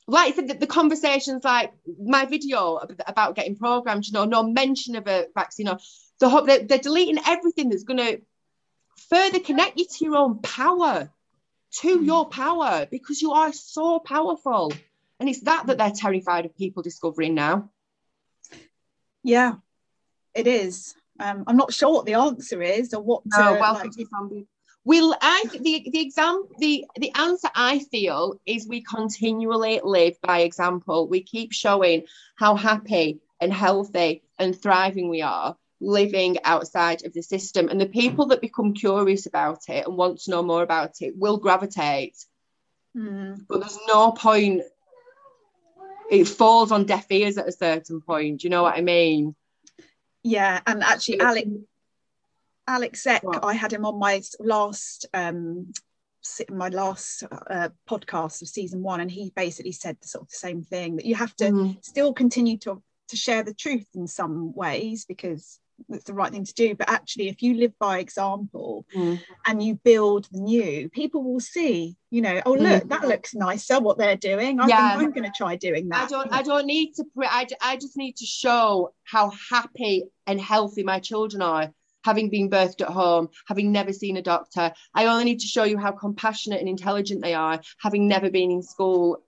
like 0.08 0.34
I 0.34 0.36
said, 0.36 0.48
the, 0.48 0.54
the, 0.54 0.68
conversations 0.68 1.44
like 1.44 1.74
my 2.00 2.26
video 2.26 2.80
about 3.08 3.36
getting 3.36 3.56
programmed, 3.56 4.06
you 4.06 4.14
know, 4.14 4.26
no 4.26 4.44
mention 4.44 4.96
of 4.96 5.08
a 5.08 5.28
vaccine, 5.34 5.68
or 5.68 5.80
the 6.20 6.42
they're, 6.42 6.64
they're 6.64 6.78
deleting 6.78 7.18
everything 7.26 7.70
that's 7.70 7.84
going 7.84 7.98
to 7.98 8.22
further 9.10 9.40
connect 9.40 9.80
you 9.80 9.86
to 9.86 10.06
your 10.06 10.18
own 10.18 10.40
power 10.40 11.10
to 11.80 11.98
hmm. 11.98 12.06
your 12.06 12.30
power 12.30 12.88
because 12.90 13.22
you 13.22 13.32
are 13.32 13.52
so 13.52 14.00
powerful. 14.00 14.72
And 15.20 15.30
it's 15.30 15.42
that 15.42 15.68
that 15.68 15.78
they're 15.78 15.92
terrified 15.92 16.46
of 16.46 16.58
people 16.58 16.84
discovering 16.84 17.36
now. 17.36 17.70
Yeah, 19.24 19.54
it 20.34 20.46
is. 20.46 20.94
Um, 21.20 21.46
I'm 21.48 21.58
not 21.58 21.74
sure 21.74 21.94
what 21.94 22.06
the 22.06 22.16
answer 22.16 22.62
is 22.62 22.94
or 22.94 23.02
what. 23.02 23.24
No, 23.26 23.56
to, 23.56 23.60
welcome 23.60 23.88
like, 23.88 23.98
to 23.98 24.06
family. 24.06 24.48
Will 24.86 25.16
I 25.20 25.44
the 25.52 25.90
the 25.92 26.02
exam 26.02 26.48
the 26.60 26.86
the 26.98 27.12
answer 27.16 27.50
I 27.56 27.80
feel 27.80 28.40
is 28.46 28.68
we 28.68 28.82
continually 28.82 29.82
live 29.84 30.16
by 30.22 30.42
example. 30.42 31.08
We 31.08 31.24
keep 31.24 31.52
showing 31.52 32.04
how 32.36 32.56
happy 32.56 33.20
and 33.42 33.52
healthy 33.52 34.24
and 34.40 34.60
thriving 34.60 35.10
we 35.10 35.22
are 35.22 35.58
living 35.82 36.38
outside 36.44 37.06
of 37.06 37.14
the 37.14 37.22
system. 37.22 37.70
And 37.70 37.80
the 37.80 37.86
people 37.86 38.28
that 38.28 38.42
become 38.42 38.74
curious 38.74 39.26
about 39.26 39.64
it 39.68 39.86
and 39.86 39.98
want 39.98 40.20
to 40.22 40.32
know 40.32 40.44
more 40.44 40.64
about 40.64 41.02
it 41.02 41.14
will 41.18 41.38
gravitate. 41.38 42.18
Mm. 42.96 43.46
But 43.48 43.60
there's 43.60 43.80
no 43.88 44.12
point, 44.12 44.64
it 46.10 46.26
falls 46.26 46.72
on 46.72 46.86
deaf 46.86 47.06
ears 47.10 47.38
at 47.38 47.48
a 47.48 47.52
certain 47.52 48.02
point. 48.02 48.42
Do 48.42 48.46
you 48.46 48.50
know 48.50 48.64
what 48.64 48.78
I 48.78 48.82
mean? 48.82 49.36
Yeah. 50.24 50.62
And 50.66 50.84
actually, 50.84 51.20
Alex. 51.20 51.48
Alec 52.68 52.94
Zeck, 52.94 53.22
I 53.44 53.54
had 53.54 53.74
him 53.74 53.86
on 53.86 54.00
my 54.00 54.22
last 54.40 55.06
um, 55.14 55.72
my 56.50 56.70
last 56.70 57.24
uh, 57.24 57.70
podcast 57.88 58.42
of 58.42 58.48
season 58.48 58.82
one, 58.82 59.00
and 59.00 59.12
he 59.12 59.32
basically 59.36 59.72
said 59.72 59.98
the 60.02 60.08
sort 60.08 60.24
of 60.24 60.30
the 60.30 60.36
same 60.36 60.64
thing 60.64 60.96
that 60.96 61.06
you 61.06 61.16
have 61.16 61.36
to 61.38 61.46
mm. 61.46 61.86
still 61.86 62.14
continue 62.14 62.58
to 62.60 62.82
to 63.10 63.16
share 63.16 63.44
the 63.44 63.54
truth 63.54 63.88
in 63.94 64.08
some 64.08 64.54
ways 64.56 65.06
because 65.06 65.60
it's 65.90 66.06
the 66.06 66.14
right 66.14 66.32
thing 66.32 66.46
to 66.46 66.54
do 66.54 66.74
but 66.74 66.90
actually 66.90 67.28
if 67.28 67.42
you 67.42 67.54
live 67.56 67.78
by 67.80 68.00
example 68.00 68.86
mm. 68.96 69.20
and 69.46 69.62
you 69.62 69.76
build 69.84 70.28
the 70.32 70.40
new 70.40 70.90
people 70.90 71.22
will 71.22 71.40
see 71.40 71.96
you 72.10 72.22
know 72.22 72.42
oh 72.46 72.54
look 72.54 72.84
mm. 72.84 72.90
that 72.90 73.06
looks 73.06 73.36
nicer 73.36 73.80
what 73.80 73.98
they're 73.98 74.16
doing 74.16 74.60
i 74.60 74.68
yeah. 74.68 74.92
think 74.92 75.04
i'm 75.04 75.12
going 75.12 75.30
to 75.30 75.38
try 75.38 75.56
doing 75.56 75.90
that 75.90 76.06
i 76.06 76.08
don't 76.08 76.32
i 76.32 76.42
don't 76.42 76.66
need 76.66 76.94
to 76.94 77.04
I, 77.22 77.46
I 77.62 77.76
just 77.76 77.98
need 77.98 78.16
to 78.18 78.26
show 78.26 78.94
how 79.04 79.34
happy 79.50 80.06
and 80.26 80.40
healthy 80.40 80.84
my 80.84 81.00
children 81.00 81.42
are 81.42 81.74
having 82.06 82.30
been 82.30 82.50
birthed 82.50 82.82
at 82.82 82.90
home, 82.90 83.30
having 83.48 83.72
never 83.72 83.92
seen 83.92 84.16
a 84.16 84.22
doctor. 84.22 84.72
I 84.94 85.08
only 85.08 85.26
need 85.26 85.40
to 85.40 85.48
show 85.48 85.64
you 85.64 85.78
how 85.78 85.92
compassionate 85.92 86.60
and 86.60 86.70
intelligent 86.70 87.22
they 87.22 87.34
are, 87.34 87.60
having 87.80 88.08
never 88.08 88.30
been 88.30 88.52
in 88.52 88.62
school. 88.62 89.24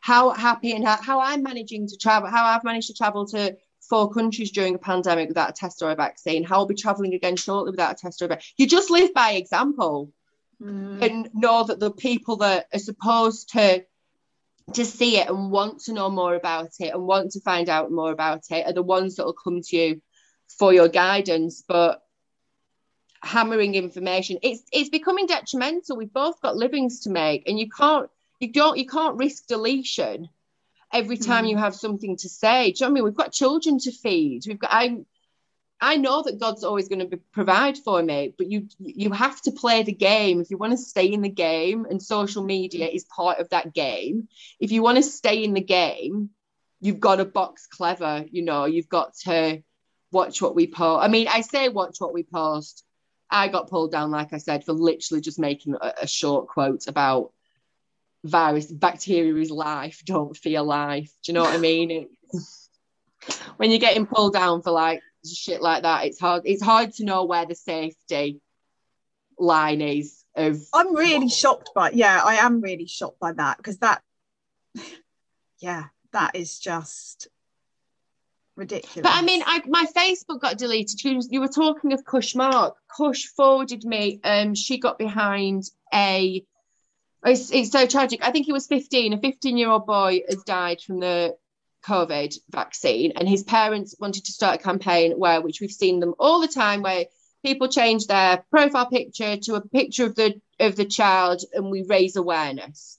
How 0.00 0.30
happy 0.30 0.72
and 0.72 0.86
how, 0.86 1.02
how 1.02 1.20
I'm 1.20 1.42
managing 1.42 1.88
to 1.88 1.96
travel, 1.96 2.30
how 2.30 2.44
I've 2.44 2.62
managed 2.62 2.88
to 2.88 2.94
travel 2.94 3.26
to 3.28 3.56
four 3.88 4.10
countries 4.10 4.52
during 4.52 4.74
a 4.74 4.78
pandemic 4.78 5.28
without 5.28 5.50
a 5.50 5.52
test 5.52 5.82
or 5.82 5.90
a 5.90 5.96
vaccine, 5.96 6.44
how 6.44 6.56
I'll 6.56 6.66
be 6.66 6.74
traveling 6.74 7.14
again 7.14 7.36
shortly 7.36 7.70
without 7.70 7.92
a 7.92 7.96
test 7.96 8.22
or 8.22 8.26
a 8.26 8.28
vaccine. 8.28 8.54
You 8.58 8.66
just 8.66 8.90
live 8.90 9.12
by 9.14 9.32
example 9.32 10.12
mm. 10.62 11.02
and 11.02 11.30
know 11.34 11.64
that 11.64 11.80
the 11.80 11.90
people 11.90 12.36
that 12.36 12.66
are 12.72 12.78
supposed 12.78 13.50
to 13.54 13.84
to 14.74 14.84
see 14.84 15.16
it 15.16 15.30
and 15.30 15.50
want 15.50 15.80
to 15.80 15.94
know 15.94 16.10
more 16.10 16.34
about 16.34 16.68
it 16.78 16.92
and 16.92 17.06
want 17.06 17.30
to 17.32 17.40
find 17.40 17.70
out 17.70 17.90
more 17.90 18.12
about 18.12 18.42
it 18.50 18.66
are 18.66 18.74
the 18.74 18.82
ones 18.82 19.16
that 19.16 19.24
will 19.24 19.32
come 19.32 19.62
to 19.62 19.76
you 19.76 20.02
for 20.58 20.74
your 20.74 20.88
guidance. 20.88 21.64
But 21.66 22.02
hammering 23.22 23.74
information, 23.74 24.38
it's 24.42 24.62
it's 24.72 24.90
becoming 24.90 25.26
detrimental. 25.26 25.96
We've 25.96 26.12
both 26.12 26.40
got 26.40 26.56
livings 26.56 27.00
to 27.00 27.10
make, 27.10 27.48
and 27.48 27.58
you 27.58 27.68
can't 27.68 28.08
you 28.40 28.52
don't 28.52 28.78
you 28.78 28.86
can't 28.86 29.16
risk 29.16 29.46
deletion 29.46 30.28
every 30.92 31.18
time 31.18 31.44
mm. 31.44 31.50
you 31.50 31.56
have 31.56 31.74
something 31.74 32.16
to 32.18 32.28
say. 32.28 32.72
Do 32.72 32.84
you 32.84 32.86
know 32.86 32.86
what 32.86 32.90
I 32.90 32.94
mean? 32.94 33.04
We've 33.04 33.14
got 33.14 33.32
children 33.32 33.78
to 33.80 33.92
feed. 33.92 34.44
We've 34.46 34.58
got 34.58 34.70
I'm 34.72 35.06
I 35.80 35.96
know 35.96 36.22
that 36.22 36.40
God's 36.40 36.64
always 36.64 36.88
going 36.88 36.98
to 37.00 37.06
be, 37.06 37.18
provide 37.32 37.78
for 37.78 38.02
me, 38.02 38.34
but 38.36 38.50
you 38.50 38.68
you 38.78 39.12
have 39.12 39.40
to 39.42 39.52
play 39.52 39.82
the 39.82 39.92
game 39.92 40.40
if 40.40 40.50
you 40.50 40.58
want 40.58 40.72
to 40.72 40.76
stay 40.76 41.06
in 41.06 41.22
the 41.22 41.28
game, 41.28 41.86
and 41.88 42.02
social 42.02 42.42
media 42.42 42.88
is 42.88 43.04
part 43.04 43.38
of 43.38 43.50
that 43.50 43.72
game. 43.72 44.28
If 44.58 44.72
you 44.72 44.82
want 44.82 44.96
to 44.96 45.02
stay 45.02 45.44
in 45.44 45.54
the 45.54 45.60
game, 45.60 46.30
you've 46.80 47.00
got 47.00 47.16
to 47.16 47.24
box 47.24 47.66
clever. 47.66 48.24
You 48.30 48.42
know, 48.42 48.64
you've 48.64 48.88
got 48.88 49.14
to 49.24 49.62
watch 50.10 50.42
what 50.42 50.56
we 50.56 50.66
post. 50.66 51.04
I 51.04 51.08
mean, 51.08 51.28
I 51.28 51.42
say 51.42 51.68
watch 51.68 51.96
what 52.00 52.14
we 52.14 52.24
post. 52.24 52.84
I 53.30 53.48
got 53.48 53.68
pulled 53.68 53.92
down, 53.92 54.10
like 54.10 54.32
I 54.32 54.38
said, 54.38 54.64
for 54.64 54.72
literally 54.72 55.20
just 55.20 55.38
making 55.38 55.74
a, 55.80 55.92
a 56.02 56.06
short 56.06 56.48
quote 56.48 56.86
about 56.86 57.32
virus, 58.24 58.66
bacteria 58.66 59.34
is 59.34 59.50
life. 59.50 60.02
Don't 60.04 60.36
fear 60.36 60.62
life. 60.62 61.12
Do 61.22 61.32
you 61.32 61.34
know 61.34 61.42
what 61.42 61.54
I 61.54 61.58
mean? 61.58 62.08
when 63.56 63.70
you're 63.70 63.80
getting 63.80 64.06
pulled 64.06 64.32
down 64.32 64.62
for 64.62 64.70
like 64.70 65.02
shit 65.26 65.60
like 65.60 65.82
that, 65.82 66.06
it's 66.06 66.18
hard. 66.18 66.42
It's 66.44 66.62
hard 66.62 66.92
to 66.94 67.04
know 67.04 67.24
where 67.24 67.46
the 67.46 67.54
safety 67.54 68.40
line 69.38 69.80
is. 69.80 70.24
Of 70.34 70.60
I'm 70.72 70.94
really 70.94 71.28
shocked 71.28 71.70
by. 71.74 71.90
Yeah, 71.90 72.20
I 72.24 72.36
am 72.36 72.60
really 72.60 72.86
shocked 72.86 73.18
by 73.20 73.32
that 73.32 73.56
because 73.56 73.78
that. 73.78 74.02
Yeah, 75.60 75.86
that 76.12 76.36
is 76.36 76.56
just 76.60 77.26
ridiculous. 78.58 79.02
But 79.02 79.12
I 79.14 79.22
mean, 79.22 79.42
I, 79.46 79.62
my 79.66 79.86
Facebook 79.96 80.40
got 80.40 80.58
deleted. 80.58 81.02
You, 81.02 81.20
you 81.30 81.40
were 81.40 81.48
talking 81.48 81.92
of 81.92 82.04
Kush 82.04 82.34
Mark. 82.34 82.76
Kush 82.94 83.26
forwarded 83.26 83.84
me. 83.84 84.20
Um, 84.24 84.54
she 84.54 84.78
got 84.78 84.98
behind 84.98 85.64
a. 85.94 86.44
It's, 87.24 87.50
it's 87.50 87.70
so 87.70 87.86
tragic. 87.86 88.20
I 88.22 88.30
think 88.30 88.46
he 88.46 88.52
was 88.52 88.66
15. 88.66 89.14
A 89.14 89.18
15 89.18 89.56
year 89.56 89.70
old 89.70 89.86
boy 89.86 90.20
has 90.28 90.42
died 90.42 90.80
from 90.80 91.00
the 91.00 91.36
COVID 91.86 92.34
vaccine, 92.50 93.12
and 93.16 93.28
his 93.28 93.44
parents 93.44 93.94
wanted 93.98 94.24
to 94.26 94.32
start 94.32 94.60
a 94.60 94.62
campaign 94.62 95.12
where, 95.12 95.40
which 95.40 95.60
we've 95.60 95.70
seen 95.70 96.00
them 96.00 96.14
all 96.18 96.40
the 96.40 96.48
time, 96.48 96.82
where 96.82 97.06
people 97.44 97.68
change 97.68 98.06
their 98.06 98.44
profile 98.50 98.86
picture 98.86 99.36
to 99.36 99.54
a 99.54 99.68
picture 99.68 100.04
of 100.04 100.16
the 100.16 100.40
of 100.60 100.76
the 100.76 100.84
child, 100.84 101.42
and 101.52 101.70
we 101.70 101.84
raise 101.84 102.16
awareness. 102.16 102.98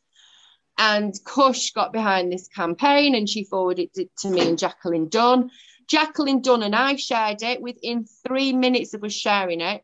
And 0.81 1.13
Kush 1.25 1.71
got 1.71 1.91
behind 1.91 2.31
this 2.31 2.47
campaign, 2.47 3.13
and 3.13 3.27
she 3.27 3.43
forwarded 3.43 3.89
it 3.95 4.15
to 4.19 4.29
me 4.29 4.47
and 4.47 4.57
Jacqueline 4.57 5.09
Dunn. 5.09 5.51
Jacqueline 5.87 6.41
Dunn 6.41 6.63
and 6.63 6.73
I 6.73 6.95
shared 6.95 7.43
it. 7.43 7.61
Within 7.61 8.05
three 8.25 8.53
minutes 8.53 8.93
of 8.93 9.03
us 9.03 9.11
sharing 9.11 9.59
it, 9.59 9.83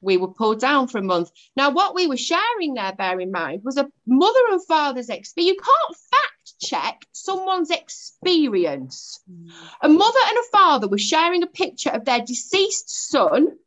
we 0.00 0.16
were 0.16 0.32
pulled 0.32 0.60
down 0.60 0.88
for 0.88 0.96
a 0.96 1.02
month. 1.02 1.30
Now, 1.56 1.68
what 1.70 1.94
we 1.94 2.06
were 2.06 2.16
sharing 2.16 2.72
there, 2.72 2.94
bear 2.94 3.20
in 3.20 3.30
mind, 3.30 3.64
was 3.64 3.76
a 3.76 3.90
mother 4.06 4.40
and 4.50 4.64
father's 4.64 5.10
experience. 5.10 5.56
You 5.56 5.62
can't 5.62 5.96
fact 6.10 6.54
check 6.58 7.04
someone's 7.12 7.70
experience. 7.70 9.22
A 9.82 9.90
mother 9.90 10.20
and 10.26 10.38
a 10.38 10.50
father 10.50 10.88
were 10.88 10.96
sharing 10.96 11.42
a 11.42 11.48
picture 11.48 11.90
of 11.90 12.06
their 12.06 12.24
deceased 12.24 13.10
son 13.10 13.58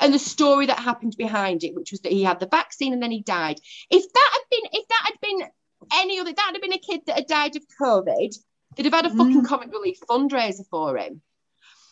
and 0.00 0.12
the 0.12 0.18
story 0.18 0.66
that 0.66 0.78
happened 0.78 1.16
behind 1.16 1.64
it, 1.64 1.74
which 1.74 1.92
was 1.92 2.00
that 2.00 2.12
he 2.12 2.24
had 2.24 2.40
the 2.40 2.46
vaccine 2.46 2.92
and 2.92 3.02
then 3.02 3.10
he 3.10 3.22
died. 3.22 3.58
If 3.90 4.12
that 4.12 4.30
had 4.32 4.42
been, 4.50 4.70
if 4.72 4.88
that 4.88 5.02
had 5.04 5.20
been 5.22 5.48
any 5.94 6.18
other, 6.18 6.32
That'd 6.32 6.54
have 6.54 6.62
been 6.62 6.72
a 6.72 6.78
kid 6.78 7.02
that 7.06 7.16
had 7.16 7.26
died 7.26 7.56
of 7.56 7.62
COVID, 7.80 8.34
they'd 8.76 8.84
have 8.84 8.94
had 8.94 9.06
a 9.06 9.10
fucking 9.10 9.42
mm. 9.42 9.46
comic 9.46 9.72
relief 9.72 9.98
fundraiser 10.08 10.66
for 10.70 10.96
him. 10.96 11.22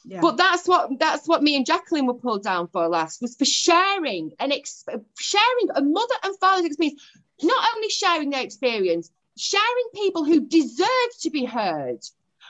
Yeah. 0.07 0.21
But 0.21 0.37
that's 0.37 0.69
what 0.69 1.01
that's 1.01 1.27
what 1.27 1.43
me 1.43 1.57
and 1.57 1.67
Jacqueline 1.67 2.07
were 2.07 2.15
pulled 2.15 2.45
down 2.45 2.69
for 2.69 2.87
last 2.87 3.21
was 3.21 3.35
for 3.35 3.45
sharing 3.45 4.31
and 4.39 4.53
ex- 4.53 4.85
sharing 5.19 5.69
a 5.75 5.83
mother 5.83 6.15
and 6.23 6.39
father's 6.39 6.67
experience, 6.67 7.03
not 7.43 7.75
only 7.75 7.89
sharing 7.89 8.31
their 8.31 8.45
experience, 8.45 9.11
sharing 9.37 9.89
people 9.95 10.25
who 10.25 10.41
deserve 10.41 11.11
to 11.23 11.31
be 11.31 11.45
heard. 11.45 11.99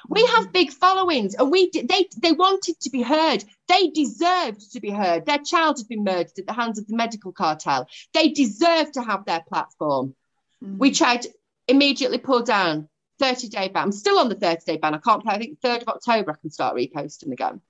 We 0.09 0.23
mm-hmm. 0.23 0.37
have 0.37 0.53
big 0.53 0.71
followings, 0.71 1.35
and 1.35 1.51
we 1.51 1.71
they 1.71 2.09
they 2.19 2.33
wanted 2.33 2.79
to 2.81 2.91
be 2.91 3.01
heard. 3.01 3.43
They 3.69 3.89
deserved 3.89 4.73
to 4.73 4.81
be 4.81 4.91
heard. 4.91 5.25
Their 5.25 5.39
child 5.39 5.79
had 5.79 5.89
been 5.89 6.05
murdered 6.05 6.39
at 6.39 6.47
the 6.47 6.53
hands 6.53 6.79
of 6.79 6.87
the 6.87 6.97
medical 6.97 7.33
cartel. 7.33 7.89
They 8.13 8.29
deserve 8.29 8.93
to 8.93 9.03
have 9.03 9.25
their 9.25 9.43
platform. 9.49 10.15
Mm-hmm. 10.65 10.79
We 10.79 10.91
tried 10.91 11.27
immediately 11.69 12.19
pull 12.19 12.43
down 12.43 12.89
30 13.19 13.49
day 13.49 13.69
ban. 13.69 13.85
I'm 13.85 13.93
still 13.93 14.19
on 14.19 14.29
the 14.29 14.35
30 14.35 14.61
day 14.67 14.77
ban. 14.77 14.95
I 14.95 14.99
can't 14.99 15.23
play. 15.23 15.35
I 15.35 15.39
think 15.39 15.61
3rd 15.61 15.83
of 15.83 15.89
October 15.89 16.33
I 16.33 16.41
can 16.41 16.51
start 16.51 16.77
reposting 16.77 17.33
again. 17.33 17.61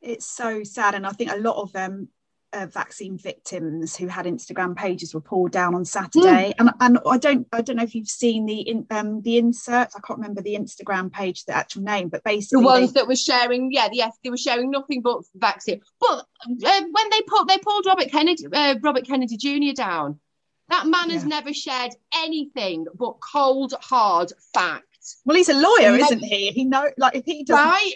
It's 0.00 0.26
so 0.26 0.62
sad. 0.62 0.94
And 0.94 1.06
I 1.06 1.10
think 1.10 1.32
a 1.32 1.36
lot 1.36 1.56
of 1.56 1.74
um, 1.74 2.08
uh, 2.52 2.66
vaccine 2.66 3.18
victims 3.18 3.96
who 3.96 4.06
had 4.06 4.26
Instagram 4.26 4.76
pages 4.76 5.14
were 5.14 5.20
pulled 5.20 5.52
down 5.52 5.74
on 5.74 5.84
Saturday. 5.84 6.52
Mm. 6.52 6.54
And, 6.58 6.70
and 6.80 6.98
I 7.06 7.18
don't 7.18 7.46
I 7.52 7.60
don't 7.60 7.76
know 7.76 7.82
if 7.82 7.94
you've 7.94 8.08
seen 8.08 8.46
the 8.46 8.60
in, 8.60 8.86
um, 8.90 9.22
the 9.22 9.38
inserts. 9.38 9.96
I 9.96 10.00
can't 10.06 10.18
remember 10.18 10.42
the 10.42 10.54
Instagram 10.54 11.12
page, 11.12 11.44
the 11.44 11.56
actual 11.56 11.82
name, 11.82 12.08
but 12.08 12.24
basically 12.24 12.62
the 12.62 12.66
ones 12.66 12.92
they, 12.92 13.00
that 13.00 13.08
were 13.08 13.16
sharing, 13.16 13.72
yeah, 13.72 13.88
yes, 13.92 14.16
they 14.22 14.30
were 14.30 14.36
sharing 14.36 14.70
nothing 14.70 15.02
but 15.02 15.22
vaccine. 15.34 15.80
But 16.00 16.24
uh, 16.48 16.82
when 16.92 17.10
they 17.10 17.22
put 17.26 17.48
they 17.48 17.58
pulled 17.58 17.86
Robert 17.86 18.08
Kennedy 18.10 18.46
uh, 18.52 18.76
Robert 18.82 19.06
Kennedy 19.06 19.36
Jr. 19.36 19.74
down 19.74 20.20
that 20.68 20.86
man 20.86 21.10
has 21.10 21.24
never 21.24 21.52
shared 21.52 21.92
anything 22.14 22.86
but 22.94 23.18
cold, 23.20 23.74
hard 23.80 24.32
facts. 24.52 25.20
Well, 25.24 25.36
he's 25.36 25.48
a 25.48 25.54
lawyer, 25.54 25.94
he 25.94 26.02
isn't 26.02 26.24
he? 26.24 26.50
He 26.50 26.64
know, 26.64 26.90
like, 26.98 27.14
if 27.14 27.24
he 27.24 27.44
doesn't. 27.44 27.64
Right, 27.64 27.94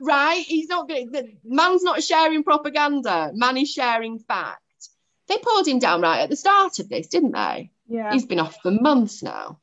right. 0.00 0.44
He's 0.46 0.68
not 0.68 0.88
good. 0.88 1.12
The 1.12 1.32
man's 1.44 1.82
not 1.82 2.02
sharing 2.02 2.44
propaganda. 2.44 3.32
Man 3.34 3.56
is 3.56 3.72
sharing 3.72 4.20
fact. 4.20 4.60
They 5.26 5.38
pulled 5.38 5.66
him 5.66 5.78
down 5.78 6.02
right 6.02 6.20
at 6.20 6.30
the 6.30 6.36
start 6.36 6.78
of 6.78 6.88
this, 6.88 7.08
didn't 7.08 7.32
they? 7.32 7.70
Yeah. 7.88 8.12
He's 8.12 8.26
been 8.26 8.40
off 8.40 8.58
for 8.62 8.70
months 8.70 9.22
now. 9.22 9.58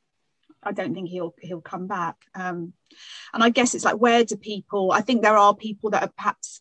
I 0.62 0.72
don't 0.72 0.94
think 0.94 1.08
he'll 1.08 1.34
he'll 1.40 1.60
come 1.60 1.86
back. 1.86 2.16
Um, 2.34 2.72
and 3.32 3.42
I 3.42 3.50
guess 3.50 3.74
it's 3.74 3.84
like, 3.84 3.96
where 3.96 4.24
do 4.24 4.36
people? 4.36 4.92
I 4.92 5.00
think 5.00 5.22
there 5.22 5.36
are 5.36 5.54
people 5.54 5.90
that 5.90 6.02
are 6.02 6.12
perhaps 6.16 6.60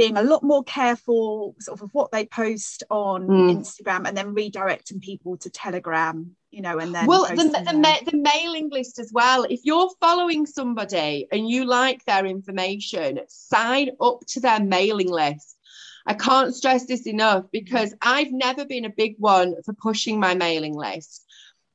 being 0.00 0.16
a 0.16 0.22
lot 0.22 0.42
more 0.42 0.64
careful 0.64 1.54
sort 1.60 1.82
of 1.82 1.90
what 1.92 2.10
they 2.10 2.24
post 2.24 2.84
on 2.88 3.28
mm. 3.28 3.54
Instagram 3.54 4.08
and 4.08 4.16
then 4.16 4.34
redirecting 4.34 4.98
people 4.98 5.36
to 5.36 5.50
Telegram, 5.50 6.34
you 6.50 6.62
know, 6.62 6.78
and 6.78 6.94
then 6.94 7.04
well 7.04 7.26
the, 7.26 7.36
the, 7.36 7.78
ma- 7.78 8.10
the, 8.10 8.16
mailing 8.16 8.70
list 8.70 8.98
as 8.98 9.12
well. 9.12 9.44
If 9.44 9.60
you're 9.64 9.90
following 10.00 10.46
somebody 10.46 11.28
and 11.30 11.50
you 11.50 11.66
like 11.66 12.02
their 12.06 12.24
information, 12.24 13.20
sign 13.28 13.90
up 14.00 14.20
to 14.28 14.40
their 14.40 14.58
mailing 14.58 15.10
list. 15.10 15.58
I 16.06 16.14
can't 16.14 16.54
stress 16.54 16.86
this 16.86 17.06
enough 17.06 17.44
because 17.52 17.94
I've 18.00 18.32
never 18.32 18.64
been 18.64 18.86
a 18.86 18.96
big 18.96 19.16
one 19.18 19.54
for 19.64 19.74
pushing 19.74 20.18
my 20.18 20.34
mailing 20.34 20.74
list. 20.74 21.26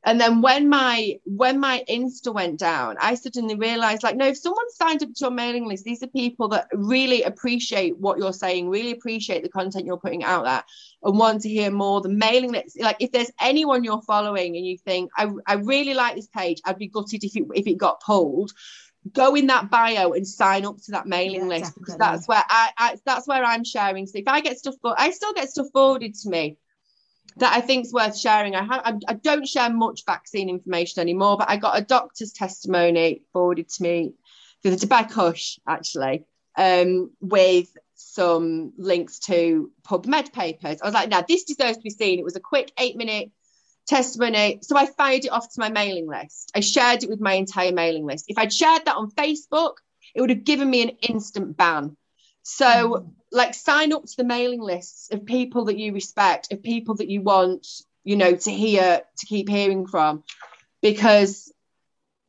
And 0.06 0.22
then 0.22 0.42
when 0.42 0.70
my 0.70 1.20
when 1.26 1.60
my 1.60 1.84
Insta 1.90 2.32
went 2.32 2.60
down, 2.60 2.96
I 3.02 3.16
suddenly 3.16 3.56
realized 3.56 4.04
like, 4.04 4.16
no, 4.16 4.28
if 4.28 4.38
someone 4.38 4.70
signed 4.70 5.02
up 5.02 5.10
to 5.10 5.20
your 5.20 5.32
mailing 5.32 5.68
list, 5.68 5.84
these 5.84 6.04
are 6.04 6.08
people 6.08 6.48
that 6.50 6.68
really 6.74 7.24
appreciate 7.24 7.98
what 7.98 8.20
you're 8.20 8.32
saying, 8.32 8.70
really 8.70 8.92
appreciate 8.92 9.42
the 9.42 9.50
content 9.50 9.88
you're 9.88 9.98
putting 9.98 10.24
out 10.24 10.46
there 10.46 10.64
and 11.02 11.18
want 11.18 11.42
to 11.42 11.50
hear 11.50 11.72
more. 11.72 12.02
The 12.02 12.10
mailing 12.10 12.52
list, 12.52 12.80
like 12.80 12.98
if 13.00 13.12
there's 13.12 13.32
anyone 13.42 13.84
you're 13.84 14.04
following 14.04 14.56
and 14.56 14.66
you 14.66 14.78
think, 14.78 15.10
I, 15.18 15.28
I 15.48 15.56
really 15.56 15.96
like 15.96 16.16
this 16.16 16.28
page, 16.28 16.62
I'd 16.66 16.78
be 16.78 16.88
gutted 16.88 17.24
if 17.24 17.36
it 17.36 17.44
if 17.56 17.66
it 17.66 17.78
got 17.78 18.00
pulled 18.00 18.52
go 19.14 19.36
in 19.36 19.46
that 19.48 19.70
bio 19.70 20.14
and 20.14 20.28
sign 20.28 20.66
up 20.66 20.78
to 20.82 20.92
that 20.92 21.06
mailing 21.06 21.42
yeah, 21.42 21.60
list 21.60 21.76
because 21.78 21.96
that's 21.96 22.28
where 22.28 22.44
I, 22.50 22.72
I, 22.76 22.98
that's 23.06 23.28
where 23.28 23.44
I'm 23.44 23.64
sharing. 23.64 24.08
So 24.08 24.18
if 24.18 24.28
I 24.28 24.42
get 24.42 24.58
stuff, 24.58 24.74
I 24.84 25.12
still 25.12 25.32
get 25.34 25.48
stuff 25.48 25.68
forwarded 25.72 26.16
to 26.16 26.30
me 26.30 26.58
that 27.38 27.54
I 27.54 27.62
think 27.62 27.86
is 27.86 27.94
worth 27.94 28.18
sharing. 28.18 28.56
I 28.56 28.64
have 28.64 29.00
I, 29.08 29.14
don't 29.14 29.48
share 29.48 29.70
much 29.70 30.06
vaccine 30.06 30.50
information 30.50 31.02
anymore, 31.02 31.38
but 31.38 31.50
I 31.50 31.58
got 31.58 31.78
a 31.78 31.82
doctor's 31.82 32.32
testimony 32.32 33.24
forwarded 33.34 33.70
to 33.70 33.84
me 33.84 34.14
through 34.62 34.76
the 34.76 35.08
Kush 35.10 35.60
actually, 35.68 36.26
um, 36.58 37.12
with 37.20 37.68
some 37.96 38.74
links 38.78 39.20
to 39.20 39.72
PubMed 39.84 40.34
papers. 40.34 40.82
I 40.82 40.86
was 40.86 40.94
like, 40.94 41.10
now 41.10 41.24
this 41.28 41.44
deserves 41.44 41.78
to 41.78 41.84
be 41.84 41.90
seen. 41.90 42.20
It 42.20 42.26
was 42.26 42.36
a 42.36 42.42
quick 42.42 42.72
eight 42.78 42.96
minute 42.96 43.32
testimony. 43.88 44.60
So 44.62 44.78
I 44.78 44.86
fired 44.86 45.26
it 45.26 45.32
off 45.32 45.54
to 45.54 45.60
my 45.60 45.70
mailing 45.70 46.08
list. 46.08 46.52
I 46.56 46.62
shared 46.62 47.04
it 47.04 47.10
with 47.10 47.22
my 47.22 47.34
entire 47.34 47.72
mailing 47.72 48.06
list. 48.06 48.26
If 48.28 48.38
I'd 48.38 48.54
shared 48.54 48.86
that 48.86 48.96
on 48.96 49.12
Facebook, 49.12 49.76
it 50.14 50.22
would 50.22 50.30
have 50.30 50.44
given 50.44 50.70
me 50.70 50.82
an 50.82 50.90
instant 51.02 51.58
ban. 51.58 51.96
So 52.46 52.66
mm 52.66 53.12
like 53.32 53.54
sign 53.54 53.92
up 53.92 54.06
to 54.06 54.16
the 54.16 54.24
mailing 54.24 54.62
lists 54.62 55.12
of 55.12 55.26
people 55.26 55.66
that 55.66 55.78
you 55.78 55.92
respect, 55.92 56.54
of 56.54 56.64
people 56.64 56.96
that 56.96 57.10
you 57.10 57.22
want, 57.22 57.68
you 58.06 58.16
know, 58.16 58.34
to 58.34 58.50
hear, 58.50 59.02
to 59.18 59.26
keep 59.26 59.50
hearing 59.50 59.88
from. 59.88 60.24
Because 60.82 61.52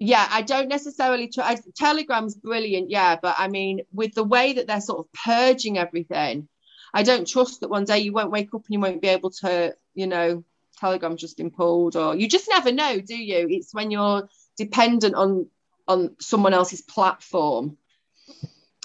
yeah, 0.00 0.26
I 0.28 0.42
don't 0.42 0.68
necessarily 0.68 1.28
try. 1.28 1.56
Telegram's 1.76 2.34
brilliant, 2.34 2.90
yeah, 2.90 3.16
but 3.22 3.36
I 3.38 3.46
mean, 3.46 3.82
with 3.92 4.14
the 4.14 4.24
way 4.24 4.54
that 4.54 4.66
they're 4.66 4.80
sort 4.80 4.98
of 4.98 5.12
purging 5.12 5.78
everything, 5.78 6.48
I 6.92 7.04
don't 7.04 7.28
trust 7.28 7.60
that 7.60 7.70
one 7.70 7.84
day 7.84 8.00
you 8.00 8.12
won't 8.12 8.32
wake 8.32 8.52
up 8.52 8.64
and 8.66 8.74
you 8.74 8.80
won't 8.80 9.02
be 9.02 9.08
able 9.08 9.30
to, 9.42 9.76
you 9.94 10.08
know, 10.08 10.42
Telegram's 10.80 11.20
just 11.20 11.36
been 11.36 11.52
pulled, 11.52 11.94
or 11.94 12.16
you 12.16 12.26
just 12.28 12.48
never 12.48 12.72
know, 12.72 13.00
do 13.00 13.16
you? 13.16 13.46
It's 13.48 13.72
when 13.72 13.92
you're 13.92 14.28
dependent 14.58 15.14
on 15.14 15.48
on 15.86 16.16
someone 16.18 16.52
else's 16.52 16.82
platform. 16.82 17.76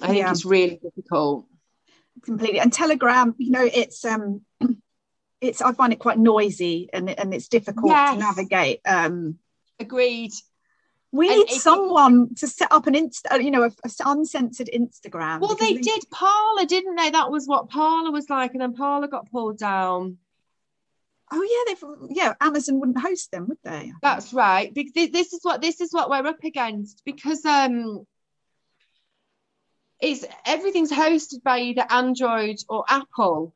I 0.01 0.07
think 0.07 0.19
yeah. 0.19 0.31
it's 0.31 0.45
really 0.45 0.79
difficult. 0.81 1.45
Completely. 2.23 2.59
And 2.59 2.71
Telegram, 2.71 3.35
you 3.37 3.51
know, 3.51 3.63
it's 3.63 4.03
um 4.05 4.41
it's 5.41 5.61
I 5.61 5.73
find 5.73 5.93
it 5.93 5.99
quite 5.99 6.19
noisy 6.19 6.89
and 6.93 7.09
and 7.09 7.33
it's 7.33 7.47
difficult 7.47 7.91
yes. 7.91 8.13
to 8.13 8.19
navigate. 8.19 8.81
Um 8.85 9.39
agreed. 9.79 10.31
We 11.13 11.27
and 11.27 11.39
need 11.39 11.49
someone 11.49 12.35
to 12.35 12.47
set 12.47 12.71
up 12.71 12.87
an 12.87 12.93
insta, 12.93 13.33
uh, 13.33 13.35
you 13.35 13.51
know, 13.51 13.63
a, 13.63 13.71
a 13.83 13.89
uncensored 14.05 14.69
Instagram. 14.73 15.41
Well, 15.41 15.55
they, 15.55 15.73
they 15.73 15.81
did 15.81 16.09
Parler, 16.09 16.65
didn't 16.65 16.95
they? 16.95 17.09
That 17.09 17.29
was 17.29 17.47
what 17.47 17.69
Parler 17.69 18.11
was 18.11 18.29
like, 18.29 18.53
and 18.53 18.61
then 18.61 18.73
Parler 18.73 19.07
got 19.07 19.29
pulled 19.29 19.57
down. 19.57 20.19
Oh 21.33 21.41
yeah, 21.43 21.73
they've 21.73 22.15
yeah. 22.15 22.33
Amazon 22.39 22.79
wouldn't 22.79 22.99
host 22.99 23.31
them, 23.31 23.47
would 23.49 23.57
they? 23.63 23.91
That's 24.01 24.33
right. 24.33 24.73
Because 24.73 25.11
this 25.11 25.33
is 25.33 25.39
what 25.43 25.61
this 25.61 25.81
is 25.81 25.91
what 25.91 26.09
we're 26.09 26.27
up 26.27 26.43
against 26.45 27.01
because 27.03 27.45
um, 27.45 28.05
it's 30.01 30.25
everything's 30.45 30.91
hosted 30.91 31.43
by 31.43 31.59
either 31.59 31.85
Android 31.89 32.57
or 32.67 32.83
Apple, 32.87 33.53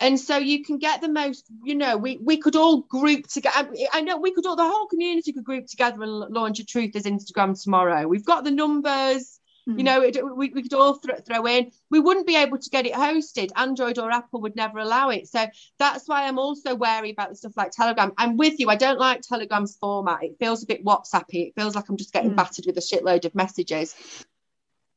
and 0.00 0.18
so 0.18 0.38
you 0.38 0.64
can 0.64 0.78
get 0.78 1.00
the 1.00 1.08
most 1.08 1.46
you 1.62 1.74
know 1.74 1.96
we 1.96 2.16
we 2.16 2.38
could 2.38 2.56
all 2.56 2.80
group 2.80 3.26
together 3.28 3.70
i 3.92 4.00
know 4.00 4.16
we 4.16 4.32
could 4.32 4.46
all 4.46 4.56
the 4.56 4.68
whole 4.68 4.86
community 4.86 5.32
could 5.32 5.44
group 5.44 5.66
together 5.66 6.02
and 6.02 6.34
launch 6.34 6.58
a 6.58 6.64
truth 6.64 6.96
as 6.96 7.04
instagram 7.04 7.60
tomorrow. 7.62 8.08
We've 8.08 8.24
got 8.24 8.44
the 8.44 8.50
numbers 8.50 9.38
mm. 9.68 9.78
you 9.78 9.84
know 9.84 10.00
it, 10.00 10.16
we, 10.36 10.48
we 10.48 10.62
could 10.62 10.74
all 10.74 10.96
th- 10.96 11.20
throw 11.26 11.46
in. 11.46 11.70
We 11.90 12.00
wouldn't 12.00 12.26
be 12.26 12.36
able 12.36 12.58
to 12.58 12.70
get 12.70 12.86
it 12.86 12.94
hosted. 12.94 13.50
Android 13.54 13.98
or 13.98 14.10
apple 14.10 14.40
would 14.40 14.56
never 14.56 14.78
allow 14.78 15.10
it. 15.10 15.28
So 15.28 15.46
that's 15.78 16.08
why 16.08 16.26
i'm 16.26 16.38
also 16.38 16.74
wary 16.74 17.10
about 17.10 17.28
the 17.30 17.36
stuff 17.36 17.56
like 17.56 17.70
telegram. 17.72 18.12
I'm 18.16 18.36
with 18.36 18.58
you. 18.58 18.70
I 18.70 18.76
don't 18.76 18.98
like 18.98 19.20
telegram's 19.20 19.76
format. 19.76 20.22
It 20.22 20.36
feels 20.40 20.62
a 20.62 20.66
bit 20.66 20.82
whatsappy. 20.82 21.42
It 21.42 21.54
feels 21.54 21.74
like 21.76 21.88
i'm 21.88 21.98
just 21.98 22.12
getting 22.12 22.32
mm. 22.32 22.36
battered 22.36 22.64
with 22.66 22.76
a 22.78 22.80
shitload 22.80 23.26
of 23.26 23.34
messages 23.34 23.94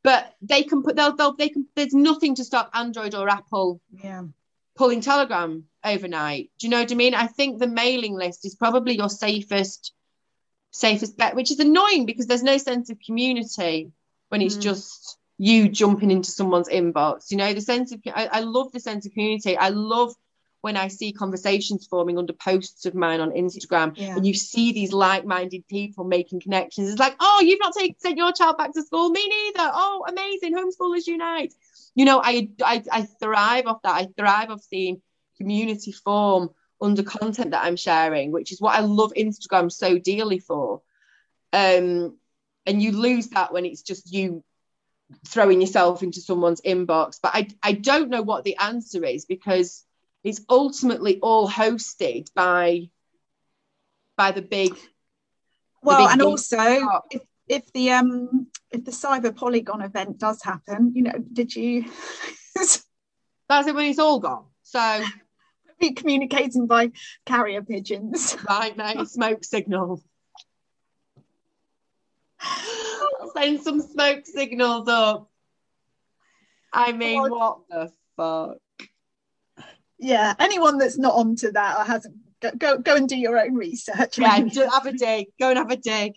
but 0.03 0.35
they 0.41 0.63
can 0.63 0.83
put 0.83 0.95
they'll, 0.95 1.15
they'll 1.15 1.35
they 1.35 1.49
can 1.49 1.65
there's 1.75 1.93
nothing 1.93 2.35
to 2.35 2.43
stop 2.43 2.69
android 2.73 3.15
or 3.15 3.29
apple 3.29 3.81
yeah 4.03 4.23
pulling 4.75 5.01
Telegram 5.01 5.65
overnight. 5.83 6.51
Do 6.57 6.67
you 6.67 6.71
know 6.71 6.81
what 6.81 6.91
I 6.91 6.95
mean? 6.95 7.13
I 7.13 7.27
think 7.27 7.59
the 7.59 7.67
mailing 7.67 8.15
list 8.15 8.45
is 8.45 8.55
probably 8.55 8.95
your 8.95 9.09
safest 9.09 9.93
safest 10.71 11.17
bet, 11.17 11.35
which 11.35 11.51
is 11.51 11.59
annoying 11.59 12.05
because 12.05 12.25
there's 12.25 12.43
no 12.43 12.57
sense 12.57 12.89
of 12.89 12.97
community 13.05 13.91
when 14.29 14.41
it's 14.41 14.57
mm. 14.57 14.61
just 14.61 15.17
you 15.37 15.69
jumping 15.69 16.09
into 16.09 16.31
someone's 16.31 16.69
inbox. 16.69 17.29
You 17.29 17.37
know, 17.37 17.53
the 17.53 17.61
sense 17.61 17.91
of 17.91 18.01
I, 18.07 18.27
I 18.31 18.39
love 18.39 18.71
the 18.71 18.79
sense 18.79 19.05
of 19.05 19.13
community. 19.13 19.57
I 19.57 19.69
love 19.69 20.13
when 20.63 20.75
I 20.77 20.87
see 20.87 21.13
conversations 21.13 21.85
forming 21.87 22.17
under 22.17 22.33
posts 22.33 22.85
of 22.85 22.95
mine 22.95 23.19
on 23.19 23.31
Instagram 23.31 23.93
yeah. 23.95 24.15
and 24.15 24.25
you 24.25 24.33
see 24.33 24.71
these 24.71 24.93
like-minded 24.93 25.67
people 25.67 26.03
making 26.03 26.39
connections. 26.39 26.89
It's 26.89 26.99
like, 26.99 27.15
oh, 27.19 27.41
you've 27.45 27.59
not 27.59 27.75
sent 27.75 28.17
your 28.17 28.31
child 28.31 28.57
back 28.57 28.73
to 28.73 28.81
school. 28.81 29.09
Me 29.09 29.27
neither. 29.27 29.69
Oh, 29.73 30.05
amazing. 30.07 30.55
Homeschoolers 30.55 31.05
unite 31.05 31.53
you 31.95 32.05
know, 32.05 32.21
I, 32.23 32.49
I, 32.63 32.83
I 32.91 33.01
thrive 33.03 33.67
off 33.67 33.81
that. 33.83 33.95
I 33.95 34.07
thrive 34.17 34.49
off 34.49 34.61
seeing 34.61 35.01
community 35.37 35.91
form 35.91 36.49
under 36.81 37.03
content 37.03 37.51
that 37.51 37.63
I'm 37.63 37.75
sharing, 37.75 38.31
which 38.31 38.51
is 38.51 38.59
what 38.59 38.75
I 38.75 38.81
love 38.81 39.13
Instagram 39.15 39.71
so 39.71 39.97
dearly 39.97 40.39
for. 40.39 40.81
Um, 41.51 42.17
and 42.65 42.81
you 42.81 42.93
lose 42.93 43.29
that 43.29 43.53
when 43.53 43.65
it's 43.65 43.83
just 43.83 44.11
you 44.11 44.43
throwing 45.27 45.61
yourself 45.61 46.01
into 46.01 46.21
someone's 46.21 46.61
inbox. 46.61 47.19
But 47.21 47.35
I, 47.35 47.47
I 47.61 47.73
don't 47.73 48.09
know 48.09 48.23
what 48.23 48.43
the 48.43 48.57
answer 48.57 49.05
is 49.05 49.25
because 49.25 49.85
it's 50.23 50.41
ultimately 50.49 51.19
all 51.21 51.49
hosted 51.49 52.27
by 52.33 52.89
by 54.15 54.31
the 54.31 54.41
big 54.41 54.77
well 55.81 55.97
the 55.97 56.03
big 56.03 56.11
and 56.13 56.21
also 56.21 57.01
if, 57.11 57.21
if 57.47 57.73
the 57.73 57.91
um 57.91 58.47
if 58.71 58.85
the 58.85 58.91
cyber 58.91 59.35
polygon 59.35 59.81
event 59.81 60.17
does 60.17 60.41
happen 60.41 60.91
you 60.95 61.03
know 61.03 61.13
did 61.31 61.55
you? 61.55 61.85
That's 63.49 63.67
it 63.67 63.75
when 63.75 63.89
it's 63.89 63.99
all 63.99 64.19
gone. 64.19 64.45
So 64.63 65.03
be 65.79 65.91
communicating 65.91 66.65
by 66.65 66.91
carrier 67.25 67.61
pigeons. 67.61 68.37
right 68.49 68.75
mate 68.75 69.07
smoke 69.07 69.43
signal. 69.43 70.01
Send 73.33 73.61
some 73.61 73.81
smoke 73.81 74.25
signals 74.25 74.87
up. 74.87 75.29
I 76.71 76.91
mean 76.91 77.21
what 77.29 77.59
the 77.69 77.91
fuck 78.15 78.57
yeah 80.03 80.33
anyone 80.39 80.77
that's 80.77 80.97
not 80.97 81.13
onto 81.13 81.51
that 81.51 81.77
or 81.77 81.83
hasn't 81.83 82.15
go 82.41 82.51
go, 82.51 82.77
go 82.77 82.95
and 82.95 83.09
do 83.09 83.17
your 83.17 83.39
own 83.39 83.55
research 83.55 84.19
yeah 84.19 84.39
just 84.41 84.73
have 84.73 84.85
a 84.85 84.93
dig 84.93 85.27
go 85.39 85.49
and 85.49 85.57
have 85.57 85.71
a 85.71 85.77
dig 85.77 86.13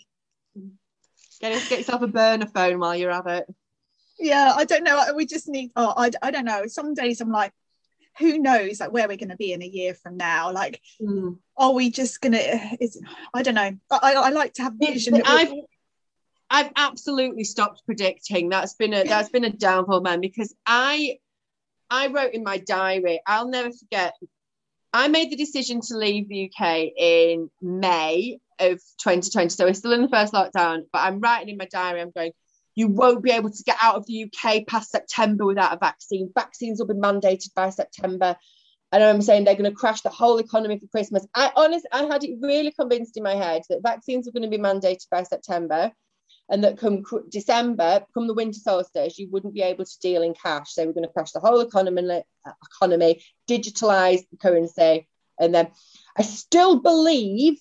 Get, 1.41 1.69
get 1.69 1.79
yourself 1.79 2.03
a 2.03 2.07
burner 2.07 2.47
phone 2.47 2.79
while 2.79 2.97
you're 2.97 3.11
at 3.11 3.27
it. 3.27 3.55
Yeah, 4.19 4.55
I 4.57 4.65
don't 4.65 4.85
know. 4.85 5.13
We 5.15 5.27
just 5.27 5.49
need. 5.49 5.71
Oh, 5.77 5.93
I, 5.97 6.11
I 6.23 6.31
don't 6.31 6.47
know. 6.47 6.67
Some 6.67 6.95
days 6.95 7.21
I'm 7.21 7.31
like, 7.31 7.53
who 8.19 8.39
knows, 8.39 8.81
like 8.81 8.93
where 8.93 9.07
we're 9.07 9.19
going 9.19 9.29
to 9.29 9.37
be 9.37 9.53
in 9.53 9.63
a 9.63 9.67
year 9.67 9.93
from 9.93 10.17
now? 10.17 10.53
Like, 10.53 10.81
mm. 11.01 11.37
are 11.57 11.73
we 11.73 11.91
just 11.91 12.21
going 12.23 12.33
to? 12.33 12.77
Is 12.81 13.01
I 13.35 13.43
don't 13.43 13.55
know. 13.55 13.77
I, 13.91 14.15
I 14.15 14.31
like 14.31 14.55
to 14.55 14.63
have 14.63 14.75
vision. 14.81 15.21
I've, 15.27 15.53
I've 16.49 16.71
absolutely 16.77 17.45
stopped 17.45 17.85
predicting. 17.85 18.49
That's 18.49 18.75
been 18.75 18.95
a 18.95 19.05
that's 19.09 19.29
been 19.29 19.45
a 19.45 19.51
downfall, 19.51 20.01
man. 20.01 20.23
Because 20.23 20.55
I 20.65 21.19
I 21.91 22.09
wrote 22.09 22.33
in 22.33 22.43
my 22.43 22.59
diary. 22.59 23.21
I'll 23.27 23.49
never 23.49 23.71
forget. 23.71 24.15
I 24.93 25.09
made 25.09 25.31
the 25.31 25.37
decision 25.37 25.81
to 25.83 25.97
leave 25.97 26.29
the 26.29 26.51
UK 26.51 26.91
in 26.97 27.51
May 27.61 28.39
of 28.59 28.81
2020. 29.03 29.51
So 29.51 29.67
we're 29.67 29.75
still 29.75 29.93
in 29.93 30.03
the 30.03 30.09
first 30.09 30.33
lockdown, 30.33 30.87
but 30.93 31.01
I'm 31.01 31.21
writing 31.21 31.51
in 31.51 31.57
my 31.57 31.67
diary, 31.67 32.01
I'm 32.01 32.13
going, 32.13 32.33
you 32.75 32.89
won't 32.89 33.23
be 33.23 33.31
able 33.31 33.51
to 33.51 33.63
get 33.65 33.77
out 33.83 33.97
of 33.97 34.07
the 34.07 34.25
UK 34.25 34.67
past 34.67 34.91
September 34.91 35.45
without 35.45 35.75
a 35.75 35.79
vaccine. 35.79 36.31
Vaccines 36.35 36.79
will 36.79 36.87
be 36.87 36.95
mandated 36.95 37.55
by 37.55 37.71
September. 37.71 38.37
And 38.93 39.03
I'm 39.03 39.21
saying 39.21 39.45
they're 39.45 39.55
going 39.55 39.71
to 39.71 39.77
crash 39.77 40.03
the 40.03 40.11
whole 40.11 40.39
economy 40.39 40.79
for 40.79 40.87
Christmas. 40.87 41.27
I 41.35 41.51
honestly, 41.57 41.89
I 41.93 42.05
had 42.05 42.23
it 42.25 42.39
really 42.41 42.73
convinced 42.73 43.17
in 43.17 43.23
my 43.23 43.35
head 43.35 43.63
that 43.69 43.83
vaccines 43.83 44.27
were 44.27 44.33
going 44.33 44.51
to 44.51 44.57
be 44.57 44.63
mandated 44.63 45.09
by 45.11 45.25
September 45.25 45.91
and 46.49 46.63
that 46.65 46.79
come 46.79 47.03
December, 47.29 48.05
come 48.15 48.27
the 48.27 48.35
winter 48.35 48.59
solstice, 48.59 49.19
you 49.19 49.29
wouldn't 49.31 49.55
be 49.55 49.63
able 49.63 49.85
to 49.85 49.99
deal 50.01 50.23
in 50.23 50.35
cash. 50.35 50.75
They 50.75 50.87
were 50.87 50.93
going 50.93 51.07
to 51.07 51.13
crash 51.13 51.33
the 51.33 51.41
whole 51.41 51.61
economy, 51.61 52.23
economy, 52.65 53.23
digitalize 53.49 54.21
the 54.31 54.37
currency. 54.37 55.09
And 55.41 55.55
then 55.55 55.69
I 56.17 56.23
still 56.23 56.81
believe 56.81 57.59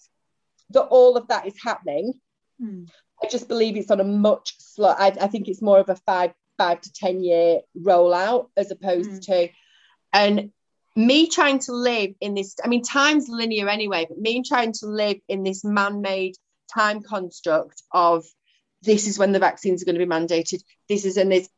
that 0.71 0.83
all 0.83 1.17
of 1.17 1.27
that 1.29 1.47
is 1.47 1.55
happening. 1.63 2.13
Mm. 2.61 2.89
I 3.23 3.27
just 3.27 3.47
believe 3.47 3.75
it's 3.75 3.91
on 3.91 3.99
a 3.99 4.05
much 4.05 4.55
slow. 4.59 4.89
I, 4.89 5.07
I, 5.19 5.27
think 5.27 5.47
it's 5.47 5.61
more 5.61 5.79
of 5.79 5.89
a 5.89 5.95
five 5.95 6.33
five 6.57 6.81
to 6.81 6.93
ten 6.93 7.23
year 7.23 7.61
rollout 7.77 8.49
as 8.55 8.71
opposed 8.71 9.09
mm. 9.09 9.21
to, 9.25 9.49
and 10.13 10.51
me 10.95 11.27
trying 11.27 11.59
to 11.59 11.73
live 11.73 12.11
in 12.21 12.33
this. 12.33 12.55
I 12.63 12.67
mean, 12.67 12.83
time's 12.83 13.27
linear 13.27 13.67
anyway, 13.67 14.05
but 14.07 14.19
me 14.19 14.43
trying 14.43 14.73
to 14.73 14.85
live 14.87 15.17
in 15.27 15.43
this 15.43 15.63
man 15.63 16.01
made 16.01 16.35
time 16.73 17.01
construct 17.01 17.81
of 17.91 18.25
this 18.85 19.07
is 19.07 19.19
when 19.19 19.31
the 19.31 19.39
vaccines 19.39 19.81
are 19.81 19.85
going 19.85 19.99
to 19.99 20.05
be 20.05 20.11
mandated. 20.11 20.63
This 20.87 21.05
is 21.05 21.17
and 21.17 21.31
this. 21.31 21.49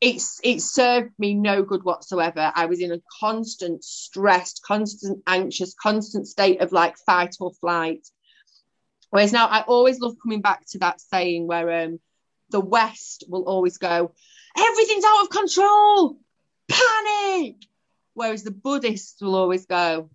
It's 0.00 0.40
it 0.42 0.60
served 0.60 1.12
me 1.16 1.34
no 1.34 1.62
good 1.62 1.84
whatsoever. 1.84 2.50
I 2.54 2.66
was 2.66 2.80
in 2.80 2.90
a 2.90 3.00
constant 3.20 3.84
stressed, 3.84 4.62
constant 4.66 5.22
anxious, 5.28 5.74
constant 5.80 6.26
state 6.26 6.60
of 6.60 6.72
like 6.72 6.96
fight 7.06 7.36
or 7.38 7.52
flight. 7.52 8.04
Whereas 9.10 9.32
now 9.32 9.46
I 9.46 9.60
always 9.60 10.00
love 10.00 10.16
coming 10.20 10.40
back 10.40 10.66
to 10.70 10.78
that 10.78 11.00
saying 11.00 11.46
where 11.46 11.84
um, 11.84 12.00
the 12.50 12.60
West 12.60 13.24
will 13.28 13.44
always 13.44 13.78
go, 13.78 14.12
everything's 14.56 15.04
out 15.04 15.22
of 15.22 15.30
control, 15.30 16.18
panic. 16.68 17.56
Whereas 18.14 18.42
the 18.42 18.50
Buddhists 18.50 19.20
will 19.20 19.34
always 19.34 19.66
go, 19.66 20.10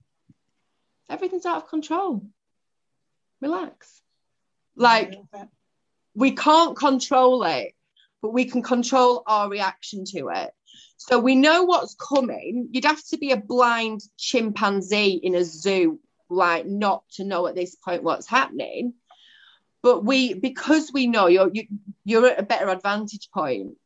everything's 1.10 1.46
out 1.46 1.64
of 1.64 1.70
control, 1.70 2.26
relax. 3.42 4.02
Like, 4.76 5.16
we 6.18 6.32
can't 6.32 6.76
control 6.76 7.44
it, 7.44 7.74
but 8.22 8.34
we 8.34 8.46
can 8.46 8.64
control 8.64 9.24
our 9.28 9.50
reaction 9.50 10.04
to 10.06 10.30
it. 10.30 10.52
So 10.98 11.20
we 11.20 11.36
know 11.36 11.64
what's 11.64 11.96
coming. 11.96 12.70
You'd 12.72 12.86
have 12.86 13.04
to 13.10 13.18
be 13.18 13.32
a 13.32 13.38
blind 13.38 14.02
chimpanzee 14.18 15.20
in 15.24 15.36
a 15.36 15.44
zoo 15.44 16.00
like 16.30 16.66
not 16.66 17.04
to 17.14 17.24
know 17.24 17.48
at 17.48 17.56
this 17.56 17.76
point 17.76 18.04
what's 18.04 18.28
happening 18.28 18.94
but 19.82 20.04
we 20.04 20.34
because 20.34 20.92
we 20.92 21.08
know 21.08 21.28
you're 21.28 21.50
you, 21.54 21.64
you're 22.04 22.28
at 22.28 22.38
a 22.38 22.44
better 22.44 22.68
advantage 22.68 23.30
point 23.34 23.78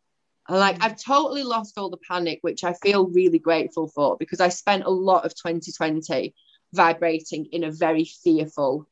like 0.50 0.84
I've 0.84 1.02
totally 1.02 1.44
lost 1.44 1.78
all 1.78 1.90
the 1.90 1.98
panic, 1.98 2.40
which 2.42 2.64
I 2.64 2.74
feel 2.74 3.08
really 3.08 3.40
grateful 3.40 3.88
for 3.88 4.18
because 4.18 4.42
I 4.42 4.50
spent 4.50 4.84
a 4.84 4.90
lot 4.90 5.26
of 5.26 5.36
2020 5.36 6.34
vibrating 6.74 7.48
in 7.52 7.64
a 7.64 7.72
very 7.72 8.06
fearful. 8.06 8.88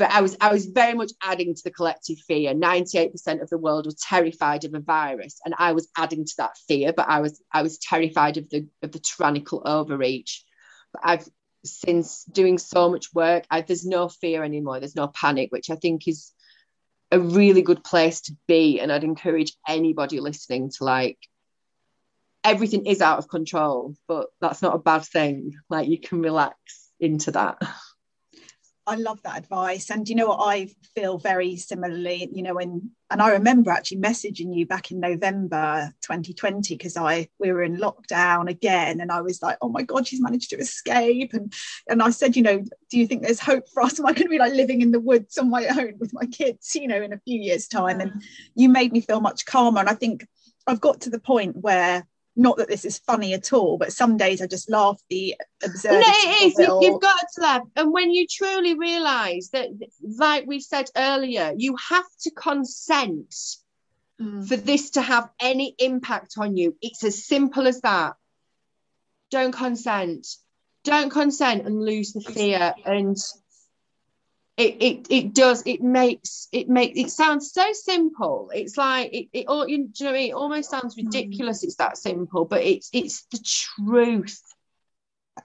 I 0.00 0.22
was 0.22 0.36
I 0.40 0.50
was 0.50 0.66
very 0.66 0.94
much 0.94 1.12
adding 1.22 1.54
to 1.54 1.62
the 1.62 1.70
collective 1.70 2.18
fear. 2.26 2.54
98% 2.54 3.42
of 3.42 3.50
the 3.50 3.58
world 3.58 3.84
was 3.84 3.96
terrified 3.96 4.64
of 4.64 4.74
a 4.74 4.80
virus, 4.80 5.40
and 5.44 5.54
I 5.58 5.72
was 5.72 5.88
adding 5.96 6.24
to 6.24 6.34
that 6.38 6.56
fear, 6.66 6.92
but 6.92 7.08
I 7.08 7.20
was 7.20 7.42
I 7.52 7.62
was 7.62 7.78
terrified 7.78 8.38
of 8.38 8.48
the 8.48 8.66
of 8.82 8.92
the 8.92 8.98
tyrannical 8.98 9.62
overreach. 9.64 10.44
But 10.92 11.02
I've 11.04 11.28
since 11.64 12.24
doing 12.24 12.58
so 12.58 12.90
much 12.90 13.12
work, 13.14 13.44
I, 13.50 13.62
there's 13.62 13.86
no 13.86 14.08
fear 14.08 14.44
anymore. 14.44 14.80
There's 14.80 14.96
no 14.96 15.08
panic, 15.08 15.50
which 15.50 15.70
I 15.70 15.76
think 15.76 16.06
is 16.06 16.32
a 17.10 17.18
really 17.18 17.62
good 17.62 17.82
place 17.82 18.22
to 18.22 18.36
be. 18.46 18.80
And 18.80 18.92
I'd 18.92 19.04
encourage 19.04 19.54
anybody 19.66 20.20
listening 20.20 20.70
to 20.76 20.84
like, 20.84 21.18
everything 22.42 22.86
is 22.86 23.00
out 23.00 23.18
of 23.18 23.28
control, 23.28 23.94
but 24.06 24.28
that's 24.40 24.62
not 24.62 24.74
a 24.74 24.78
bad 24.78 25.04
thing. 25.04 25.54
Like, 25.70 25.88
you 25.88 25.98
can 25.98 26.20
relax 26.20 26.56
into 27.00 27.30
that. 27.32 27.58
I 28.86 28.96
love 28.96 29.22
that 29.22 29.38
advice. 29.38 29.90
And 29.90 30.06
you 30.08 30.14
know 30.14 30.26
what? 30.26 30.40
I 30.40 30.68
feel 30.94 31.16
very 31.18 31.56
similarly, 31.56 32.28
you 32.32 32.42
know, 32.42 32.58
and 32.58 32.90
and 33.10 33.22
I 33.22 33.30
remember 33.30 33.70
actually 33.70 33.98
messaging 33.98 34.54
you 34.54 34.66
back 34.66 34.90
in 34.90 35.00
November 35.00 35.92
2020 36.02 36.74
because 36.74 36.96
I 36.96 37.28
we 37.38 37.52
were 37.52 37.62
in 37.62 37.76
lockdown 37.76 38.48
again 38.48 39.00
and 39.00 39.10
I 39.10 39.22
was 39.22 39.40
like, 39.40 39.56
oh 39.62 39.68
my 39.68 39.82
God, 39.82 40.06
she's 40.06 40.20
managed 40.20 40.50
to 40.50 40.56
escape. 40.56 41.32
And 41.32 41.52
and 41.88 42.02
I 42.02 42.10
said, 42.10 42.36
you 42.36 42.42
know, 42.42 42.62
do 42.90 42.98
you 42.98 43.06
think 43.06 43.22
there's 43.22 43.40
hope 43.40 43.68
for 43.72 43.82
us? 43.82 43.98
Am 43.98 44.06
I 44.06 44.12
going 44.12 44.24
to 44.24 44.28
be 44.28 44.38
like 44.38 44.52
living 44.52 44.82
in 44.82 44.92
the 44.92 45.00
woods 45.00 45.38
on 45.38 45.48
my 45.48 45.66
own 45.66 45.94
with 45.98 46.12
my 46.12 46.26
kids, 46.26 46.74
you 46.74 46.86
know, 46.86 47.00
in 47.00 47.12
a 47.12 47.20
few 47.20 47.40
years' 47.40 47.68
time? 47.68 48.00
And 48.00 48.22
you 48.54 48.68
made 48.68 48.92
me 48.92 49.00
feel 49.00 49.20
much 49.20 49.46
calmer. 49.46 49.80
And 49.80 49.88
I 49.88 49.94
think 49.94 50.26
I've 50.66 50.80
got 50.80 51.02
to 51.02 51.10
the 51.10 51.20
point 51.20 51.56
where 51.56 52.06
not 52.36 52.56
that 52.56 52.68
this 52.68 52.84
is 52.84 52.98
funny 52.98 53.34
at 53.34 53.52
all, 53.52 53.78
but 53.78 53.92
some 53.92 54.16
days 54.16 54.42
I 54.42 54.46
just 54.46 54.70
laugh 54.70 55.00
the 55.08 55.36
absurdity. 55.62 56.00
No, 56.00 56.14
it 56.16 56.46
is. 56.46 56.58
It 56.58 56.68
You've 56.80 57.00
got 57.00 57.20
to 57.34 57.40
laugh, 57.40 57.62
and 57.76 57.92
when 57.92 58.10
you 58.10 58.26
truly 58.28 58.76
realise 58.76 59.50
that, 59.50 59.68
like 60.02 60.46
we 60.46 60.60
said 60.60 60.90
earlier, 60.96 61.52
you 61.56 61.76
have 61.88 62.06
to 62.22 62.30
consent 62.30 63.34
mm. 64.20 64.46
for 64.48 64.56
this 64.56 64.90
to 64.90 65.02
have 65.02 65.28
any 65.40 65.74
impact 65.78 66.34
on 66.38 66.56
you. 66.56 66.76
It's 66.82 67.04
as 67.04 67.24
simple 67.24 67.66
as 67.66 67.80
that. 67.82 68.14
Don't 69.30 69.52
consent. 69.52 70.26
Don't 70.82 71.10
consent 71.10 71.66
and 71.66 71.82
lose 71.82 72.12
the 72.12 72.20
fear 72.20 72.74
and 72.84 73.16
it, 74.56 74.76
it 74.80 75.06
it 75.10 75.34
does 75.34 75.62
it 75.66 75.82
makes 75.82 76.48
it 76.52 76.68
make 76.68 76.96
it 76.96 77.10
sounds 77.10 77.52
so 77.52 77.72
simple 77.72 78.50
it's 78.54 78.76
like 78.76 79.12
it, 79.12 79.28
it 79.32 79.46
all 79.48 79.68
you, 79.68 79.90
know 80.00 80.10
I 80.10 80.12
mean? 80.12 80.30
it 80.30 80.34
almost 80.34 80.70
sounds 80.70 80.94
hmm. 80.94 81.06
ridiculous 81.06 81.64
it's 81.64 81.76
that 81.76 81.98
simple 81.98 82.44
but 82.44 82.62
it's 82.62 82.88
it's 82.92 83.26
the 83.32 83.38
truth 83.44 84.40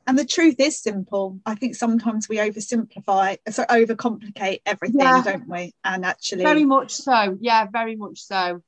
and 0.05 0.17
the 0.17 0.25
truth 0.25 0.59
is 0.59 0.79
simple 0.79 1.39
i 1.45 1.55
think 1.55 1.75
sometimes 1.75 2.29
we 2.29 2.37
oversimplify 2.37 3.37
so 3.49 3.63
overcomplicate 3.63 4.61
everything 4.65 5.01
yeah. 5.01 5.23
don't 5.23 5.49
we 5.49 5.73
and 5.83 6.05
actually 6.05 6.43
very 6.43 6.65
much 6.65 6.91
so 6.91 7.35
yeah 7.41 7.65
very 7.65 7.95
much 7.95 8.21
so 8.21 8.61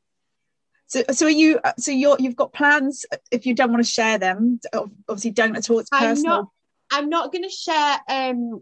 so, 0.88 1.04
so 1.12 1.28
are 1.28 1.30
you 1.30 1.60
so 1.78 1.92
you're 1.92 2.18
you've 2.20 2.36
got 2.36 2.52
plans 2.52 3.06
if 3.30 3.46
you 3.46 3.54
don't 3.54 3.72
want 3.72 3.86
to 3.86 3.90
share 3.90 4.18
them 4.18 4.60
obviously 5.08 5.30
don't 5.30 5.56
at 5.56 5.70
all 5.70 5.78
it's 5.78 5.90
personal 5.92 6.34
i'm 6.34 6.40
not, 6.40 6.48
I'm 6.94 7.10
not 7.10 7.32
going 7.32 7.44
to 7.44 7.50
share 7.50 8.00
um 8.08 8.62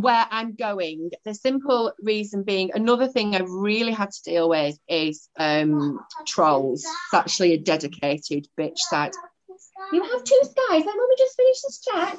where 0.00 0.26
I'm 0.30 0.54
going. 0.54 1.10
The 1.24 1.34
simple 1.34 1.92
reason 2.00 2.42
being, 2.42 2.70
another 2.74 3.06
thing 3.06 3.34
I've 3.34 3.50
really 3.50 3.92
had 3.92 4.10
to 4.10 4.22
deal 4.22 4.48
with 4.48 4.78
is 4.88 5.28
um, 5.38 6.00
trolls. 6.26 6.84
It's 6.84 7.14
actually 7.14 7.52
a 7.52 7.58
dedicated 7.58 8.48
bitch 8.58 8.78
site. 8.78 9.14
You 9.92 10.02
have 10.02 10.24
two 10.24 10.40
skies. 10.42 10.84
Let 10.84 10.96
me 10.96 11.14
just 11.18 11.36
finish 11.36 11.60
this 11.62 11.80
chat. 11.80 12.18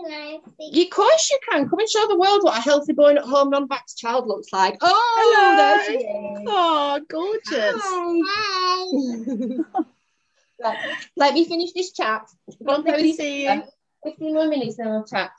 Can 0.00 0.12
I? 0.12 0.38
Of 0.80 0.90
course 0.90 1.30
you 1.30 1.38
can. 1.50 1.68
Come 1.68 1.78
and 1.78 1.88
show 1.88 2.06
the 2.08 2.18
world 2.18 2.42
what 2.42 2.58
a 2.58 2.60
healthy 2.60 2.92
boy 2.92 3.12
at 3.12 3.18
home 3.18 3.50
non-vax 3.50 3.96
child 3.96 4.26
looks 4.26 4.48
like. 4.52 4.76
Oh, 4.80 5.14
Hello. 5.16 5.56
there 5.56 5.84
she 5.86 5.96
is. 6.04 6.46
Oh, 6.46 7.00
gorgeous. 7.08 7.82
Hi. 8.26 9.72
let, 10.60 10.78
let 11.16 11.34
me 11.34 11.44
finish 11.44 11.72
this 11.72 11.92
chat. 11.92 12.26
Go 12.64 12.74
on, 12.74 12.84
see 12.84 13.44
you. 13.44 13.62
15 14.04 14.34
more 14.34 14.48
minutes 14.48 14.76
then 14.76 14.88
we'll 14.88 15.04
chat. 15.04 15.30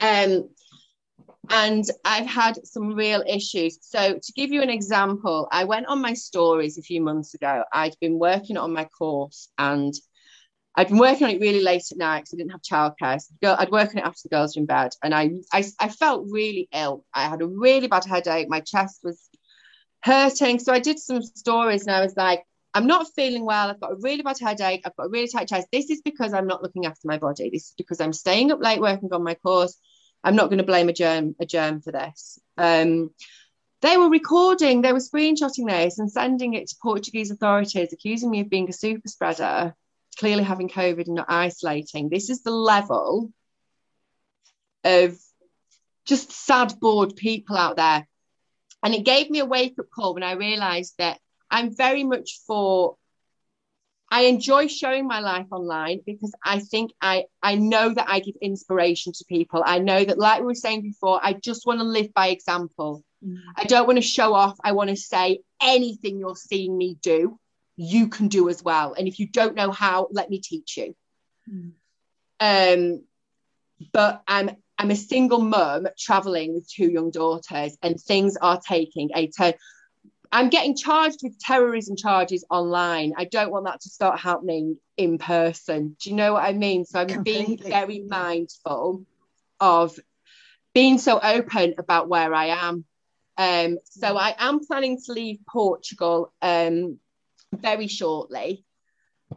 Um, 0.00 0.48
and 1.50 1.84
I've 2.04 2.26
had 2.26 2.64
some 2.64 2.94
real 2.94 3.24
issues. 3.26 3.78
So, 3.82 4.18
to 4.22 4.32
give 4.32 4.50
you 4.50 4.62
an 4.62 4.70
example, 4.70 5.48
I 5.50 5.64
went 5.64 5.86
on 5.86 6.00
my 6.00 6.14
stories 6.14 6.78
a 6.78 6.82
few 6.82 7.00
months 7.00 7.34
ago. 7.34 7.64
I'd 7.72 7.96
been 8.00 8.18
working 8.18 8.56
on 8.56 8.72
my 8.72 8.84
course 8.84 9.48
and 9.58 9.92
I'd 10.76 10.88
been 10.88 10.98
working 10.98 11.26
on 11.26 11.34
it 11.34 11.40
really 11.40 11.62
late 11.62 11.82
at 11.90 11.98
night 11.98 12.20
because 12.20 12.34
I 12.34 12.36
didn't 12.36 12.52
have 12.52 12.62
childcare. 12.62 13.20
So 13.20 13.56
I'd 13.58 13.70
work 13.70 13.90
on 13.90 13.98
it 13.98 14.04
after 14.04 14.20
the 14.24 14.28
girls 14.28 14.56
were 14.56 14.60
in 14.60 14.66
bed, 14.66 14.92
and 15.02 15.14
I, 15.14 15.30
I, 15.52 15.64
I 15.80 15.88
felt 15.88 16.26
really 16.30 16.68
ill. 16.72 17.04
I 17.12 17.28
had 17.28 17.42
a 17.42 17.46
really 17.46 17.88
bad 17.88 18.04
headache. 18.04 18.48
My 18.48 18.60
chest 18.60 19.00
was 19.02 19.28
hurting. 20.02 20.60
So 20.60 20.72
I 20.72 20.78
did 20.78 20.98
some 20.98 21.22
stories, 21.22 21.86
and 21.86 21.94
I 21.94 22.00
was 22.00 22.16
like, 22.16 22.44
I'm 22.72 22.86
not 22.86 23.06
feeling 23.14 23.44
well. 23.44 23.68
I've 23.68 23.80
got 23.80 23.92
a 23.92 23.96
really 23.96 24.22
bad 24.22 24.38
headache. 24.38 24.82
I've 24.84 24.96
got 24.96 25.06
a 25.06 25.10
really 25.10 25.28
tight 25.28 25.48
chest. 25.48 25.68
This 25.72 25.90
is 25.90 26.02
because 26.02 26.32
I'm 26.32 26.46
not 26.46 26.62
looking 26.62 26.86
after 26.86 27.08
my 27.08 27.18
body. 27.18 27.50
This 27.50 27.68
is 27.68 27.74
because 27.76 28.00
I'm 28.00 28.12
staying 28.12 28.52
up 28.52 28.60
late 28.60 28.80
working 28.80 29.12
on 29.12 29.24
my 29.24 29.34
course. 29.34 29.76
I'm 30.22 30.36
not 30.36 30.50
going 30.50 30.58
to 30.58 30.64
blame 30.64 30.88
a 30.88 30.92
germ 30.92 31.34
a 31.40 31.46
germ 31.46 31.80
for 31.80 31.92
this. 31.92 32.38
Um, 32.56 33.10
they 33.82 33.96
were 33.96 34.10
recording, 34.10 34.82
they 34.82 34.92
were 34.92 34.98
screenshotting 34.98 35.68
this 35.68 35.98
and 35.98 36.12
sending 36.12 36.54
it 36.54 36.68
to 36.68 36.76
Portuguese 36.82 37.30
authorities, 37.30 37.92
accusing 37.92 38.30
me 38.30 38.40
of 38.40 38.50
being 38.50 38.68
a 38.68 38.74
super 38.74 39.08
spreader, 39.08 39.74
clearly 40.18 40.42
having 40.42 40.68
COVID 40.68 41.06
and 41.06 41.16
not 41.16 41.30
isolating. 41.30 42.10
This 42.10 42.28
is 42.28 42.42
the 42.42 42.50
level 42.50 43.32
of 44.84 45.18
just 46.04 46.30
sad, 46.30 46.78
bored 46.78 47.16
people 47.16 47.56
out 47.56 47.76
there. 47.76 48.06
And 48.82 48.94
it 48.94 49.04
gave 49.04 49.30
me 49.30 49.38
a 49.38 49.46
wake 49.46 49.78
up 49.78 49.86
call 49.94 50.14
when 50.14 50.22
I 50.22 50.32
realized 50.32 50.94
that 50.98 51.18
I'm 51.50 51.74
very 51.74 52.04
much 52.04 52.40
for 52.46 52.96
I 54.10 54.22
enjoy 54.22 54.66
showing 54.66 55.06
my 55.06 55.20
life 55.20 55.46
online 55.52 56.00
because 56.04 56.32
I 56.44 56.58
think 56.58 56.90
I 57.00 57.24
I 57.42 57.54
know 57.54 57.94
that 57.94 58.06
I 58.08 58.18
give 58.18 58.34
inspiration 58.42 59.12
to 59.12 59.24
people. 59.28 59.62
I 59.64 59.78
know 59.78 60.04
that, 60.04 60.18
like 60.18 60.40
we 60.40 60.46
were 60.46 60.54
saying 60.54 60.82
before, 60.82 61.20
I 61.22 61.34
just 61.34 61.64
want 61.64 61.78
to 61.78 61.84
live 61.84 62.12
by 62.12 62.28
example. 62.28 63.04
Mm. 63.24 63.38
I 63.56 63.64
don't 63.64 63.86
want 63.86 63.98
to 63.98 64.02
show 64.02 64.34
off. 64.34 64.56
I 64.64 64.72
want 64.72 64.90
to 64.90 64.96
say 64.96 65.40
anything 65.62 66.18
you're 66.18 66.34
seeing 66.34 66.76
me 66.76 66.96
do, 67.00 67.38
you 67.76 68.08
can 68.08 68.26
do 68.28 68.48
as 68.48 68.62
well. 68.62 68.94
And 68.94 69.06
if 69.06 69.20
you 69.20 69.28
don't 69.28 69.54
know 69.54 69.70
how, 69.70 70.08
let 70.10 70.28
me 70.28 70.40
teach 70.40 70.76
you. 70.76 70.96
Mm. 71.48 71.72
Um, 72.40 73.04
but 73.92 74.22
I'm 74.26 74.50
I'm 74.76 74.90
a 74.90 74.96
single 74.96 75.40
mum 75.40 75.86
traveling 75.96 76.54
with 76.54 76.68
two 76.68 76.90
young 76.90 77.12
daughters, 77.12 77.76
and 77.80 78.00
things 78.00 78.36
are 78.36 78.60
taking 78.60 79.10
a 79.14 79.28
turn. 79.28 79.52
I'm 80.32 80.48
getting 80.48 80.76
charged 80.76 81.20
with 81.22 81.38
terrorism 81.38 81.96
charges 81.96 82.44
online. 82.50 83.12
I 83.16 83.24
don't 83.24 83.50
want 83.50 83.66
that 83.66 83.80
to 83.80 83.88
start 83.88 84.20
happening 84.20 84.78
in 84.96 85.18
person. 85.18 85.96
Do 86.00 86.10
you 86.10 86.16
know 86.16 86.34
what 86.34 86.44
I 86.44 86.52
mean? 86.52 86.84
So 86.84 87.00
I'm 87.00 87.08
Completely. 87.08 87.56
being 87.56 87.58
very 87.68 88.04
mindful 88.08 89.04
of 89.58 89.98
being 90.72 90.98
so 90.98 91.18
open 91.20 91.74
about 91.78 92.08
where 92.08 92.32
I 92.32 92.46
am. 92.46 92.84
Um, 93.36 93.78
so 93.84 94.16
I 94.16 94.34
am 94.38 94.60
planning 94.64 95.00
to 95.06 95.12
leave 95.12 95.38
Portugal 95.50 96.32
um, 96.42 96.98
very 97.52 97.88
shortly. 97.88 98.64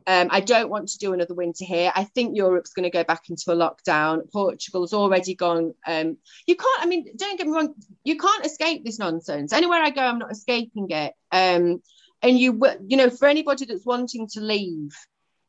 Um, 0.08 0.28
I 0.32 0.42
don't 0.42 0.70
want 0.70 0.90
to 0.90 0.98
do 0.98 1.14
another 1.14 1.34
winter 1.34 1.66
here. 1.66 1.92
I 1.96 2.04
think 2.04 2.36
Europe's 2.36 2.74
going 2.74 2.84
to 2.84 2.90
go 2.90 3.04
back 3.04 3.30
into 3.30 3.52
a 3.52 3.56
lockdown. 3.56 4.30
Portugal's 4.32 4.94
already 4.94 5.36
gone. 5.36 5.74
Um, 5.88 6.18
you 6.46 6.56
can't. 6.56 6.82
I 6.82 6.86
mean, 6.86 7.06
don't 7.16 7.38
get 7.38 7.48
me 7.48 7.54
wrong. 7.54 7.74
You 8.04 8.18
can't 8.18 8.46
escape 8.46 8.84
this 8.84 9.00
nonsense. 9.00 9.54
Anywhere 9.54 9.82
I 9.82 9.92
go, 9.92 10.02
I'm 10.02 10.20
not 10.20 10.32
escaping 10.32 10.90
it. 10.90 11.14
Um, 11.32 11.82
and 12.22 12.40
you, 12.40 12.62
you 12.88 12.98
know, 12.98 13.10
for 13.10 13.28
anybody 13.28 13.66
that's 13.66 13.86
wanting 13.86 14.28
to 14.34 14.42
leave, 14.42 14.94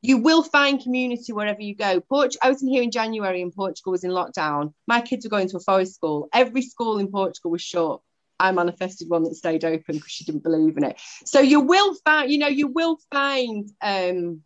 you 0.02 0.18
will 0.18 0.42
find 0.42 0.82
community 0.82 1.32
wherever 1.32 1.62
you 1.62 1.74
go. 1.74 2.00
Port- 2.00 2.36
I 2.42 2.50
was 2.50 2.62
in 2.62 2.68
here 2.68 2.82
in 2.82 2.90
January, 2.90 3.40
and 3.40 3.54
Portugal 3.54 3.92
was 3.92 4.04
in 4.04 4.10
lockdown. 4.10 4.74
My 4.86 5.00
kids 5.00 5.24
were 5.24 5.30
going 5.30 5.48
to 5.48 5.56
a 5.56 5.60
forest 5.60 5.94
school. 5.94 6.28
Every 6.32 6.62
school 6.62 6.98
in 6.98 7.10
Portugal 7.10 7.50
was 7.50 7.62
shut. 7.62 8.00
I 8.38 8.52
manifested 8.52 9.08
one 9.08 9.24
that 9.24 9.34
stayed 9.34 9.64
open 9.64 9.96
because 9.96 10.10
she 10.10 10.24
didn't 10.24 10.42
believe 10.42 10.76
in 10.76 10.84
it. 10.84 11.00
So 11.24 11.40
you 11.40 11.60
will 11.60 11.94
find, 12.04 12.30
you 12.30 12.38
know, 12.38 12.48
you 12.48 12.68
will 12.68 12.98
find 13.12 13.70
um, 13.80 14.42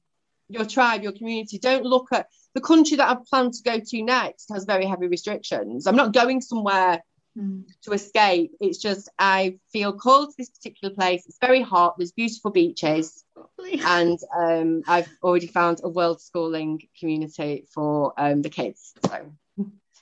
your 0.49 0.64
tribe, 0.64 1.03
your 1.03 1.12
community. 1.12 1.59
Don't 1.59 1.84
look 1.84 2.09
at 2.12 2.28
the 2.55 2.61
country 2.61 2.97
that 2.97 3.09
I've 3.09 3.26
planned 3.26 3.55
to 3.55 3.62
go 3.62 3.78
to 3.78 4.03
next 4.03 4.51
has 4.53 4.64
very 4.64 4.86
heavy 4.86 5.07
restrictions. 5.07 5.86
I'm 5.86 5.97
not 5.97 6.12
going 6.12 6.41
somewhere 6.41 7.03
mm. 7.39 7.64
to 7.82 7.93
escape. 7.93 8.53
It's 8.61 8.78
just 8.78 9.09
I 9.18 9.59
feel 9.72 9.93
called 9.93 10.30
to 10.30 10.34
this 10.39 10.51
particular 10.51 10.95
place. 10.95 11.26
It's 11.26 11.39
very 11.41 11.62
hot. 11.62 11.97
There's 11.99 12.12
beautiful 12.12 12.51
beaches, 12.51 13.24
and 13.86 14.18
um, 14.36 14.82
I've 14.86 15.09
already 15.22 15.47
found 15.47 15.80
a 15.82 15.89
world 15.89 16.20
schooling 16.20 16.82
community 16.99 17.66
for 17.72 18.12
um, 18.16 18.43
the 18.43 18.51
kids. 18.51 18.95
So 19.07 19.32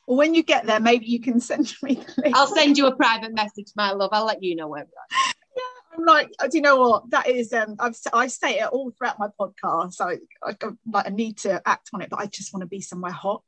well, 0.06 0.16
when 0.16 0.34
you 0.34 0.42
get 0.42 0.66
there, 0.66 0.80
maybe 0.80 1.06
you 1.06 1.20
can 1.20 1.40
send 1.50 1.72
me 1.82 1.94
the 1.94 2.22
link. 2.22 2.36
I'll 2.36 2.46
send 2.46 2.78
you 2.78 2.86
a 2.86 2.96
private 2.96 3.34
message, 3.34 3.72
my 3.76 3.92
love. 3.92 4.10
I'll 4.12 4.26
let 4.26 4.42
you 4.42 4.56
know 4.56 4.68
where 4.68 4.84
we 4.84 4.90
are. 4.90 5.34
Yeah, 5.56 5.98
I'm 5.98 6.04
like, 6.04 6.30
do 6.50 6.56
you 6.56 6.62
know 6.62 6.76
what? 6.76 7.10
That 7.10 7.28
is, 7.28 7.52
um, 7.52 7.76
I've 7.78 7.96
I 8.12 8.26
say 8.26 8.58
it 8.58 8.68
all 8.68 8.90
throughout 8.90 9.18
my 9.18 9.28
podcast. 9.40 10.00
I, 10.00 10.18
I, 10.46 10.56
like, 10.90 11.06
I 11.06 11.10
need 11.10 11.38
to 11.38 11.62
act 11.66 11.90
on 11.94 12.02
it, 12.02 12.10
but 12.10 12.20
I 12.20 12.26
just 12.26 12.52
want 12.52 12.62
to 12.62 12.68
be 12.68 12.80
somewhere 12.80 13.12
hot. 13.12 13.44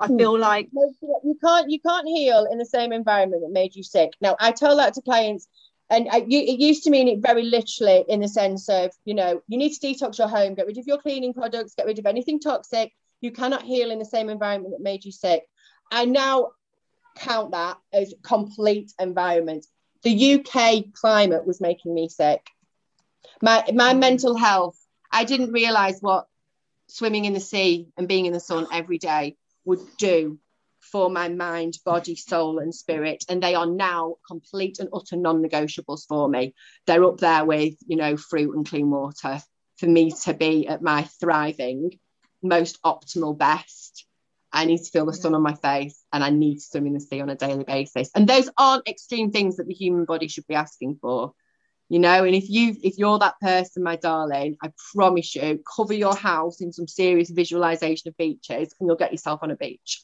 I 0.00 0.06
hmm. 0.06 0.18
feel 0.18 0.38
like 0.38 0.68
you 0.72 1.38
can't 1.42 1.70
you 1.70 1.80
can't 1.80 2.06
heal 2.06 2.46
in 2.50 2.58
the 2.58 2.66
same 2.66 2.92
environment 2.92 3.42
that 3.42 3.52
made 3.52 3.74
you 3.74 3.82
sick. 3.82 4.12
Now, 4.20 4.36
I 4.38 4.52
tell 4.52 4.76
that 4.76 4.94
to 4.94 5.02
clients, 5.02 5.48
and 5.88 6.08
I, 6.10 6.24
you, 6.26 6.40
it 6.40 6.58
used 6.60 6.84
to 6.84 6.90
mean 6.90 7.08
it 7.08 7.20
very 7.20 7.44
literally 7.44 8.04
in 8.08 8.20
the 8.20 8.28
sense 8.28 8.68
of, 8.68 8.90
you 9.04 9.14
know, 9.14 9.40
you 9.46 9.56
need 9.56 9.72
to 9.72 9.86
detox 9.86 10.18
your 10.18 10.28
home, 10.28 10.54
get 10.54 10.66
rid 10.66 10.78
of 10.78 10.86
your 10.86 10.98
cleaning 10.98 11.32
products, 11.32 11.74
get 11.74 11.86
rid 11.86 11.98
of 11.98 12.06
anything 12.06 12.40
toxic. 12.40 12.92
You 13.20 13.30
cannot 13.30 13.62
heal 13.62 13.90
in 13.90 13.98
the 13.98 14.04
same 14.04 14.28
environment 14.28 14.74
that 14.76 14.82
made 14.82 15.04
you 15.04 15.12
sick. 15.12 15.44
I 15.90 16.04
now 16.04 16.52
count 17.16 17.52
that 17.52 17.78
as 17.92 18.14
complete 18.22 18.92
environment 18.98 19.66
the 20.06 20.34
UK 20.34 20.92
climate 20.92 21.44
was 21.44 21.60
making 21.60 21.92
me 21.92 22.08
sick. 22.08 22.46
My 23.42 23.64
my 23.74 23.92
mm. 23.92 23.98
mental 23.98 24.36
health, 24.36 24.78
I 25.10 25.24
didn't 25.24 25.52
realize 25.52 26.00
what 26.00 26.28
swimming 26.86 27.24
in 27.24 27.32
the 27.32 27.40
sea 27.40 27.88
and 27.96 28.06
being 28.06 28.26
in 28.26 28.32
the 28.32 28.38
sun 28.38 28.68
every 28.72 28.98
day 28.98 29.36
would 29.64 29.80
do 29.98 30.38
for 30.80 31.10
my 31.10 31.28
mind, 31.28 31.78
body, 31.84 32.14
soul, 32.14 32.60
and 32.60 32.72
spirit. 32.72 33.24
And 33.28 33.42
they 33.42 33.56
are 33.56 33.66
now 33.66 34.14
complete 34.28 34.78
and 34.78 34.88
utter 34.94 35.16
non-negotiables 35.16 36.06
for 36.06 36.28
me. 36.28 36.54
They're 36.86 37.02
up 37.02 37.18
there 37.18 37.44
with, 37.44 37.74
you 37.88 37.96
know, 37.96 38.16
fruit 38.16 38.54
and 38.54 38.64
clean 38.64 38.88
water 38.88 39.40
for 39.78 39.86
me 39.86 40.12
to 40.22 40.34
be 40.34 40.68
at 40.68 40.82
my 40.82 41.02
thriving, 41.20 41.98
most 42.42 42.80
optimal 42.82 43.36
best. 43.36 44.05
I 44.56 44.64
need 44.64 44.78
to 44.78 44.90
feel 44.90 45.04
the 45.04 45.12
sun 45.12 45.34
on 45.34 45.42
my 45.42 45.54
face 45.54 46.02
and 46.12 46.24
I 46.24 46.30
need 46.30 46.56
to 46.56 46.60
swim 46.62 46.86
in 46.86 46.94
the 46.94 47.00
sea 47.00 47.20
on 47.20 47.28
a 47.28 47.36
daily 47.36 47.64
basis. 47.64 48.10
And 48.14 48.26
those 48.26 48.48
aren't 48.56 48.88
extreme 48.88 49.30
things 49.30 49.56
that 49.56 49.66
the 49.66 49.74
human 49.74 50.06
body 50.06 50.28
should 50.28 50.46
be 50.46 50.54
asking 50.54 50.98
for. 51.02 51.34
You 51.90 51.98
know, 51.98 52.24
and 52.24 52.34
if 52.34 52.48
you 52.48 52.74
if 52.82 52.98
you're 52.98 53.18
that 53.18 53.38
person, 53.40 53.82
my 53.84 53.96
darling, 53.96 54.56
I 54.60 54.72
promise 54.94 55.36
you, 55.36 55.62
cover 55.76 55.92
your 55.92 56.16
house 56.16 56.60
in 56.60 56.72
some 56.72 56.88
serious 56.88 57.30
visualization 57.30 58.08
of 58.08 58.16
beaches 58.16 58.74
and 58.80 58.88
you'll 58.88 58.96
get 58.96 59.12
yourself 59.12 59.40
on 59.42 59.50
a 59.50 59.56
beach. 59.56 60.02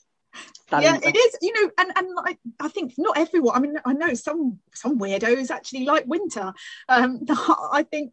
That 0.71 0.83
yeah, 0.83 0.99
it 1.03 1.17
is. 1.17 1.37
You 1.41 1.53
know, 1.55 1.71
and 1.79 1.93
and 1.97 2.09
I, 2.25 2.37
I 2.61 2.69
think 2.69 2.93
not 2.99 3.19
everyone. 3.19 3.57
I 3.57 3.61
mean, 3.61 3.75
I 3.85 3.95
know 3.95 4.15
some 4.15 4.59
some 4.75 4.99
weirdos 4.99 5.51
actually 5.51 5.85
like 5.85 6.07
winter. 6.07 6.53
Um, 6.89 7.21
I 7.73 7.85
think 7.91 8.13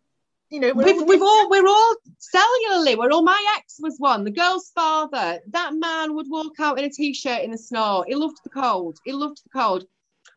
you 0.49 0.59
know, 0.59 0.73
we've, 0.73 0.97
all 0.97 1.05
we've 1.05 1.21
all 1.21 1.49
we're 1.49 1.67
all 1.67 1.95
cellularly. 2.19 2.97
We're 2.97 3.11
all. 3.11 3.21
My 3.21 3.55
ex 3.57 3.75
was 3.79 3.95
one. 3.99 4.23
The 4.23 4.31
girl's 4.31 4.71
father. 4.73 5.39
That 5.51 5.75
man 5.75 6.15
would 6.15 6.27
walk 6.27 6.59
out 6.59 6.79
in 6.79 6.85
a 6.85 6.89
t-shirt 6.89 7.43
in 7.43 7.51
the 7.51 7.57
snow. 7.57 8.03
He 8.07 8.15
loved 8.15 8.37
the 8.43 8.49
cold. 8.49 8.97
He 9.05 9.11
loved 9.11 9.41
the 9.43 9.49
cold, 9.49 9.85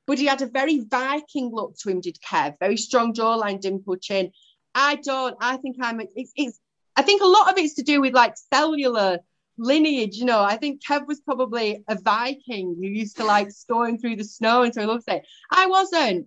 but 0.06 0.18
he 0.18 0.26
had 0.26 0.42
a 0.42 0.46
very 0.46 0.80
Viking 0.80 1.50
look 1.52 1.76
to 1.78 1.90
him. 1.90 2.00
Did 2.00 2.18
Kev? 2.20 2.56
Very 2.60 2.76
strong 2.76 3.14
jawline, 3.14 3.60
dimple 3.60 3.96
chin. 3.96 4.32
I 4.74 4.96
don't. 4.96 5.36
I 5.40 5.56
think 5.56 5.76
I'm. 5.80 6.00
It's, 6.00 6.32
it's. 6.36 6.60
I 6.94 7.02
think 7.02 7.22
a 7.22 7.26
lot 7.26 7.50
of 7.50 7.58
it's 7.58 7.74
to 7.74 7.82
do 7.82 8.02
with 8.02 8.12
like 8.12 8.34
cellular 8.52 9.20
lineage. 9.56 10.16
You 10.16 10.26
know, 10.26 10.42
I 10.42 10.58
think 10.58 10.82
Kev 10.84 11.06
was 11.06 11.20
probably 11.20 11.84
a 11.88 11.96
Viking 11.98 12.76
who 12.78 12.86
used 12.86 13.16
to 13.16 13.24
like 13.24 13.50
storm 13.50 13.96
through 13.96 14.16
the 14.16 14.24
snow, 14.24 14.62
and 14.62 14.74
so 14.74 14.82
he 14.82 14.86
loves 14.86 15.04
it. 15.08 15.24
I 15.50 15.66
wasn't. 15.68 16.26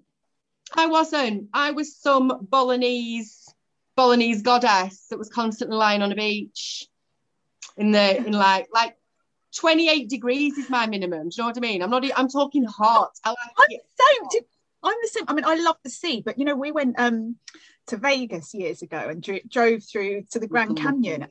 I 0.76 0.88
wasn't. 0.88 1.50
I 1.54 1.72
was 1.72 1.96
some 1.96 2.48
Bolognese 2.50 3.45
Bolognese 3.96 4.41
goddess 4.41 5.08
that 5.10 5.18
was 5.18 5.30
constantly 5.30 5.78
lying 5.78 6.02
on 6.02 6.12
a 6.12 6.16
beach 6.16 6.88
in 7.78 7.91
the 7.91 8.18
in 8.18 8.34
like 8.34 8.68
like 8.74 8.98
28 9.56 10.10
degrees 10.10 10.58
is 10.58 10.70
my 10.70 10.86
minimum. 10.86 11.30
Do 11.30 11.36
you 11.38 11.43
know 11.43 11.48
what 11.48 11.58
I 11.58 11.62
mean? 11.62 11.82
I'm 11.82 11.89
not. 11.89 12.04
I'm 12.18 12.28
talking 12.28 12.66
hot. 12.66 13.12
I 13.24 13.30
like 13.30 13.39
I'm 13.60 13.68
the 13.70 14.30
same. 14.30 14.43
I'm 14.84 14.98
the 15.02 15.08
same. 15.08 15.24
I 15.28 15.34
mean, 15.34 15.46
I 15.46 15.56
love 15.56 15.78
the 15.84 15.89
sea, 15.89 16.22
but 16.26 16.38
you 16.38 16.46
know, 16.46 16.56
we 16.56 16.72
went 16.72 17.00
um 17.00 17.38
to 17.88 17.98
Vegas 17.98 18.54
years 18.54 18.82
ago 18.82 18.98
and 18.98 19.22
dro- 19.22 19.39
drove 19.48 19.84
through 19.84 20.24
to 20.32 20.39
the 20.39 20.48
Grand 20.48 20.78
Canyon, 20.78 21.28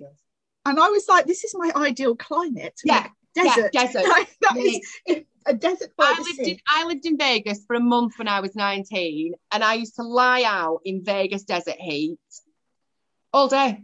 and 0.65 0.81
I 0.81 0.89
was 0.89 1.07
like, 1.09 1.27
this 1.27 1.45
is 1.45 1.55
my 1.57 1.71
ideal 1.77 2.17
climate. 2.17 2.81
Yeah, 2.85 3.09
desert. 3.35 3.71
Yeah, 3.73 3.87
desert. 3.87 4.05
Like, 4.09 4.37
that 4.41 4.57
yeah. 4.57 5.15
is, 5.17 5.25
a 5.47 5.53
desert 5.53 5.93
I 5.99 6.19
lived, 6.19 6.49
in, 6.49 6.59
I 6.69 6.85
lived 6.87 7.05
in 7.05 7.19
Vegas 7.19 7.65
for 7.67 7.77
a 7.77 7.81
month 7.81 8.15
when 8.17 8.29
I 8.29 8.41
was 8.41 8.57
19, 8.57 9.35
and 9.53 9.65
I 9.65 9.75
used 9.75 9.97
to 9.97 10.03
lie 10.03 10.45
out 10.45 10.81
in 10.85 11.05
Vegas 11.05 11.45
desert 11.45 11.77
heat 11.79 12.19
all 13.35 13.49
day. 13.49 13.83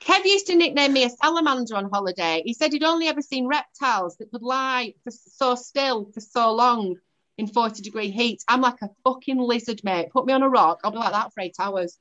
Kev 0.00 0.24
used 0.24 0.48
to 0.48 0.56
nickname 0.56 0.92
me 0.92 1.04
a 1.04 1.10
salamander 1.10 1.76
on 1.76 1.90
holiday. 1.90 2.42
He 2.44 2.54
said 2.54 2.72
he'd 2.72 2.82
only 2.82 3.06
ever 3.06 3.22
seen 3.22 3.46
reptiles 3.46 4.16
that 4.16 4.30
could 4.30 4.42
lie 4.42 4.94
for 5.04 5.12
so 5.12 5.54
still 5.54 6.10
for 6.12 6.20
so 6.20 6.52
long 6.52 6.96
in 7.38 7.46
40 7.46 7.82
degree 7.82 8.10
heat. 8.10 8.42
I'm 8.48 8.60
like 8.60 8.82
a 8.82 8.90
fucking 9.04 9.38
lizard, 9.38 9.82
mate. 9.84 10.10
Put 10.10 10.26
me 10.26 10.32
on 10.32 10.42
a 10.42 10.48
rock, 10.48 10.80
I'll 10.82 10.90
be 10.90 10.98
like 10.98 11.12
that 11.12 11.32
for 11.32 11.40
eight 11.40 11.54
hours. 11.60 11.96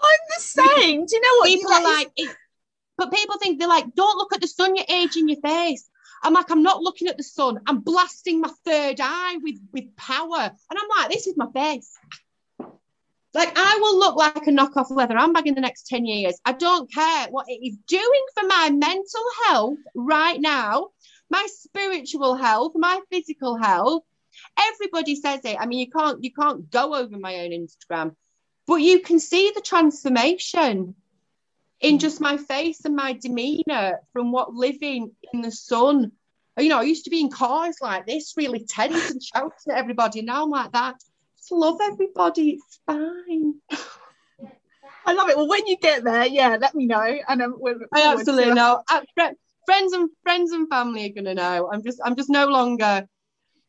I'm 0.00 0.18
the 0.36 0.42
same. 0.42 1.06
Do 1.06 1.16
you 1.16 1.22
know 1.22 1.38
what? 1.38 1.46
People 1.46 1.72
are 1.72 1.82
like, 1.82 2.10
it, 2.16 2.36
but 2.96 3.12
people 3.12 3.38
think 3.38 3.58
they're 3.58 3.68
like, 3.68 3.94
don't 3.94 4.18
look 4.18 4.34
at 4.34 4.40
the 4.40 4.48
sun, 4.48 4.74
you're 4.74 4.84
aging 4.88 5.28
your 5.28 5.40
face. 5.40 5.88
I'm 6.22 6.32
like, 6.32 6.50
I'm 6.50 6.64
not 6.64 6.82
looking 6.82 7.06
at 7.06 7.16
the 7.16 7.22
sun. 7.22 7.60
I'm 7.68 7.80
blasting 7.80 8.40
my 8.40 8.50
third 8.64 8.98
eye 9.00 9.38
with 9.40 9.60
with 9.72 9.94
power, 9.96 10.50
and 10.70 10.78
I'm 10.78 10.88
like, 10.98 11.10
this 11.10 11.28
is 11.28 11.36
my 11.36 11.46
face. 11.52 11.96
Like 13.34 13.52
I 13.56 13.78
will 13.80 13.98
look 13.98 14.16
like 14.16 14.46
a 14.46 14.50
knockoff 14.50 14.90
leather 14.90 15.16
handbag 15.16 15.46
in 15.46 15.54
the 15.54 15.60
next 15.60 15.86
10 15.88 16.06
years. 16.06 16.40
I 16.44 16.52
don't 16.52 16.90
care 16.92 17.28
what 17.30 17.46
it 17.48 17.60
is 17.62 17.76
doing 17.86 18.26
for 18.34 18.46
my 18.46 18.70
mental 18.70 19.24
health 19.46 19.78
right 19.94 20.40
now, 20.40 20.88
my 21.28 21.46
spiritual 21.50 22.36
health, 22.36 22.72
my 22.74 23.00
physical 23.10 23.56
health. 23.56 24.02
Everybody 24.58 25.14
says 25.16 25.40
it. 25.44 25.56
I 25.58 25.66
mean, 25.66 25.80
you 25.80 25.90
can't 25.90 26.22
you 26.24 26.32
can't 26.32 26.70
go 26.70 26.94
over 26.94 27.18
my 27.18 27.40
own 27.40 27.50
Instagram, 27.50 28.14
but 28.66 28.76
you 28.76 29.00
can 29.00 29.18
see 29.18 29.52
the 29.54 29.60
transformation 29.60 30.94
in 31.80 31.96
mm. 31.96 32.00
just 32.00 32.20
my 32.20 32.36
face 32.36 32.84
and 32.84 32.96
my 32.96 33.12
demeanor 33.12 34.00
from 34.12 34.32
what 34.32 34.54
living 34.54 35.12
in 35.32 35.42
the 35.42 35.50
sun. 35.50 36.12
You 36.56 36.68
know, 36.70 36.78
I 36.78 36.82
used 36.82 37.04
to 37.04 37.10
be 37.10 37.20
in 37.20 37.30
cars 37.30 37.76
like 37.80 38.06
this, 38.06 38.34
really 38.36 38.64
tense 38.64 39.10
and 39.10 39.22
shouting 39.22 39.52
at 39.70 39.76
everybody. 39.76 40.22
Now 40.22 40.44
I'm 40.44 40.50
like 40.50 40.72
that 40.72 40.96
love 41.50 41.78
everybody. 41.82 42.50
It's 42.50 42.80
fine. 42.86 43.54
I 45.06 45.12
love 45.12 45.30
it. 45.30 45.36
Well, 45.36 45.48
when 45.48 45.66
you 45.66 45.76
get 45.78 46.04
there, 46.04 46.26
yeah, 46.26 46.58
let 46.60 46.74
me 46.74 46.86
know. 46.86 47.18
And 47.28 47.42
um, 47.42 47.56
we'll 47.58 47.78
I 47.94 48.12
absolutely 48.12 48.54
know. 48.54 48.82
Uh, 48.90 49.00
friends 49.64 49.92
and 49.92 50.10
friends 50.22 50.52
and 50.52 50.68
family 50.68 51.06
are 51.06 51.14
gonna 51.14 51.34
know. 51.34 51.70
I'm 51.72 51.82
just 51.82 52.00
I'm 52.04 52.16
just 52.16 52.30
no 52.30 52.46
longer 52.46 53.06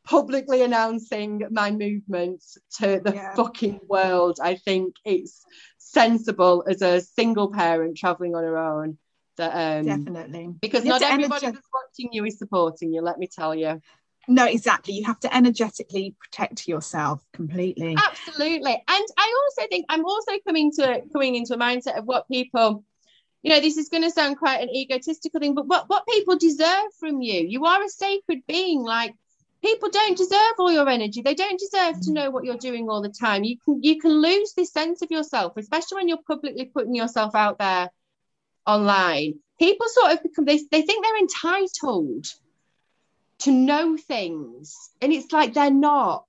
publicly 0.04 0.62
announcing 0.62 1.42
my 1.50 1.70
movements 1.70 2.58
to 2.78 3.00
the 3.04 3.12
yeah. 3.14 3.34
fucking 3.34 3.80
world. 3.88 4.38
I 4.42 4.56
think 4.56 4.94
it's 5.04 5.44
sensible 5.78 6.64
as 6.68 6.82
a 6.82 7.00
single 7.00 7.52
parent 7.52 7.96
traveling 7.96 8.34
on 8.34 8.44
her 8.44 8.58
own. 8.58 8.98
That 9.36 9.80
um, 9.80 9.86
definitely 9.86 10.54
because 10.60 10.84
not 10.84 11.02
everybody 11.02 11.46
energy- 11.46 11.56
that's 11.56 11.68
watching 11.72 12.12
you 12.12 12.24
is 12.24 12.38
supporting 12.38 12.92
you. 12.92 13.00
Let 13.00 13.18
me 13.18 13.28
tell 13.28 13.54
you 13.54 13.80
no 14.28 14.44
exactly. 14.44 14.94
You 14.94 15.04
have 15.06 15.20
to 15.20 15.34
energetically 15.34 16.14
protect 16.18 16.68
yourself 16.68 17.24
completely. 17.32 17.96
Absolutely. 17.96 18.72
And 18.72 19.06
i 19.18 19.44
also 19.44 19.68
think 19.68 19.86
i'm 19.88 20.04
also 20.04 20.32
coming 20.46 20.72
to 20.72 21.02
coming 21.12 21.34
into 21.34 21.54
a 21.54 21.58
mindset 21.58 21.98
of 21.98 22.04
what 22.04 22.28
people 22.28 22.84
you 23.42 23.50
know 23.50 23.60
this 23.60 23.76
is 23.76 23.88
going 23.88 24.02
to 24.02 24.10
sound 24.10 24.38
quite 24.38 24.60
an 24.60 24.68
egotistical 24.70 25.40
thing 25.40 25.54
but 25.54 25.66
what 25.66 25.88
what 25.88 26.06
people 26.06 26.36
deserve 26.36 26.92
from 26.98 27.22
you. 27.22 27.46
You 27.46 27.64
are 27.64 27.82
a 27.82 27.88
sacred 27.88 28.42
being. 28.46 28.82
Like 28.82 29.14
people 29.62 29.90
don't 29.90 30.16
deserve 30.16 30.54
all 30.58 30.72
your 30.72 30.88
energy. 30.88 31.22
They 31.22 31.34
don't 31.34 31.58
deserve 31.58 32.00
to 32.02 32.12
know 32.12 32.30
what 32.30 32.44
you're 32.44 32.56
doing 32.56 32.88
all 32.88 33.02
the 33.02 33.08
time. 33.08 33.44
You 33.44 33.56
can 33.64 33.82
you 33.82 33.98
can 33.98 34.12
lose 34.12 34.52
this 34.54 34.72
sense 34.72 35.02
of 35.02 35.10
yourself 35.10 35.54
especially 35.56 35.96
when 35.96 36.08
you're 36.08 36.18
publicly 36.26 36.66
putting 36.66 36.94
yourself 36.94 37.34
out 37.34 37.58
there 37.58 37.90
online. 38.66 39.34
People 39.58 39.86
sort 39.88 40.12
of 40.12 40.22
become 40.22 40.44
they, 40.44 40.60
they 40.70 40.82
think 40.82 41.04
they're 41.04 41.18
entitled 41.18 42.26
to 43.40 43.50
know 43.50 43.96
things. 43.96 44.90
And 45.00 45.12
it's 45.12 45.32
like 45.32 45.54
they're 45.54 45.70
not. 45.70 46.24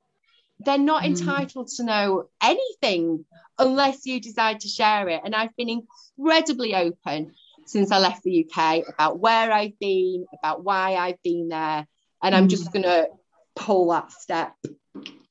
They're 0.59 0.77
not 0.77 1.03
mm. 1.03 1.07
entitled 1.07 1.69
to 1.77 1.83
know 1.83 2.29
anything 2.41 3.25
unless 3.57 4.05
you 4.05 4.19
decide 4.19 4.61
to 4.61 4.67
share 4.67 5.09
it. 5.09 5.21
And 5.23 5.35
I've 5.35 5.55
been 5.55 5.83
incredibly 6.17 6.75
open 6.75 7.33
since 7.65 7.91
I 7.91 7.99
left 7.99 8.23
the 8.23 8.45
UK 8.45 8.83
about 8.87 9.19
where 9.19 9.51
I've 9.51 9.77
been, 9.79 10.25
about 10.37 10.63
why 10.63 10.95
I've 10.95 11.21
been 11.23 11.49
there. 11.49 11.87
And 12.23 12.35
I'm 12.35 12.47
mm. 12.47 12.51
just 12.51 12.71
going 12.71 12.83
to 12.83 13.07
pull 13.55 13.89
that 13.89 14.11
step 14.11 14.53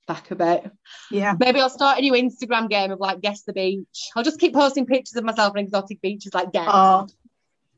back 0.06 0.30
a 0.30 0.34
bit. 0.34 0.70
Yeah. 1.10 1.34
Maybe 1.38 1.60
I'll 1.60 1.70
start 1.70 1.98
a 1.98 2.00
new 2.00 2.12
Instagram 2.12 2.68
game 2.68 2.90
of 2.90 2.98
like 2.98 3.20
guess 3.20 3.42
the 3.42 3.52
beach. 3.52 4.10
I'll 4.16 4.24
just 4.24 4.40
keep 4.40 4.52
posting 4.52 4.86
pictures 4.86 5.16
of 5.16 5.24
myself 5.24 5.52
on 5.56 5.58
exotic 5.58 6.00
beaches 6.00 6.34
like 6.34 6.52
guess. 6.52 6.68
Oh, 6.68 7.06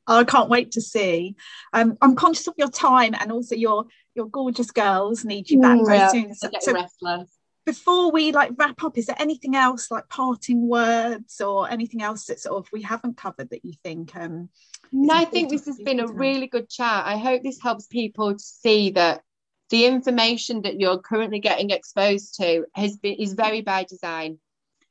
I 0.06 0.24
can't 0.24 0.48
wait 0.48 0.72
to 0.72 0.80
see. 0.80 1.36
Um, 1.72 1.96
I'm 2.02 2.16
conscious 2.16 2.46
of 2.46 2.54
your 2.56 2.70
time 2.70 3.14
and 3.18 3.30
also 3.30 3.54
your 3.54 3.86
your 4.14 4.26
gorgeous 4.26 4.70
girls 4.70 5.24
need 5.24 5.48
you 5.48 5.60
back 5.60 5.78
very 5.86 5.98
yeah, 5.98 6.08
soon. 6.08 6.34
So, 6.34 6.50
so 6.60 7.26
before 7.64 8.10
we 8.10 8.32
like 8.32 8.50
wrap 8.56 8.82
up, 8.82 8.98
is 8.98 9.06
there 9.06 9.16
anything 9.18 9.54
else 9.54 9.90
like 9.90 10.08
parting 10.08 10.68
words 10.68 11.40
or 11.40 11.70
anything 11.70 12.02
else 12.02 12.26
that 12.26 12.40
sort 12.40 12.58
of 12.58 12.70
we 12.72 12.82
haven't 12.82 13.16
covered 13.16 13.50
that 13.50 13.64
you 13.64 13.74
think? 13.84 14.14
Um, 14.16 14.48
no, 14.90 15.14
I 15.14 15.24
think 15.24 15.50
this 15.50 15.66
has 15.66 15.78
been 15.78 16.00
a 16.00 16.06
really 16.06 16.48
good 16.48 16.68
chat. 16.68 17.06
I 17.06 17.16
hope 17.16 17.42
this 17.42 17.62
helps 17.62 17.86
people 17.86 18.32
to 18.32 18.44
see 18.44 18.90
that 18.90 19.22
the 19.70 19.86
information 19.86 20.62
that 20.62 20.78
you're 20.78 20.98
currently 20.98 21.38
getting 21.38 21.70
exposed 21.70 22.34
to 22.40 22.66
has 22.74 22.96
been 22.98 23.14
is 23.14 23.32
very 23.32 23.62
by 23.62 23.84
design 23.84 24.38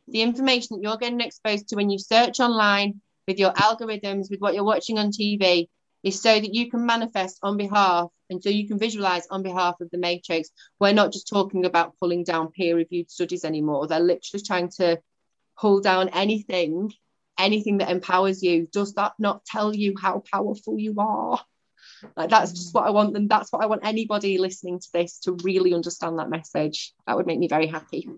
the 0.07 0.21
information 0.21 0.75
that 0.75 0.83
you're 0.83 0.97
getting 0.97 1.21
exposed 1.21 1.69
to 1.69 1.75
when 1.75 1.89
you 1.89 1.97
search 1.97 2.39
online 2.39 3.01
with 3.27 3.39
your 3.39 3.51
algorithms, 3.53 4.29
with 4.29 4.39
what 4.39 4.53
you're 4.53 4.63
watching 4.63 4.97
on 4.97 5.11
TV, 5.11 5.67
is 6.03 6.21
so 6.21 6.33
that 6.33 6.53
you 6.53 6.69
can 6.69 6.85
manifest 6.85 7.39
on 7.43 7.57
behalf 7.57 8.09
and 8.29 8.41
so 8.41 8.49
you 8.49 8.67
can 8.67 8.79
visualize 8.79 9.27
on 9.29 9.43
behalf 9.43 9.75
of 9.81 9.89
the 9.91 9.97
matrix. 9.97 10.49
We're 10.79 10.93
not 10.93 11.11
just 11.11 11.27
talking 11.27 11.65
about 11.65 11.97
pulling 11.99 12.23
down 12.23 12.51
peer 12.51 12.75
reviewed 12.75 13.11
studies 13.11 13.45
anymore. 13.45 13.87
They're 13.87 13.99
literally 13.99 14.43
trying 14.43 14.69
to 14.77 14.99
pull 15.59 15.81
down 15.81 16.09
anything, 16.09 16.91
anything 17.37 17.79
that 17.79 17.91
empowers 17.91 18.41
you. 18.41 18.67
Does 18.71 18.93
that 18.93 19.13
not 19.19 19.45
tell 19.45 19.75
you 19.75 19.95
how 20.01 20.23
powerful 20.31 20.79
you 20.79 20.95
are? 20.97 21.39
Like 22.15 22.29
that's 22.29 22.51
just 22.51 22.73
what 22.73 22.87
I 22.87 22.91
want 22.91 23.13
them. 23.13 23.27
That's 23.27 23.51
what 23.51 23.63
I 23.63 23.67
want 23.67 23.85
anybody 23.85 24.37
listening 24.37 24.79
to 24.79 24.87
this 24.93 25.19
to 25.19 25.37
really 25.43 25.73
understand 25.73 26.17
that 26.17 26.29
message. 26.29 26.93
That 27.05 27.15
would 27.15 27.27
make 27.27 27.39
me 27.39 27.47
very 27.47 27.67
happy. 27.67 28.09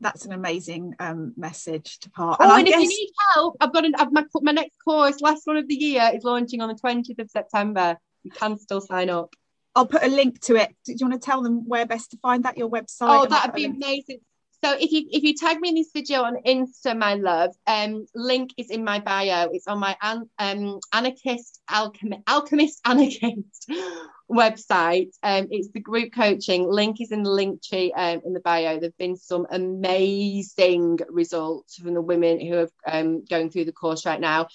That's 0.00 0.26
an 0.26 0.32
amazing 0.32 0.94
um, 0.98 1.32
message 1.36 1.98
to 2.00 2.10
part. 2.10 2.40
And 2.40 2.50
oh, 2.50 2.56
and 2.56 2.66
guess... 2.66 2.76
if 2.76 2.82
you 2.82 2.88
need 2.88 3.12
help, 3.34 3.56
I've 3.60 3.72
got 3.72 3.84
an, 3.84 3.94
I've, 3.96 4.12
my 4.12 4.24
my 4.42 4.52
next 4.52 4.76
course, 4.84 5.20
last 5.20 5.46
one 5.46 5.56
of 5.56 5.66
the 5.68 5.74
year, 5.74 6.10
is 6.14 6.22
launching 6.22 6.60
on 6.60 6.68
the 6.68 6.74
twentieth 6.74 7.18
of 7.18 7.30
September. 7.30 7.96
You 8.22 8.30
can 8.30 8.58
still 8.58 8.80
sign 8.80 9.08
up. 9.08 9.34
I'll 9.74 9.86
put 9.86 10.02
a 10.02 10.08
link 10.08 10.40
to 10.42 10.56
it. 10.56 10.74
Do 10.84 10.92
you 10.92 11.06
want 11.06 11.20
to 11.20 11.24
tell 11.24 11.42
them 11.42 11.68
where 11.68 11.86
best 11.86 12.10
to 12.10 12.18
find 12.18 12.44
that? 12.44 12.58
Your 12.58 12.70
website? 12.70 13.08
Oh, 13.08 13.26
that'd 13.26 13.54
be 13.54 13.64
amazing. 13.64 14.20
So 14.66 14.72
if 14.80 14.90
you 14.90 15.06
if 15.12 15.22
you 15.22 15.32
tag 15.36 15.60
me 15.60 15.68
in 15.68 15.76
this 15.76 15.92
video 15.94 16.22
on 16.24 16.42
Insta, 16.44 16.98
my 16.98 17.14
love, 17.14 17.54
um, 17.68 18.04
link 18.16 18.50
is 18.56 18.68
in 18.68 18.82
my 18.82 18.98
bio. 18.98 19.48
It's 19.52 19.68
on 19.68 19.78
my 19.78 19.96
an, 20.02 20.28
um 20.40 20.80
anarchist 20.92 21.60
alchemist 21.70 22.22
alchemist 22.26 22.80
anarchist 22.84 23.70
website. 24.28 25.10
Um, 25.22 25.46
it's 25.52 25.68
the 25.70 25.78
group 25.78 26.12
coaching. 26.12 26.68
Link 26.68 27.00
is 27.00 27.12
in 27.12 27.22
the 27.22 27.30
link 27.30 27.62
tree 27.62 27.92
um, 27.92 28.22
in 28.26 28.32
the 28.32 28.40
bio. 28.40 28.80
There've 28.80 28.98
been 28.98 29.14
some 29.14 29.46
amazing 29.52 30.98
results 31.10 31.76
from 31.76 31.94
the 31.94 32.02
women 32.02 32.40
who 32.40 32.56
are 32.58 32.70
um, 32.88 33.24
going 33.24 33.50
through 33.50 33.66
the 33.66 33.72
course 33.72 34.04
right 34.04 34.20
now. 34.20 34.48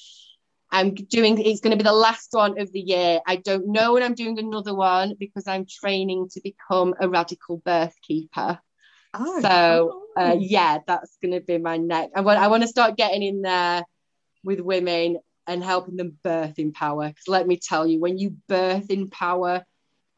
I'm 0.72 0.93
doing 0.93 1.39
it's 1.39 1.62
going 1.62 1.72
to 1.72 1.82
be 1.82 1.88
the 1.88 1.93
last 1.93 2.28
one 2.32 2.59
of 2.59 2.70
the 2.74 2.82
year. 2.82 3.22
I 3.26 3.38
don't 3.38 3.68
know 3.68 3.93
when 3.93 4.03
I'm 4.03 4.16
doing 4.16 4.39
another 4.39 4.76
one 4.76 5.16
because 5.18 5.47
I'm 5.47 5.66
training 5.66 6.28
to 6.34 6.41
become 6.41 6.95
a 6.99 7.07
radical 7.07 7.59
birth 7.59 7.95
keeper. 8.01 8.59
Oh, 9.14 9.41
so 9.41 10.01
uh, 10.16 10.36
yeah, 10.39 10.80
that's 10.86 11.18
going 11.22 11.34
to 11.34 11.41
be 11.41 11.57
my 11.57 11.78
next. 11.78 12.12
I 12.16 12.22
want 12.22 12.39
I 12.39 12.47
want 12.47 12.64
to 12.64 12.70
start 12.70 12.97
getting 12.97 13.24
in 13.24 13.41
there 13.41 13.84
with 14.43 14.59
women 14.59 15.20
and 15.47 15.64
helping 15.64 15.97
them 15.97 16.18
birth 16.24 16.59
in 16.59 16.72
power. 16.72 17.07
Because 17.07 17.28
let 17.28 17.47
me 17.47 17.57
tell 17.57 17.88
you, 17.88 17.99
when 17.99 18.18
you 18.18 18.38
birth 18.47 18.89
in 18.89 19.09
power, 19.09 19.66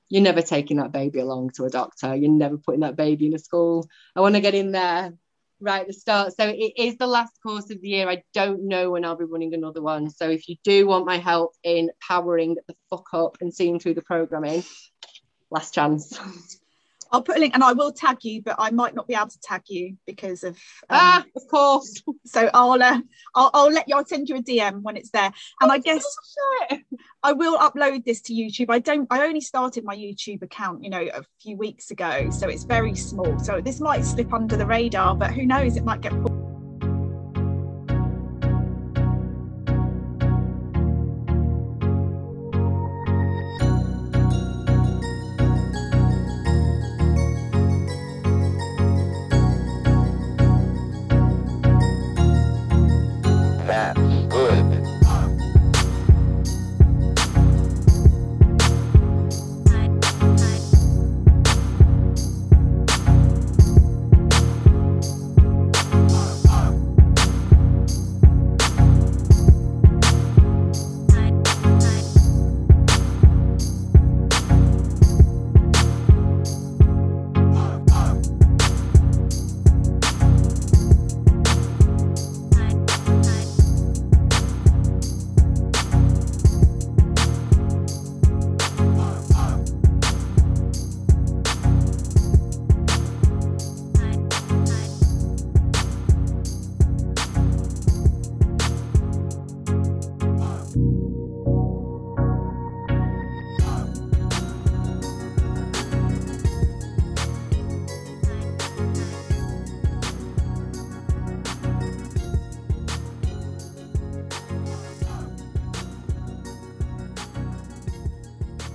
you're 0.09 0.21
never 0.21 0.41
taking 0.41 0.77
that 0.77 0.91
baby 0.91 1.19
along 1.19 1.51
to 1.51 1.65
a 1.65 1.69
doctor. 1.69 2.15
You're 2.15 2.31
never 2.31 2.57
putting 2.57 2.81
that 2.81 2.95
baby 2.95 3.27
in 3.27 3.33
a 3.33 3.39
school. 3.39 3.87
I 4.15 4.21
want 4.21 4.35
to 4.35 4.41
get 4.41 4.53
in 4.53 4.71
there 4.71 5.13
right 5.59 5.81
at 5.81 5.87
the 5.87 5.93
start. 5.93 6.35
So 6.35 6.47
it 6.47 6.73
is 6.77 6.97
the 6.97 7.07
last 7.07 7.33
course 7.41 7.71
of 7.71 7.81
the 7.81 7.87
year. 7.87 8.09
I 8.09 8.21
don't 8.33 8.67
know 8.67 8.91
when 8.91 9.05
I'll 9.05 9.15
be 9.15 9.25
running 9.25 9.53
another 9.53 9.81
one. 9.81 10.09
So 10.09 10.29
if 10.29 10.47
you 10.47 10.57
do 10.63 10.85
want 10.85 11.05
my 11.05 11.17
help 11.17 11.53
in 11.63 11.89
powering 12.05 12.57
the 12.67 12.75
fuck 12.89 13.07
up 13.13 13.37
and 13.41 13.53
seeing 13.53 13.79
through 13.79 13.95
the 13.95 14.01
programming, 14.01 14.63
last 15.49 15.73
chance. 15.73 16.19
I'll 17.13 17.21
put 17.21 17.37
a 17.37 17.39
link 17.39 17.53
and 17.53 17.63
I 17.63 17.73
will 17.73 17.91
tag 17.91 18.17
you, 18.23 18.41
but 18.41 18.55
I 18.57 18.71
might 18.71 18.95
not 18.95 19.07
be 19.07 19.13
able 19.13 19.27
to 19.27 19.39
tag 19.39 19.61
you 19.69 19.95
because 20.07 20.43
of 20.43 20.55
um, 20.89 20.97
ah, 20.99 21.25
of 21.35 21.47
course. 21.47 22.01
So 22.25 22.49
I'll, 22.53 22.81
uh, 22.81 22.99
I'll 23.35 23.51
I'll 23.53 23.71
let 23.71 23.87
you. 23.87 23.95
I'll 23.95 24.05
send 24.05 24.27
you 24.27 24.37
a 24.37 24.41
DM 24.41 24.81
when 24.81 24.97
it's 24.97 25.11
there. 25.11 25.31
And 25.61 25.71
I 25.71 25.77
guess 25.77 26.03
I 27.21 27.33
will 27.33 27.57
upload 27.59 28.03
this 28.03 28.21
to 28.21 28.33
YouTube. 28.33 28.67
I 28.69 28.79
don't. 28.79 29.07
I 29.11 29.25
only 29.25 29.41
started 29.41 29.83
my 29.83 29.95
YouTube 29.95 30.41
account, 30.41 30.83
you 30.83 30.89
know, 30.89 31.07
a 31.13 31.23
few 31.41 31.55
weeks 31.55 31.91
ago, 31.91 32.29
so 32.31 32.49
it's 32.49 32.63
very 32.63 32.95
small. 32.95 33.37
So 33.39 33.61
this 33.61 33.79
might 33.79 34.03
slip 34.03 34.33
under 34.33 34.57
the 34.57 34.65
radar, 34.65 35.15
but 35.15 35.31
who 35.31 35.45
knows? 35.45 35.77
It 35.77 35.85
might 35.85 36.01
get. 36.01 36.13